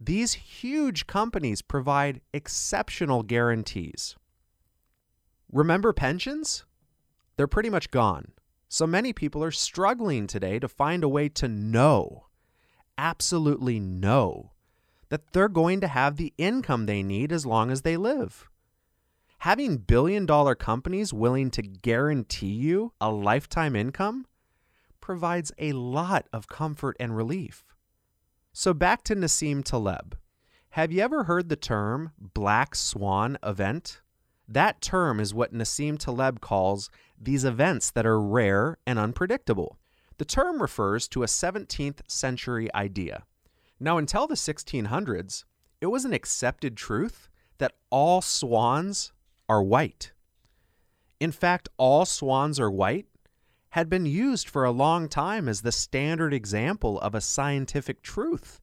These 0.00 0.32
huge 0.34 1.06
companies 1.06 1.62
provide 1.62 2.20
exceptional 2.32 3.22
guarantees. 3.22 4.16
Remember 5.52 5.92
pensions? 5.92 6.64
They're 7.36 7.46
pretty 7.46 7.70
much 7.70 7.90
gone. 7.90 8.32
So 8.72 8.86
many 8.86 9.12
people 9.12 9.44
are 9.44 9.50
struggling 9.50 10.26
today 10.26 10.58
to 10.58 10.66
find 10.66 11.04
a 11.04 11.08
way 11.08 11.28
to 11.28 11.46
know, 11.46 12.28
absolutely 12.96 13.78
know, 13.78 14.52
that 15.10 15.34
they're 15.34 15.50
going 15.50 15.82
to 15.82 15.88
have 15.88 16.16
the 16.16 16.32
income 16.38 16.86
they 16.86 17.02
need 17.02 17.32
as 17.32 17.44
long 17.44 17.70
as 17.70 17.82
they 17.82 17.98
live. 17.98 18.48
Having 19.40 19.76
billion 19.76 20.24
dollar 20.24 20.54
companies 20.54 21.12
willing 21.12 21.50
to 21.50 21.60
guarantee 21.60 22.54
you 22.54 22.94
a 22.98 23.10
lifetime 23.10 23.76
income 23.76 24.24
provides 25.02 25.52
a 25.58 25.72
lot 25.74 26.26
of 26.32 26.48
comfort 26.48 26.96
and 26.98 27.14
relief. 27.14 27.74
So 28.54 28.72
back 28.72 29.04
to 29.04 29.14
Nassim 29.14 29.62
Taleb. 29.62 30.16
Have 30.70 30.90
you 30.90 31.02
ever 31.02 31.24
heard 31.24 31.50
the 31.50 31.56
term 31.56 32.12
black 32.18 32.74
swan 32.74 33.36
event? 33.42 34.00
That 34.48 34.80
term 34.80 35.20
is 35.20 35.32
what 35.32 35.52
Nassim 35.52 35.98
Taleb 35.98 36.40
calls 36.40 36.90
these 37.24 37.44
events 37.44 37.90
that 37.90 38.06
are 38.06 38.20
rare 38.20 38.78
and 38.86 38.98
unpredictable. 38.98 39.78
The 40.18 40.24
term 40.24 40.60
refers 40.60 41.08
to 41.08 41.22
a 41.22 41.26
17th 41.26 42.00
century 42.08 42.72
idea. 42.74 43.24
Now, 43.80 43.98
until 43.98 44.26
the 44.26 44.34
1600s, 44.34 45.44
it 45.80 45.86
was 45.86 46.04
an 46.04 46.12
accepted 46.12 46.76
truth 46.76 47.28
that 47.58 47.74
all 47.90 48.22
swans 48.22 49.12
are 49.48 49.62
white. 49.62 50.12
In 51.18 51.32
fact, 51.32 51.68
all 51.76 52.04
swans 52.04 52.60
are 52.60 52.70
white 52.70 53.06
had 53.70 53.88
been 53.88 54.04
used 54.04 54.48
for 54.48 54.64
a 54.64 54.70
long 54.70 55.08
time 55.08 55.48
as 55.48 55.62
the 55.62 55.72
standard 55.72 56.34
example 56.34 57.00
of 57.00 57.14
a 57.14 57.20
scientific 57.20 58.02
truth. 58.02 58.60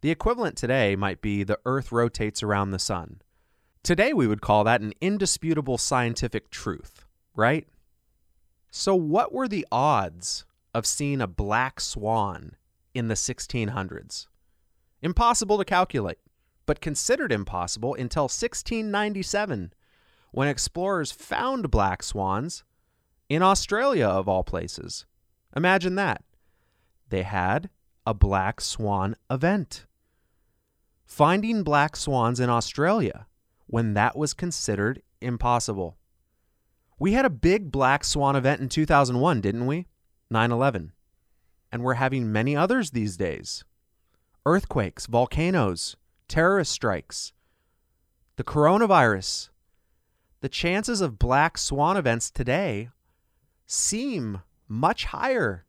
The 0.00 0.10
equivalent 0.10 0.56
today 0.56 0.94
might 0.94 1.20
be 1.20 1.42
the 1.42 1.58
Earth 1.66 1.90
rotates 1.90 2.42
around 2.42 2.70
the 2.70 2.78
sun. 2.78 3.20
Today, 3.82 4.12
we 4.12 4.26
would 4.26 4.40
call 4.40 4.64
that 4.64 4.80
an 4.80 4.92
indisputable 5.00 5.76
scientific 5.76 6.50
truth, 6.50 7.04
right? 7.34 7.66
So, 8.70 8.94
what 8.94 9.32
were 9.32 9.48
the 9.48 9.66
odds 9.72 10.44
of 10.74 10.86
seeing 10.86 11.20
a 11.20 11.26
black 11.26 11.80
swan 11.80 12.56
in 12.94 13.08
the 13.08 13.14
1600s? 13.14 14.26
Impossible 15.00 15.58
to 15.58 15.64
calculate, 15.64 16.18
but 16.66 16.80
considered 16.80 17.32
impossible 17.32 17.94
until 17.94 18.24
1697, 18.24 19.72
when 20.32 20.48
explorers 20.48 21.12
found 21.12 21.70
black 21.70 22.02
swans 22.02 22.64
in 23.28 23.42
Australia, 23.42 24.06
of 24.06 24.28
all 24.28 24.42
places. 24.42 25.06
Imagine 25.54 25.94
that. 25.96 26.24
They 27.08 27.22
had 27.22 27.70
a 28.06 28.14
black 28.14 28.60
swan 28.60 29.16
event. 29.30 29.86
Finding 31.04 31.62
black 31.62 31.96
swans 31.96 32.40
in 32.40 32.48
Australia 32.48 33.26
when 33.66 33.94
that 33.94 34.16
was 34.16 34.32
considered 34.32 35.02
impossible. 35.20 35.97
We 36.98 37.12
had 37.12 37.24
a 37.24 37.30
big 37.30 37.70
black 37.70 38.02
swan 38.02 38.34
event 38.34 38.60
in 38.60 38.68
2001, 38.68 39.40
didn't 39.40 39.66
we? 39.66 39.86
9 40.30 40.50
11. 40.50 40.92
And 41.70 41.82
we're 41.82 41.94
having 41.94 42.32
many 42.32 42.56
others 42.56 42.90
these 42.90 43.16
days 43.16 43.64
earthquakes, 44.44 45.06
volcanoes, 45.06 45.96
terrorist 46.26 46.72
strikes, 46.72 47.32
the 48.36 48.44
coronavirus. 48.44 49.50
The 50.40 50.48
chances 50.48 51.00
of 51.00 51.18
black 51.18 51.58
swan 51.58 51.96
events 51.96 52.30
today 52.30 52.90
seem 53.66 54.42
much 54.68 55.06
higher 55.06 55.66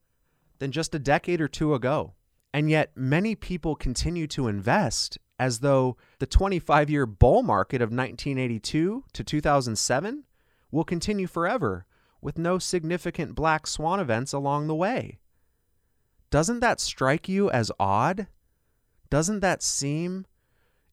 than 0.59 0.71
just 0.71 0.93
a 0.93 0.99
decade 0.99 1.41
or 1.41 1.47
two 1.47 1.73
ago. 1.73 2.13
And 2.53 2.69
yet, 2.69 2.91
many 2.95 3.35
people 3.35 3.75
continue 3.75 4.27
to 4.27 4.47
invest 4.47 5.17
as 5.39 5.59
though 5.59 5.97
the 6.19 6.27
25 6.27 6.89
year 6.89 7.05
bull 7.05 7.43
market 7.43 7.81
of 7.81 7.89
1982 7.89 9.03
to 9.13 9.23
2007 9.23 10.23
will 10.71 10.83
continue 10.83 11.27
forever 11.27 11.85
with 12.21 12.37
no 12.37 12.59
significant 12.59 13.35
black 13.35 13.65
swan 13.65 13.99
events 13.99 14.33
along 14.33 14.67
the 14.67 14.75
way. 14.75 15.19
Doesn't 16.29 16.59
that 16.59 16.79
strike 16.79 17.27
you 17.27 17.49
as 17.49 17.71
odd? 17.79 18.27
Doesn't 19.09 19.39
that 19.39 19.63
seem 19.63 20.25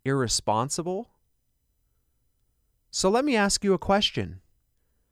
irresponsible? 0.04 1.10
So 2.90 3.10
let 3.10 3.24
me 3.24 3.36
ask 3.36 3.62
you 3.62 3.74
a 3.74 3.78
question. 3.78 4.40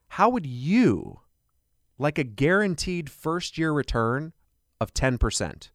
How 0.09 0.29
would 0.31 0.47
you 0.47 1.21
like 1.99 2.19
a 2.19 2.25
guaranteed 2.25 3.11
first 3.11 3.59
year 3.59 3.73
return 3.73 4.33
of 4.81 4.95
10%, 4.95 5.71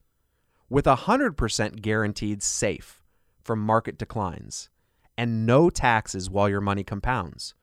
with 0.70 0.86
100% 0.86 1.82
guaranteed 1.82 2.42
safe 2.42 3.04
from 3.44 3.60
market 3.60 3.98
declines, 3.98 4.70
and 5.18 5.46
no 5.46 5.70
taxes 5.70 6.30
while 6.30 6.50
your 6.50 6.62
money 6.62 6.84
compounds, 6.84 7.54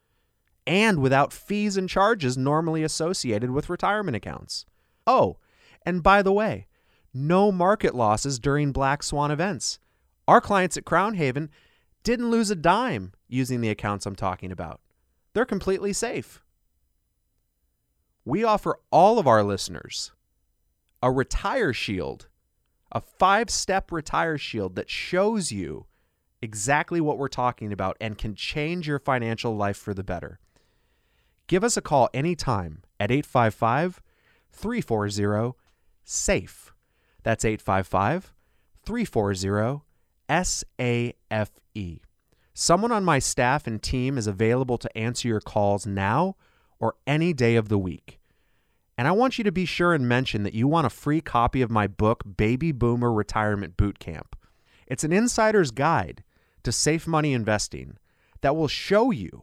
and 0.66 1.00
without 1.00 1.32
fees 1.32 1.76
and 1.76 1.88
charges 1.88 2.36
normally 2.36 2.82
associated 2.82 3.50
with 3.50 3.70
retirement 3.70 4.16
accounts. 4.16 4.66
Oh, 5.06 5.38
and 5.84 6.02
by 6.02 6.22
the 6.22 6.32
way, 6.32 6.66
no 7.14 7.52
market 7.52 7.94
losses 7.94 8.38
during 8.38 8.72
black 8.72 9.02
swan 9.02 9.30
events. 9.30 9.78
Our 10.26 10.40
clients 10.40 10.76
at 10.76 10.84
Crown 10.84 11.14
Haven 11.14 11.50
didn't 12.02 12.30
lose 12.30 12.50
a 12.50 12.56
dime 12.56 13.12
using 13.28 13.60
the 13.60 13.70
accounts 13.70 14.06
I'm 14.06 14.16
talking 14.16 14.50
about. 14.50 14.80
They're 15.32 15.44
completely 15.44 15.92
safe 15.92 16.42
we 18.26 18.42
offer 18.42 18.78
all 18.90 19.18
of 19.18 19.26
our 19.26 19.42
listeners 19.42 20.12
a 21.02 21.10
retire 21.10 21.72
shield, 21.72 22.26
a 22.90 23.00
five 23.00 23.48
step 23.48 23.92
retire 23.92 24.36
shield 24.36 24.74
that 24.74 24.90
shows 24.90 25.52
you 25.52 25.86
exactly 26.42 27.00
what 27.00 27.18
we're 27.18 27.28
talking 27.28 27.72
about 27.72 27.96
and 28.00 28.18
can 28.18 28.34
change 28.34 28.88
your 28.88 28.98
financial 28.98 29.56
life 29.56 29.76
for 29.76 29.94
the 29.94 30.02
better. 30.02 30.40
Give 31.46 31.62
us 31.62 31.76
a 31.76 31.82
call 31.82 32.08
anytime 32.12 32.82
at 32.98 33.10
855 33.10 34.00
340 34.50 35.54
SAFE. 36.04 36.72
That's 37.22 37.44
855 37.44 38.34
340 38.84 39.82
SAFE. 40.28 42.00
Someone 42.54 42.92
on 42.92 43.04
my 43.04 43.18
staff 43.18 43.66
and 43.66 43.82
team 43.82 44.16
is 44.16 44.26
available 44.26 44.78
to 44.78 44.98
answer 44.98 45.28
your 45.28 45.40
calls 45.40 45.86
now 45.86 46.36
or 46.78 46.94
any 47.06 47.32
day 47.32 47.56
of 47.56 47.68
the 47.68 47.78
week. 47.78 48.18
And 48.98 49.06
I 49.06 49.12
want 49.12 49.36
you 49.36 49.44
to 49.44 49.52
be 49.52 49.66
sure 49.66 49.92
and 49.92 50.08
mention 50.08 50.42
that 50.44 50.54
you 50.54 50.66
want 50.66 50.86
a 50.86 50.90
free 50.90 51.20
copy 51.20 51.60
of 51.60 51.70
my 51.70 51.86
book, 51.86 52.24
Baby 52.36 52.72
Boomer 52.72 53.12
Retirement 53.12 53.76
Boot 53.76 53.98
Camp. 53.98 54.34
It's 54.86 55.04
an 55.04 55.12
insider's 55.12 55.70
guide 55.70 56.24
to 56.62 56.72
safe 56.72 57.06
money 57.06 57.34
investing 57.34 57.98
that 58.40 58.56
will 58.56 58.68
show 58.68 59.10
you 59.10 59.42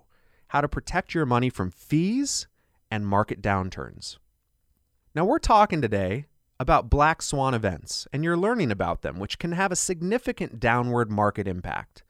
how 0.53 0.61
to 0.61 0.69
protect 0.69 1.15
your 1.15 1.25
money 1.25 1.49
from 1.49 1.71
fees 1.71 2.45
and 2.91 3.07
market 3.07 3.41
downturns. 3.41 4.17
Now, 5.15 5.25
we're 5.25 5.39
talking 5.39 5.81
today 5.81 6.27
about 6.59 6.91
black 6.91 7.23
swan 7.23 7.55
events, 7.55 8.07
and 8.13 8.23
you're 8.23 8.37
learning 8.37 8.69
about 8.69 9.01
them, 9.01 9.17
which 9.17 9.39
can 9.39 9.53
have 9.53 9.71
a 9.71 9.75
significant 9.75 10.59
downward 10.59 11.09
market 11.09 11.47
impact. 11.47 12.03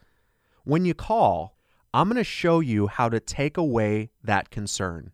When 0.66 0.84
you 0.84 0.94
call, 0.94 1.56
I'm 1.94 2.10
going 2.10 2.18
to 2.18 2.26
show 2.26 2.60
you 2.60 2.88
how 2.88 3.08
to 3.08 3.22
take 3.22 3.56
away 3.56 4.12
that 4.22 4.50
concern. 4.50 5.14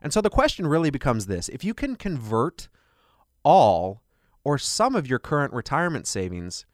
And 0.00 0.10
so 0.10 0.22
the 0.22 0.30
question 0.30 0.66
really 0.66 0.90
becomes 0.90 1.26
this 1.26 1.50
if 1.50 1.62
you 1.62 1.74
can 1.74 1.96
convert 1.96 2.70
all 3.44 4.02
or 4.42 4.56
some 4.56 4.96
of 4.96 5.06
your 5.06 5.18
current 5.18 5.52
retirement 5.52 6.06
savings 6.06 6.64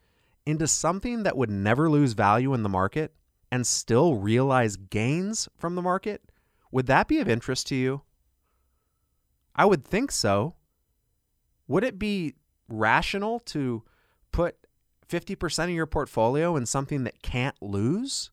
into 0.45 0.67
something 0.67 1.23
that 1.23 1.35
would 1.35 1.51
never 1.51 1.89
lose 1.89 2.13
value 2.13 2.53
in 2.53 2.63
the 2.63 2.69
market 2.69 3.13
and 3.51 3.65
still 3.65 4.15
realize 4.15 4.75
gains 4.75 5.47
from 5.57 5.75
the 5.75 5.81
market, 5.81 6.31
would 6.71 6.87
that 6.87 7.07
be 7.07 7.19
of 7.19 7.27
interest 7.27 7.67
to 7.67 7.75
you? 7.75 8.01
I 9.55 9.65
would 9.65 9.83
think 9.83 10.11
so. 10.11 10.55
Would 11.67 11.83
it 11.83 11.99
be 11.99 12.35
rational 12.67 13.39
to 13.39 13.83
put 14.31 14.55
50% 15.07 15.65
of 15.65 15.69
your 15.71 15.85
portfolio 15.85 16.55
in 16.55 16.65
something 16.65 17.03
that 17.03 17.21
can't 17.21 17.55
lose 17.61 18.31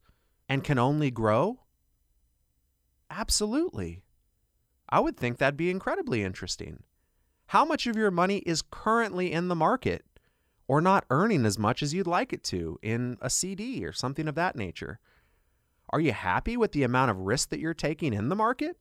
and 0.48 0.64
can 0.64 0.78
only 0.78 1.10
grow? 1.10 1.60
Absolutely. 3.10 4.02
I 4.88 5.00
would 5.00 5.16
think 5.16 5.38
that'd 5.38 5.56
be 5.56 5.70
incredibly 5.70 6.22
interesting. 6.22 6.84
How 7.48 7.64
much 7.64 7.86
of 7.86 7.96
your 7.96 8.10
money 8.10 8.38
is 8.38 8.62
currently 8.62 9.32
in 9.32 9.48
the 9.48 9.54
market 9.54 10.04
or 10.68 10.80
not 10.80 11.04
earning 11.10 11.46
as 11.46 11.58
much 11.58 11.82
as 11.82 11.94
you'd 11.94 12.06
like 12.06 12.32
it 12.32 12.42
to 12.44 12.78
in 12.82 13.16
a 13.20 13.30
CD 13.30 13.84
or 13.84 13.92
something 13.92 14.28
of 14.28 14.34
that 14.34 14.56
nature? 14.56 14.98
Are 15.90 16.00
you 16.00 16.12
happy 16.12 16.56
with 16.56 16.72
the 16.72 16.82
amount 16.82 17.10
of 17.10 17.18
risk 17.18 17.50
that 17.50 17.60
you're 17.60 17.74
taking 17.74 18.12
in 18.12 18.28
the 18.28 18.36
market? 18.36 18.76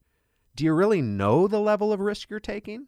Do 0.55 0.63
you 0.63 0.73
really 0.73 1.01
know 1.01 1.47
the 1.47 1.59
level 1.59 1.93
of 1.93 1.99
risk 1.99 2.29
you're 2.29 2.39
taking? 2.39 2.87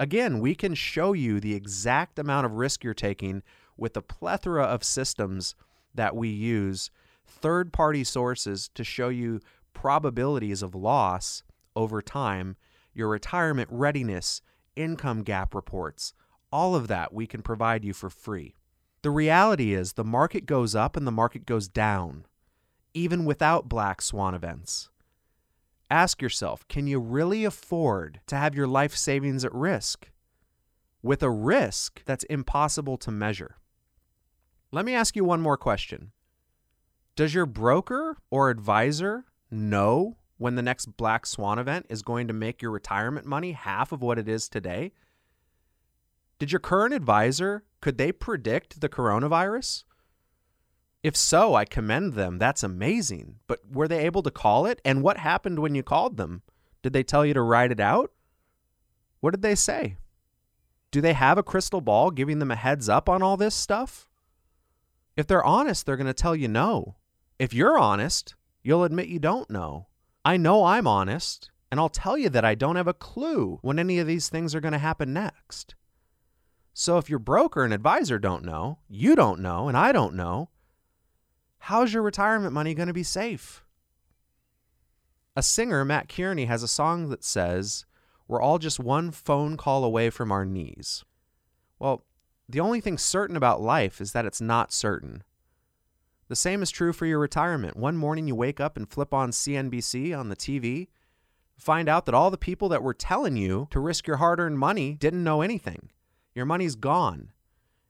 Again, 0.00 0.40
we 0.40 0.54
can 0.54 0.74
show 0.74 1.12
you 1.12 1.38
the 1.38 1.54
exact 1.54 2.18
amount 2.18 2.46
of 2.46 2.52
risk 2.52 2.82
you're 2.82 2.94
taking 2.94 3.42
with 3.76 3.96
a 3.96 4.02
plethora 4.02 4.64
of 4.64 4.82
systems 4.82 5.54
that 5.94 6.16
we 6.16 6.28
use, 6.28 6.90
third 7.26 7.72
party 7.72 8.04
sources 8.04 8.68
to 8.74 8.84
show 8.84 9.08
you 9.08 9.40
probabilities 9.74 10.62
of 10.62 10.74
loss 10.74 11.42
over 11.76 12.00
time, 12.00 12.56
your 12.94 13.08
retirement 13.08 13.68
readiness, 13.70 14.40
income 14.76 15.22
gap 15.22 15.54
reports, 15.54 16.14
all 16.52 16.74
of 16.74 16.88
that 16.88 17.12
we 17.12 17.26
can 17.26 17.42
provide 17.42 17.84
you 17.84 17.92
for 17.92 18.10
free. 18.10 18.54
The 19.02 19.10
reality 19.10 19.74
is 19.74 19.94
the 19.94 20.04
market 20.04 20.46
goes 20.46 20.74
up 20.74 20.96
and 20.96 21.06
the 21.06 21.10
market 21.10 21.46
goes 21.46 21.66
down, 21.66 22.24
even 22.94 23.24
without 23.24 23.68
black 23.68 24.00
swan 24.00 24.34
events. 24.34 24.90
Ask 25.90 26.22
yourself 26.22 26.66
can 26.68 26.86
you 26.86 27.00
really 27.00 27.44
afford 27.44 28.20
to 28.26 28.36
have 28.36 28.54
your 28.54 28.66
life 28.66 28.96
savings 28.96 29.44
at 29.44 29.52
risk 29.52 30.10
with 31.02 31.22
a 31.22 31.30
risk 31.30 32.04
that's 32.04 32.24
impossible 32.24 32.96
to 32.98 33.10
measure? 33.10 33.56
Let 34.70 34.84
me 34.84 34.94
ask 34.94 35.16
you 35.16 35.24
one 35.24 35.42
more 35.42 35.58
question. 35.58 36.12
Does 37.14 37.34
your 37.34 37.44
broker 37.44 38.16
or 38.30 38.48
advisor 38.48 39.26
know 39.50 40.16
when 40.38 40.54
the 40.54 40.62
next 40.62 40.96
black 40.96 41.26
swan 41.26 41.58
event 41.58 41.86
is 41.90 42.02
going 42.02 42.26
to 42.28 42.32
make 42.32 42.62
your 42.62 42.70
retirement 42.70 43.26
money 43.26 43.52
half 43.52 43.92
of 43.92 44.00
what 44.00 44.18
it 44.18 44.28
is 44.28 44.48
today? 44.48 44.92
Did 46.42 46.50
your 46.50 46.58
current 46.58 46.92
advisor 46.92 47.62
could 47.80 47.98
they 47.98 48.10
predict 48.10 48.80
the 48.80 48.88
coronavirus? 48.88 49.84
If 51.00 51.16
so, 51.16 51.54
I 51.54 51.64
commend 51.64 52.14
them. 52.14 52.38
That's 52.38 52.64
amazing. 52.64 53.36
But 53.46 53.60
were 53.70 53.86
they 53.86 54.04
able 54.04 54.24
to 54.24 54.30
call 54.32 54.66
it? 54.66 54.80
And 54.84 55.04
what 55.04 55.18
happened 55.18 55.60
when 55.60 55.76
you 55.76 55.84
called 55.84 56.16
them? 56.16 56.42
Did 56.82 56.94
they 56.94 57.04
tell 57.04 57.24
you 57.24 57.32
to 57.32 57.42
write 57.42 57.70
it 57.70 57.78
out? 57.78 58.10
What 59.20 59.30
did 59.30 59.42
they 59.42 59.54
say? 59.54 59.98
Do 60.90 61.00
they 61.00 61.12
have 61.12 61.38
a 61.38 61.44
crystal 61.44 61.80
ball 61.80 62.10
giving 62.10 62.40
them 62.40 62.50
a 62.50 62.56
heads 62.56 62.88
up 62.88 63.08
on 63.08 63.22
all 63.22 63.36
this 63.36 63.54
stuff? 63.54 64.08
If 65.16 65.28
they're 65.28 65.44
honest, 65.44 65.86
they're 65.86 65.96
going 65.96 66.08
to 66.08 66.12
tell 66.12 66.34
you 66.34 66.48
no. 66.48 66.96
If 67.38 67.54
you're 67.54 67.78
honest, 67.78 68.34
you'll 68.64 68.82
admit 68.82 69.06
you 69.06 69.20
don't 69.20 69.48
know. 69.48 69.86
I 70.24 70.38
know 70.38 70.64
I'm 70.64 70.88
honest, 70.88 71.52
and 71.70 71.78
I'll 71.78 71.88
tell 71.88 72.18
you 72.18 72.28
that 72.30 72.44
I 72.44 72.56
don't 72.56 72.74
have 72.74 72.88
a 72.88 72.94
clue 72.94 73.60
when 73.62 73.78
any 73.78 74.00
of 74.00 74.08
these 74.08 74.28
things 74.28 74.56
are 74.56 74.60
going 74.60 74.72
to 74.72 74.78
happen 74.78 75.12
next. 75.12 75.76
So 76.74 76.98
if 76.98 77.10
your 77.10 77.18
broker 77.18 77.64
and 77.64 77.74
advisor 77.74 78.18
don't 78.18 78.44
know, 78.44 78.78
you 78.88 79.14
don't 79.14 79.40
know, 79.40 79.68
and 79.68 79.76
I 79.76 79.92
don't 79.92 80.14
know, 80.14 80.48
how's 81.58 81.92
your 81.92 82.02
retirement 82.02 82.52
money 82.52 82.74
going 82.74 82.88
to 82.88 82.94
be 82.94 83.02
safe? 83.02 83.62
A 85.36 85.42
singer, 85.42 85.84
Mat 85.84 86.08
Kearney, 86.08 86.46
has 86.46 86.62
a 86.62 86.68
song 86.68 87.08
that 87.10 87.24
says, 87.24 87.84
We're 88.26 88.40
all 88.40 88.58
just 88.58 88.80
one 88.80 89.10
phone 89.10 89.56
call 89.56 89.84
away 89.84 90.10
from 90.10 90.32
our 90.32 90.44
knees. 90.44 91.04
Well, 91.78 92.04
the 92.48 92.60
only 92.60 92.80
thing 92.80 92.98
certain 92.98 93.36
about 93.36 93.62
life 93.62 94.00
is 94.00 94.12
that 94.12 94.26
it's 94.26 94.40
not 94.40 94.72
certain. 94.72 95.24
The 96.28 96.36
same 96.36 96.62
is 96.62 96.70
true 96.70 96.92
for 96.92 97.06
your 97.06 97.18
retirement. 97.18 97.76
One 97.76 97.96
morning 97.96 98.26
you 98.26 98.34
wake 98.34 98.60
up 98.60 98.76
and 98.76 98.88
flip 98.88 99.12
on 99.12 99.30
CNBC 99.30 100.18
on 100.18 100.28
the 100.28 100.36
TV, 100.36 100.88
find 101.58 101.88
out 101.88 102.06
that 102.06 102.14
all 102.14 102.30
the 102.30 102.38
people 102.38 102.68
that 102.70 102.82
were 102.82 102.94
telling 102.94 103.36
you 103.36 103.68
to 103.70 103.80
risk 103.80 104.06
your 104.06 104.16
hard 104.16 104.40
earned 104.40 104.58
money 104.58 104.94
didn't 104.94 105.24
know 105.24 105.42
anything. 105.42 105.90
Your 106.34 106.46
money's 106.46 106.76
gone. 106.76 107.30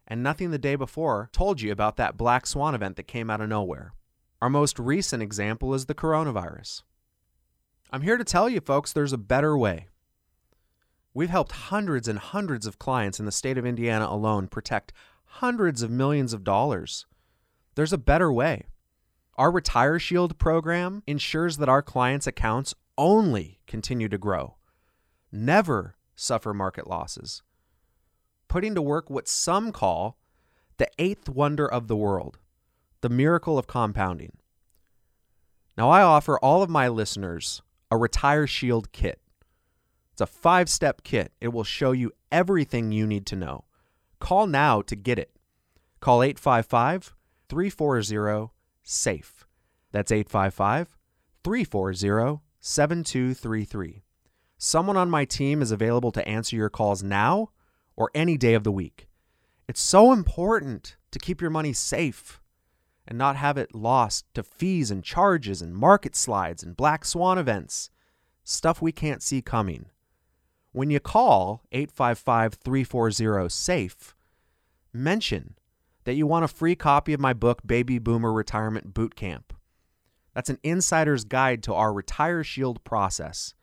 And 0.07 0.23
nothing 0.23 0.51
the 0.51 0.59
day 0.59 0.75
before 0.75 1.31
told 1.33 1.61
you 1.61 1.73
about 1.73 1.97
that 1.97 2.17
black 2.17 2.47
swan 2.47 2.75
event 2.75 2.97
that 2.97 3.05
came 3.05 3.31
out 3.31 3.41
of 3.41 3.49
nowhere. 3.49 3.95
Our 4.41 4.51
most 4.51 4.79
recent 4.79 5.23
example 5.23 5.75
is 5.75 5.87
the 5.87 5.95
coronavirus. 5.95 6.83
I'm 7.91 8.03
here 8.03 8.19
to 8.19 8.25
tell 8.25 8.49
you, 8.49 8.61
folks, 8.61 8.93
there's 8.93 9.13
a 9.13 9.19
better 9.19 9.57
way. 9.57 9.87
We've 11.15 11.31
helped 11.31 11.53
hundreds 11.53 12.09
and 12.09 12.19
hundreds 12.19 12.67
of 12.67 12.79
clients 12.79 13.21
in 13.21 13.27
the 13.27 13.33
state 13.33 13.59
of 13.59 13.67
Indiana 13.67 14.07
alone 14.07 14.49
protect 14.49 14.93
hundreds 15.25 15.83
of 15.83 15.91
millions 15.91 16.33
of 16.33 16.43
dollars 16.43 17.07
there's 17.75 17.93
a 17.93 17.99
better 17.99 18.33
way. 18.33 18.65
Our 19.37 19.51
Retire 19.51 19.99
Shield 19.99 20.39
program 20.39 21.03
ensures 21.07 21.57
that 21.57 21.69
our 21.69 21.83
clients' 21.83 22.27
accounts 22.27 22.75
only 22.99 23.61
continue 23.67 24.09
to 24.09 24.19
grow, 24.19 24.57
never 25.31 25.97
suffer 26.15 26.53
market 26.53 26.87
losses, 26.87 27.43
putting 28.53 28.75
to 28.75 28.83
work 28.83 29.09
what 29.09 29.27
some 29.27 29.73
call 29.73 30.19
the 30.77 30.87
eighth 30.99 31.27
wonder 31.27 31.67
of 31.67 31.89
the 31.89 31.97
world, 31.97 32.37
the 33.01 33.09
miracle 33.09 33.57
of 33.57 33.67
compounding. 33.67 34.37
Now, 35.79 35.89
I 35.89 36.03
offer 36.03 36.39
all 36.39 36.63
of 36.63 36.69
my 36.69 36.87
listeners 36.89 37.63
a 37.91 37.97
Retire 37.97 38.47
Shield 38.47 38.93
kit. 38.93 39.23
It's 40.13 40.21
a 40.21 40.27
five 40.27 40.69
step 40.69 41.03
kit. 41.03 41.33
It 41.41 41.49
will 41.49 41.65
show 41.65 41.93
you 41.93 42.13
everything 42.31 42.93
you 42.93 43.07
need 43.07 43.25
to 43.29 43.37
know. 43.37 43.65
Call 44.21 44.47
now 44.47 44.83
to 44.83 44.95
get 44.95 45.19
it. 45.19 45.35
Call 46.01 46.23
855 46.23 47.15
340 47.49 48.51
SAFE. 48.83 49.47
That's 49.93 50.13
855 50.13 50.99
340 51.43 52.43
7233. 52.61 54.03
Someone 54.59 54.99
on 54.99 55.09
my 55.09 55.25
team 55.25 55.63
is 55.63 55.73
available 55.73 56.13
to 56.13 56.29
answer 56.29 56.55
your 56.55 56.69
calls 56.69 57.03
now 57.03 57.49
or 57.97 58.11
any 58.15 58.37
day 58.37 58.55
of 58.55 58.65
the 58.65 58.73
week. 58.73 59.09
It's 59.69 59.81
so 59.81 60.13
important 60.13 60.97
to 61.11 61.19
keep 61.19 61.41
your 61.41 61.51
money 61.51 61.73
safe 61.73 62.41
and 63.07 63.19
not 63.19 63.37
have 63.37 63.57
it 63.57 63.75
lost 63.75 64.27
to 64.35 64.43
fees 64.43 64.91
and 64.91 65.03
charges 65.03 65.61
and 65.61 65.75
market 65.75 66.15
slides 66.15 66.63
and 66.63 66.77
black 66.77 67.05
swan 67.05 67.39
events, 67.39 67.91
stuff 68.45 68.81
we 68.81 68.93
can't 68.93 69.23
see 69.23 69.43
coming. 69.43 69.87
When 70.73 70.91
you 70.91 71.01
call 71.01 71.63
855 71.73 72.55
340 72.55 73.49
SAFE, 73.49 74.15
mention 74.93 75.57
that 76.05 76.15
you 76.15 76.27
want 76.27 76.45
a 76.45 76.49
free 76.49 76.75
copy 76.75 77.13
of 77.13 77.21
my 77.21 77.33
book, 77.33 77.61
Baby 77.65 77.99
Boomer 77.99 78.33
Retirement 78.33 78.95
Boot 78.95 79.15
Camp. 79.15 79.53
That's 80.35 80.51
an 80.51 80.59
insider's 80.63 81.25
guide 81.25 81.63
to 81.65 81.75
our 81.75 81.93
Retire 81.93 82.43
Shield 82.43 82.83
process. 82.85 83.55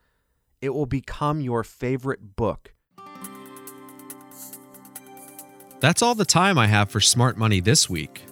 It 0.61 0.69
will 0.69 0.85
become 0.85 1.41
your 1.41 1.63
favorite 1.63 2.35
book. 2.35 2.73
That's 5.79 6.01
all 6.01 6.13
the 6.13 6.25
time 6.25 6.57
I 6.57 6.67
have 6.67 6.89
for 6.89 6.99
Smart 6.99 7.37
Money 7.37 7.61
this 7.61 7.89
week. 7.89 8.23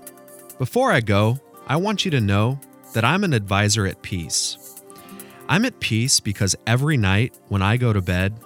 Before 0.57 0.91
I 0.91 0.99
go, 0.99 1.39
I 1.65 1.77
want 1.77 2.03
you 2.03 2.11
to 2.11 2.19
know 2.19 2.59
that 2.93 3.05
I'm 3.05 3.23
an 3.23 3.31
advisor 3.31 3.87
at 3.87 4.01
peace. 4.01 4.57
I'm 5.47 5.63
at 5.63 5.79
peace 5.79 6.19
because 6.19 6.57
every 6.65 6.97
night 6.97 7.39
when 7.47 7.61
I 7.61 7.77
go 7.77 7.93
to 7.93 8.01
bed, 8.01 8.37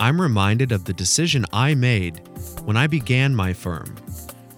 I'm 0.00 0.20
reminded 0.20 0.72
of 0.72 0.84
the 0.84 0.92
decision 0.92 1.46
I 1.52 1.76
made 1.76 2.20
when 2.64 2.76
I 2.76 2.88
began 2.88 3.36
my 3.36 3.52
firm 3.52 3.94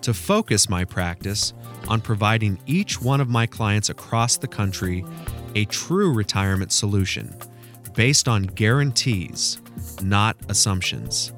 to 0.00 0.14
focus 0.14 0.70
my 0.70 0.86
practice 0.86 1.52
on 1.86 2.00
providing 2.00 2.58
each 2.66 3.02
one 3.02 3.20
of 3.20 3.28
my 3.28 3.44
clients 3.44 3.90
across 3.90 4.38
the 4.38 4.48
country 4.48 5.04
a 5.54 5.66
true 5.66 6.10
retirement 6.10 6.72
solution 6.72 7.36
based 7.94 8.28
on 8.28 8.44
guarantees, 8.44 9.60
not 10.02 10.36
assumptions. 10.48 11.34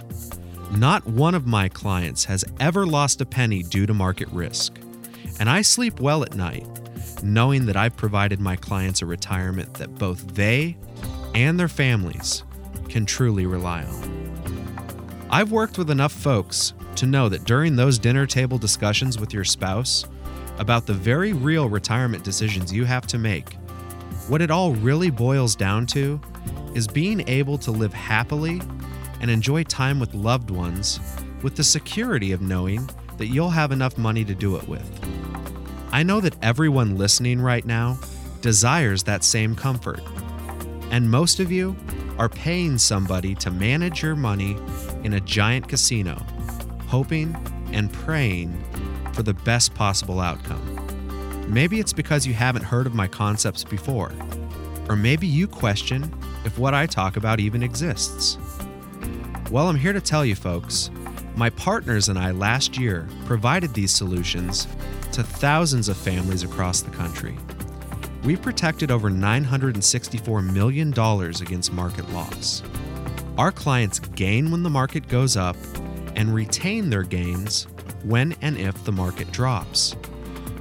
Not 0.73 1.07
one 1.07 1.35
of 1.35 1.47
my 1.47 1.69
clients 1.69 2.25
has 2.25 2.45
ever 2.61 2.87
lost 2.87 3.21
a 3.21 3.27
penny 3.27 3.63
due 3.63 3.87
to 3.87 3.95
market 3.95 4.29
risk, 4.29 4.79
and 5.39 5.49
I 5.49 5.63
sleep 5.63 6.01
well 6.01 6.23
at 6.23 6.35
night 6.35 6.67
knowing 7.23 7.67
that 7.67 7.77
I've 7.77 7.97
provided 7.97 8.41
my 8.41 8.57
clients 8.57 9.03
a 9.03 9.07
retirement 9.07 9.75
that 9.75 9.95
both 9.95 10.27
they 10.35 10.77
and 11.35 11.59
their 11.59 11.69
families 11.69 12.43
can 12.89 13.07
truly 13.07 13.47
rely 13.47 13.85
on. 13.85 15.27
I've 15.31 15.51
worked 15.51 15.79
with 15.79 15.91
enough 15.91 16.13
folks 16.13 16.73
to 16.97 17.07
know 17.07 17.29
that 17.29 17.45
during 17.45 17.77
those 17.77 17.99
dinner 17.99 18.27
table 18.27 18.59
discussions 18.59 19.19
with 19.19 19.35
your 19.35 19.45
spouse 19.45 20.07
about 20.59 20.87
the 20.87 20.95
very 20.95 21.33
real 21.33 21.69
retirement 21.69 22.25
decisions 22.25 22.73
you 22.73 22.85
have 22.85 23.07
to 23.09 23.19
make, 23.19 23.55
what 24.29 24.41
it 24.41 24.51
all 24.51 24.73
really 24.73 25.11
boils 25.11 25.55
down 25.55 25.87
to 25.87 26.21
is 26.75 26.87
being 26.87 27.27
able 27.29 27.59
to 27.59 27.71
live 27.71 27.93
happily 27.93 28.61
and 29.21 29.31
enjoy 29.31 29.63
time 29.65 29.99
with 29.99 30.15
loved 30.15 30.51
ones 30.51 31.01
with 31.43 31.57
the 31.57 31.65
security 31.65 32.33
of 32.33 32.41
knowing 32.41 32.89
that 33.19 33.27
you'll 33.27 33.51
have 33.51 33.73
enough 33.73 33.97
money 33.97 34.25
to 34.25 34.35
do 34.35 34.57
it 34.57 34.69
with. 34.69 34.89
I 35.93 36.03
know 36.03 36.21
that 36.21 36.37
everyone 36.43 36.99
listening 36.99 37.41
right 37.41 37.65
now 37.65 37.99
desires 38.41 39.03
that 39.05 39.25
same 39.25 39.55
comfort. 39.55 40.01
And 40.91 41.11
most 41.11 41.41
of 41.41 41.51
you 41.51 41.77
are 42.19 42.29
paying 42.29 42.79
somebody 42.79 43.35
to 43.37 43.51
manage 43.51 44.03
your 44.03 44.17
money 44.17 44.57
in 45.05 45.15
a 45.15 45.21
giant 45.21 45.69
casino, 45.69 46.15
hoping 46.87 47.35
and 47.73 47.93
praying 47.93 48.63
for 49.13 49.23
the 49.23 49.35
best 49.35 49.75
possible 49.75 50.21
outcome. 50.21 50.63
Maybe 51.49 51.81
it's 51.81 51.93
because 51.93 52.27
you 52.27 52.35
haven't 52.35 52.63
heard 52.63 52.87
of 52.87 52.95
my 52.95 53.07
concepts 53.07 53.65
before, 53.65 54.13
or 54.89 54.97
maybe 54.97 55.27
you 55.27 55.47
question 55.47 56.13
if 56.45 56.59
what 56.59 56.75
I 56.75 56.87
talk 56.87 57.17
about 57.17 57.41
even 57.41 57.63
exists. 57.63 58.39
Well, 59.51 59.69
I'm 59.69 59.77
here 59.77 59.93
to 59.93 60.01
tell 60.01 60.25
you, 60.25 60.35
folks, 60.35 60.91
my 61.37 61.51
partners 61.51 62.09
and 62.09 62.19
I 62.19 62.33
last 62.33 62.77
year 62.77 63.07
provided 63.27 63.73
these 63.73 63.93
solutions 63.93 64.67
to 65.13 65.23
thousands 65.23 65.89
of 65.89 65.97
families 65.97 66.43
across 66.43 66.81
the 66.81 66.91
country. 66.91 67.39
We 68.25 68.35
protected 68.35 68.91
over 68.91 69.09
$964 69.09 70.53
million 70.53 70.93
against 70.93 71.73
market 71.73 72.11
loss. 72.11 72.65
Our 73.39 73.53
clients 73.53 74.01
gain 74.01 74.51
when 74.51 74.65
the 74.65 74.71
market 74.71 75.07
goes 75.07 75.37
up 75.37 75.57
and 76.17 76.35
retain 76.35 76.91
their 76.91 77.05
gains 77.05 77.69
when 78.03 78.35
and 78.43 78.59
if 78.59 78.85
the 78.85 78.93
market 78.93 79.31
drops. 79.31 79.95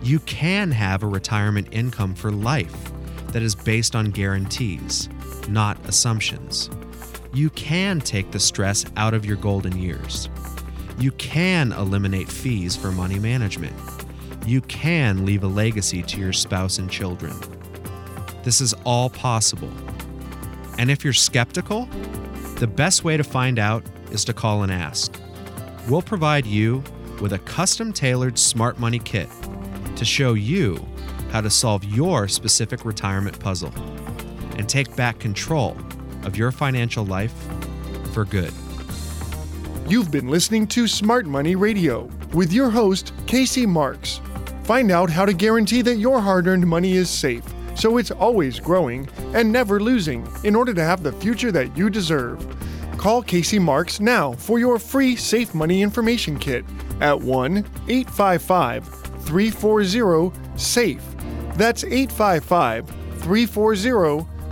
You 0.03 0.19
can 0.19 0.71
have 0.71 1.01
a 1.01 1.07
retirement 1.07 1.69
income 1.71 2.13
for 2.13 2.29
life 2.29 2.91
that 3.29 3.41
is 3.41 3.55
based 3.55 3.95
on 3.95 4.11
guarantees, 4.11 5.09
not 5.49 5.83
assumptions. 5.87 6.69
You 7.35 7.49
can 7.49 7.99
take 7.99 8.31
the 8.31 8.39
stress 8.39 8.85
out 8.95 9.13
of 9.13 9.25
your 9.25 9.35
golden 9.35 9.77
years. 9.77 10.29
You 10.97 11.11
can 11.11 11.73
eliminate 11.73 12.29
fees 12.29 12.77
for 12.77 12.93
money 12.93 13.19
management. 13.19 13.75
You 14.47 14.61
can 14.61 15.25
leave 15.25 15.43
a 15.43 15.47
legacy 15.47 16.01
to 16.01 16.17
your 16.17 16.31
spouse 16.31 16.77
and 16.77 16.89
children. 16.89 17.35
This 18.43 18.61
is 18.61 18.73
all 18.85 19.09
possible. 19.09 19.69
And 20.77 20.89
if 20.89 21.03
you're 21.03 21.11
skeptical, 21.11 21.89
the 22.59 22.67
best 22.67 23.03
way 23.03 23.17
to 23.17 23.23
find 23.25 23.59
out 23.59 23.83
is 24.11 24.23
to 24.23 24.33
call 24.33 24.63
and 24.63 24.71
ask. 24.71 25.19
We'll 25.89 26.01
provide 26.01 26.45
you 26.45 26.85
with 27.19 27.33
a 27.33 27.39
custom 27.39 27.91
tailored 27.91 28.39
smart 28.39 28.79
money 28.79 28.99
kit 28.99 29.27
to 29.97 30.05
show 30.05 30.35
you 30.35 30.79
how 31.31 31.41
to 31.41 31.49
solve 31.49 31.83
your 31.83 32.29
specific 32.29 32.85
retirement 32.85 33.37
puzzle 33.41 33.73
and 34.57 34.69
take 34.69 34.95
back 34.95 35.19
control 35.19 35.75
of 36.25 36.37
your 36.37 36.51
financial 36.51 37.05
life 37.05 37.33
for 38.13 38.25
good. 38.25 38.51
You've 39.87 40.11
been 40.11 40.27
listening 40.27 40.67
to 40.67 40.87
Smart 40.87 41.25
Money 41.25 41.55
Radio 41.55 42.09
with 42.33 42.51
your 42.51 42.69
host, 42.69 43.13
Casey 43.27 43.65
Marks. 43.65 44.19
Find 44.63 44.91
out 44.91 45.09
how 45.09 45.25
to 45.25 45.33
guarantee 45.33 45.83
that 45.83 45.97
your 45.97 46.19
hard 46.19 46.47
earned 46.47 46.65
money 46.65 46.93
is 46.93 47.09
safe, 47.09 47.43
so 47.75 47.97
it's 47.97 48.09
always 48.09 48.59
growing 48.59 49.07
and 49.33 49.51
never 49.51 49.79
losing 49.79 50.27
in 50.43 50.55
order 50.55 50.73
to 50.73 50.83
have 50.83 51.03
the 51.03 51.11
future 51.11 51.51
that 51.51 51.77
you 51.77 51.89
deserve. 51.89 52.43
Call 52.97 53.21
Casey 53.21 53.59
Marks 53.59 53.99
now 53.99 54.31
for 54.33 54.57
your 54.57 54.79
free 54.79 55.15
Safe 55.15 55.53
Money 55.53 55.83
Information 55.83 56.39
Kit 56.39 56.65
at 56.99 57.19
1 57.19 57.57
855 57.87 58.87
340 59.25 60.31
SAFE. 60.55 61.03
That's 61.57 61.83
855 61.83 62.87
340 63.19 64.34